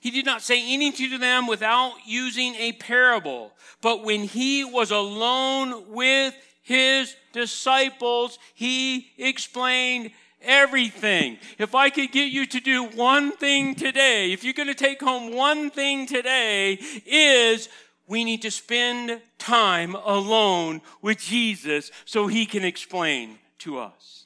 He 0.00 0.10
did 0.10 0.26
not 0.26 0.42
say 0.42 0.72
anything 0.72 1.10
to 1.10 1.18
them 1.18 1.46
without 1.46 1.94
using 2.06 2.54
a 2.54 2.72
parable. 2.72 3.52
But 3.80 4.04
when 4.04 4.24
he 4.24 4.64
was 4.64 4.90
alone 4.90 5.92
with 5.92 6.34
his 6.62 7.14
disciples, 7.32 8.38
he 8.54 9.10
explained 9.18 10.10
everything. 10.42 11.38
If 11.58 11.74
I 11.74 11.90
could 11.90 12.12
get 12.12 12.30
you 12.32 12.46
to 12.46 12.60
do 12.60 12.84
one 12.84 13.32
thing 13.32 13.74
today, 13.74 14.32
if 14.32 14.44
you're 14.44 14.52
going 14.52 14.68
to 14.68 14.74
take 14.74 15.00
home 15.00 15.34
one 15.34 15.70
thing 15.70 16.06
today, 16.06 16.78
is 17.06 17.68
we 18.06 18.24
need 18.24 18.42
to 18.42 18.50
spend 18.50 19.20
time 19.38 19.94
alone 19.94 20.80
with 21.02 21.18
Jesus 21.18 21.90
so 22.04 22.26
he 22.26 22.46
can 22.46 22.64
explain 22.64 23.38
to 23.58 23.78
us. 23.78 24.17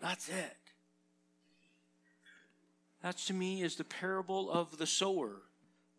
That's 0.00 0.28
it. 0.28 0.56
That 3.02 3.16
to 3.18 3.34
me 3.34 3.62
is 3.62 3.76
the 3.76 3.84
parable 3.84 4.50
of 4.50 4.78
the 4.78 4.86
sower 4.86 5.42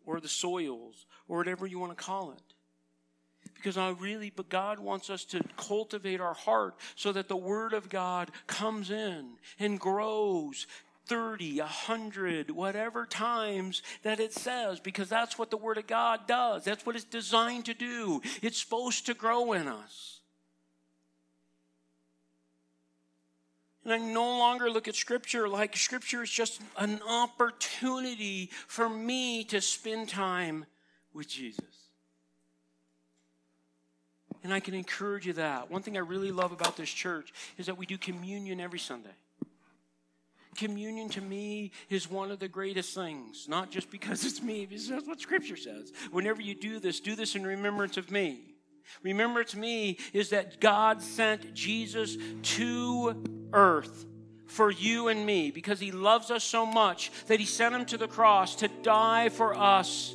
or 0.04 0.20
the 0.20 0.28
soils 0.28 1.06
or 1.28 1.38
whatever 1.38 1.66
you 1.66 1.78
want 1.78 1.96
to 1.96 2.04
call 2.04 2.32
it. 2.32 2.42
Because 3.54 3.76
I 3.76 3.90
really, 3.90 4.30
but 4.34 4.48
God 4.48 4.78
wants 4.78 5.10
us 5.10 5.24
to 5.26 5.42
cultivate 5.56 6.20
our 6.20 6.34
heart 6.34 6.74
so 6.94 7.12
that 7.12 7.28
the 7.28 7.36
Word 7.36 7.72
of 7.72 7.88
God 7.88 8.30
comes 8.46 8.90
in 8.90 9.32
and 9.58 9.80
grows 9.80 10.66
30, 11.06 11.58
100, 11.58 12.50
whatever 12.50 13.04
times 13.04 13.82
that 14.02 14.20
it 14.20 14.32
says, 14.32 14.78
because 14.80 15.08
that's 15.08 15.38
what 15.38 15.50
the 15.50 15.56
Word 15.56 15.78
of 15.78 15.86
God 15.86 16.26
does. 16.26 16.64
That's 16.64 16.86
what 16.86 16.96
it's 16.96 17.04
designed 17.04 17.66
to 17.66 17.74
do. 17.74 18.22
It's 18.42 18.60
supposed 18.60 19.06
to 19.06 19.14
grow 19.14 19.52
in 19.52 19.68
us. 19.68 20.19
And 23.90 24.04
I 24.04 24.06
no 24.06 24.38
longer 24.38 24.70
look 24.70 24.86
at 24.86 24.94
Scripture 24.94 25.48
like 25.48 25.76
Scripture 25.76 26.22
is 26.22 26.30
just 26.30 26.60
an 26.76 27.00
opportunity 27.08 28.50
for 28.68 28.88
me 28.88 29.42
to 29.44 29.60
spend 29.60 30.08
time 30.08 30.64
with 31.12 31.28
Jesus. 31.28 31.64
And 34.44 34.54
I 34.54 34.60
can 34.60 34.74
encourage 34.74 35.26
you 35.26 35.32
that. 35.32 35.72
One 35.72 35.82
thing 35.82 35.96
I 35.96 36.00
really 36.00 36.30
love 36.30 36.52
about 36.52 36.76
this 36.76 36.88
church 36.88 37.32
is 37.58 37.66
that 37.66 37.76
we 37.76 37.84
do 37.84 37.98
communion 37.98 38.60
every 38.60 38.78
Sunday. 38.78 39.10
Communion 40.54 41.08
to 41.08 41.20
me 41.20 41.72
is 41.88 42.08
one 42.08 42.30
of 42.30 42.38
the 42.38 42.48
greatest 42.48 42.94
things, 42.94 43.48
not 43.48 43.72
just 43.72 43.90
because 43.90 44.24
it's 44.24 44.40
me, 44.40 44.66
because 44.66 44.88
that's 44.88 45.06
what 45.06 45.20
Scripture 45.20 45.56
says. 45.56 45.92
Whenever 46.12 46.40
you 46.40 46.54
do 46.54 46.78
this, 46.78 47.00
do 47.00 47.16
this 47.16 47.34
in 47.34 47.42
remembrance 47.42 47.96
of 47.96 48.12
me. 48.12 48.49
Remember 49.02 49.44
to 49.44 49.58
me 49.58 49.98
is 50.12 50.30
that 50.30 50.60
God 50.60 51.02
sent 51.02 51.54
Jesus 51.54 52.16
to 52.42 53.22
earth 53.52 54.06
for 54.46 54.70
you 54.70 55.08
and 55.08 55.24
me 55.24 55.50
because 55.50 55.78
he 55.78 55.92
loves 55.92 56.30
us 56.30 56.42
so 56.42 56.66
much 56.66 57.10
that 57.26 57.38
he 57.38 57.46
sent 57.46 57.74
him 57.74 57.84
to 57.86 57.96
the 57.96 58.08
cross 58.08 58.56
to 58.56 58.68
die 58.82 59.28
for 59.28 59.54
us 59.54 60.14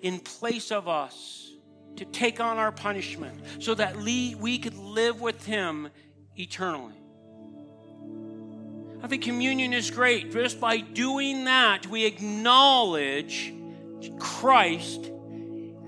in 0.00 0.20
place 0.20 0.70
of 0.70 0.88
us, 0.88 1.52
to 1.96 2.04
take 2.04 2.40
on 2.40 2.56
our 2.56 2.72
punishment 2.72 3.42
so 3.58 3.74
that 3.74 3.96
we 3.96 4.58
could 4.58 4.76
live 4.76 5.20
with 5.20 5.44
him 5.44 5.88
eternally. 6.36 6.94
I 9.02 9.06
think 9.06 9.22
communion 9.22 9.72
is 9.72 9.90
great. 9.90 10.32
Just 10.32 10.60
by 10.60 10.78
doing 10.78 11.44
that, 11.44 11.86
we 11.86 12.04
acknowledge 12.04 13.52
Christ 14.18 15.10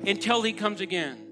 until 0.06 0.42
he 0.42 0.52
comes 0.52 0.80
again 0.80 1.30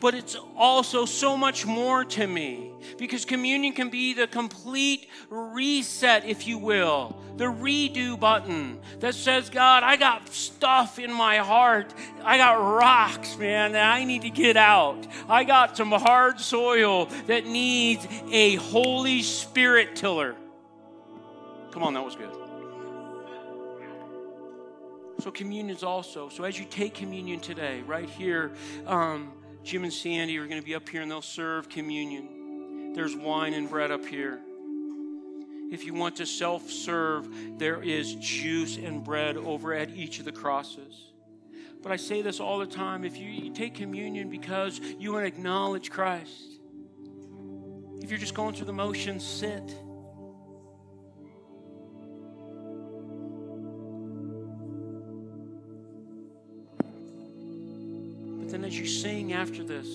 but 0.00 0.14
it's 0.14 0.36
also 0.56 1.04
so 1.04 1.36
much 1.36 1.66
more 1.66 2.04
to 2.04 2.26
me 2.26 2.72
because 2.96 3.24
communion 3.24 3.74
can 3.74 3.90
be 3.90 4.14
the 4.14 4.26
complete 4.26 5.08
reset, 5.28 6.24
if 6.24 6.46
you 6.46 6.58
will, 6.58 7.20
the 7.36 7.44
redo 7.44 8.18
button 8.18 8.80
that 9.00 9.14
says, 9.14 9.50
God, 9.50 9.82
I 9.82 9.96
got 9.96 10.28
stuff 10.30 10.98
in 10.98 11.12
my 11.12 11.38
heart. 11.38 11.92
I 12.24 12.38
got 12.38 12.54
rocks, 12.54 13.36
man, 13.36 13.72
that 13.72 13.92
I 13.92 14.04
need 14.04 14.22
to 14.22 14.30
get 14.30 14.56
out. 14.56 15.06
I 15.28 15.44
got 15.44 15.76
some 15.76 15.90
hard 15.90 16.40
soil 16.40 17.06
that 17.26 17.46
needs 17.46 18.06
a 18.30 18.56
Holy 18.56 19.22
Spirit 19.22 19.96
tiller. 19.96 20.34
Come 21.72 21.82
on, 21.82 21.94
that 21.94 22.04
was 22.04 22.16
good. 22.16 22.49
So, 25.20 25.30
communion 25.30 25.68
is 25.68 25.82
also, 25.82 26.30
so 26.30 26.44
as 26.44 26.58
you 26.58 26.64
take 26.64 26.94
communion 26.94 27.40
today, 27.40 27.82
right 27.86 28.08
here, 28.08 28.52
um, 28.86 29.32
Jim 29.62 29.84
and 29.84 29.92
Sandy 29.92 30.38
are 30.38 30.46
going 30.46 30.60
to 30.60 30.64
be 30.64 30.74
up 30.74 30.88
here 30.88 31.02
and 31.02 31.10
they'll 31.10 31.20
serve 31.20 31.68
communion. 31.68 32.94
There's 32.94 33.14
wine 33.14 33.52
and 33.52 33.68
bread 33.68 33.90
up 33.90 34.06
here. 34.06 34.40
If 35.70 35.84
you 35.84 35.92
want 35.92 36.16
to 36.16 36.26
self 36.26 36.70
serve, 36.70 37.28
there 37.58 37.82
is 37.82 38.14
juice 38.14 38.78
and 38.78 39.04
bread 39.04 39.36
over 39.36 39.74
at 39.74 39.90
each 39.90 40.20
of 40.20 40.24
the 40.24 40.32
crosses. 40.32 41.12
But 41.82 41.92
I 41.92 41.96
say 41.96 42.22
this 42.22 42.40
all 42.40 42.58
the 42.58 42.66
time 42.66 43.04
if 43.04 43.18
you, 43.18 43.28
you 43.28 43.52
take 43.52 43.74
communion 43.74 44.30
because 44.30 44.80
you 44.98 45.12
want 45.12 45.24
to 45.24 45.28
acknowledge 45.28 45.90
Christ, 45.90 46.60
if 48.00 48.08
you're 48.10 48.18
just 48.18 48.34
going 48.34 48.54
through 48.54 48.66
the 48.66 48.72
motions, 48.72 49.22
sit. 49.22 49.74
Then 58.50 58.64
as 58.64 58.78
you 58.78 58.86
sing 58.86 59.32
after 59.32 59.62
this, 59.62 59.86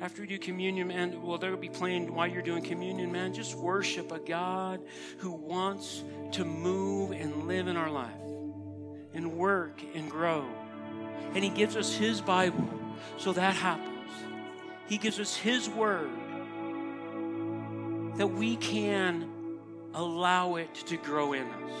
after 0.00 0.22
we 0.22 0.28
do 0.28 0.38
communion, 0.38 0.88
man, 0.88 1.22
well, 1.22 1.38
they'll 1.38 1.56
be 1.56 1.68
playing 1.70 2.14
while 2.14 2.26
you're 2.26 2.42
doing 2.42 2.62
communion, 2.62 3.10
man. 3.10 3.32
Just 3.32 3.54
worship 3.54 4.12
a 4.12 4.18
God 4.18 4.80
who 5.18 5.32
wants 5.32 6.04
to 6.32 6.44
move 6.44 7.12
and 7.12 7.48
live 7.48 7.68
in 7.68 7.76
our 7.76 7.90
life 7.90 8.12
and 9.14 9.32
work 9.32 9.80
and 9.94 10.10
grow. 10.10 10.44
And 11.34 11.42
He 11.42 11.48
gives 11.50 11.76
us 11.76 11.94
His 11.94 12.20
Bible 12.20 12.68
so 13.16 13.32
that 13.32 13.54
happens. 13.54 14.10
He 14.86 14.98
gives 14.98 15.18
us 15.18 15.34
His 15.34 15.70
Word 15.70 16.10
that 18.16 18.26
we 18.26 18.56
can 18.56 19.30
allow 19.94 20.56
it 20.56 20.74
to 20.74 20.96
grow 20.98 21.32
in 21.32 21.46
us. 21.46 21.72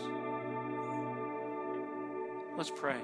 Let's 2.56 2.70
pray. 2.70 3.00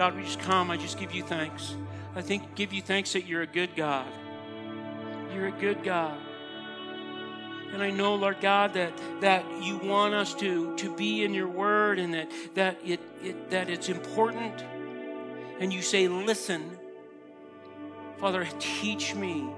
God, 0.00 0.16
we 0.16 0.22
just 0.22 0.40
come. 0.40 0.70
I 0.70 0.78
just 0.78 0.98
give 0.98 1.12
you 1.12 1.22
thanks. 1.22 1.74
I 2.16 2.22
think 2.22 2.54
give 2.54 2.72
you 2.72 2.80
thanks 2.80 3.12
that 3.12 3.26
you're 3.26 3.42
a 3.42 3.46
good 3.46 3.76
God. 3.76 4.06
You're 5.34 5.48
a 5.48 5.52
good 5.52 5.84
God. 5.84 6.18
And 7.74 7.82
I 7.82 7.90
know, 7.90 8.14
Lord 8.14 8.40
God, 8.40 8.72
that, 8.72 8.98
that 9.20 9.44
you 9.62 9.76
want 9.76 10.14
us 10.14 10.32
to, 10.36 10.74
to 10.76 10.96
be 10.96 11.22
in 11.22 11.34
your 11.34 11.48
word 11.48 11.98
and 11.98 12.14
that, 12.14 12.30
that, 12.54 12.78
it, 12.82 12.98
it, 13.22 13.50
that 13.50 13.68
it's 13.68 13.90
important. 13.90 14.64
And 15.58 15.70
you 15.70 15.82
say, 15.82 16.08
listen. 16.08 16.78
Father, 18.16 18.48
teach 18.58 19.14
me 19.14 19.50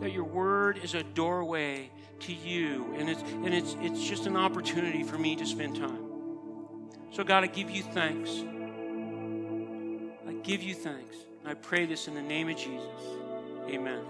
that 0.00 0.10
your 0.10 0.24
word 0.24 0.80
is 0.82 0.94
a 0.94 1.04
doorway 1.04 1.90
to 2.18 2.32
you. 2.32 2.92
And 2.98 3.08
it's, 3.08 3.22
and 3.22 3.54
it's, 3.54 3.76
it's 3.82 4.04
just 4.04 4.26
an 4.26 4.36
opportunity 4.36 5.04
for 5.04 5.16
me 5.16 5.36
to 5.36 5.46
spend 5.46 5.76
time. 5.76 6.02
So, 7.12 7.22
God, 7.22 7.44
I 7.44 7.46
give 7.46 7.70
you 7.70 7.84
thanks. 7.84 8.42
Give 10.46 10.62
you 10.62 10.74
thanks. 10.74 11.16
I 11.44 11.54
pray 11.54 11.86
this 11.86 12.06
in 12.06 12.14
the 12.14 12.22
name 12.22 12.48
of 12.48 12.56
Jesus. 12.56 12.86
Amen. 13.68 14.00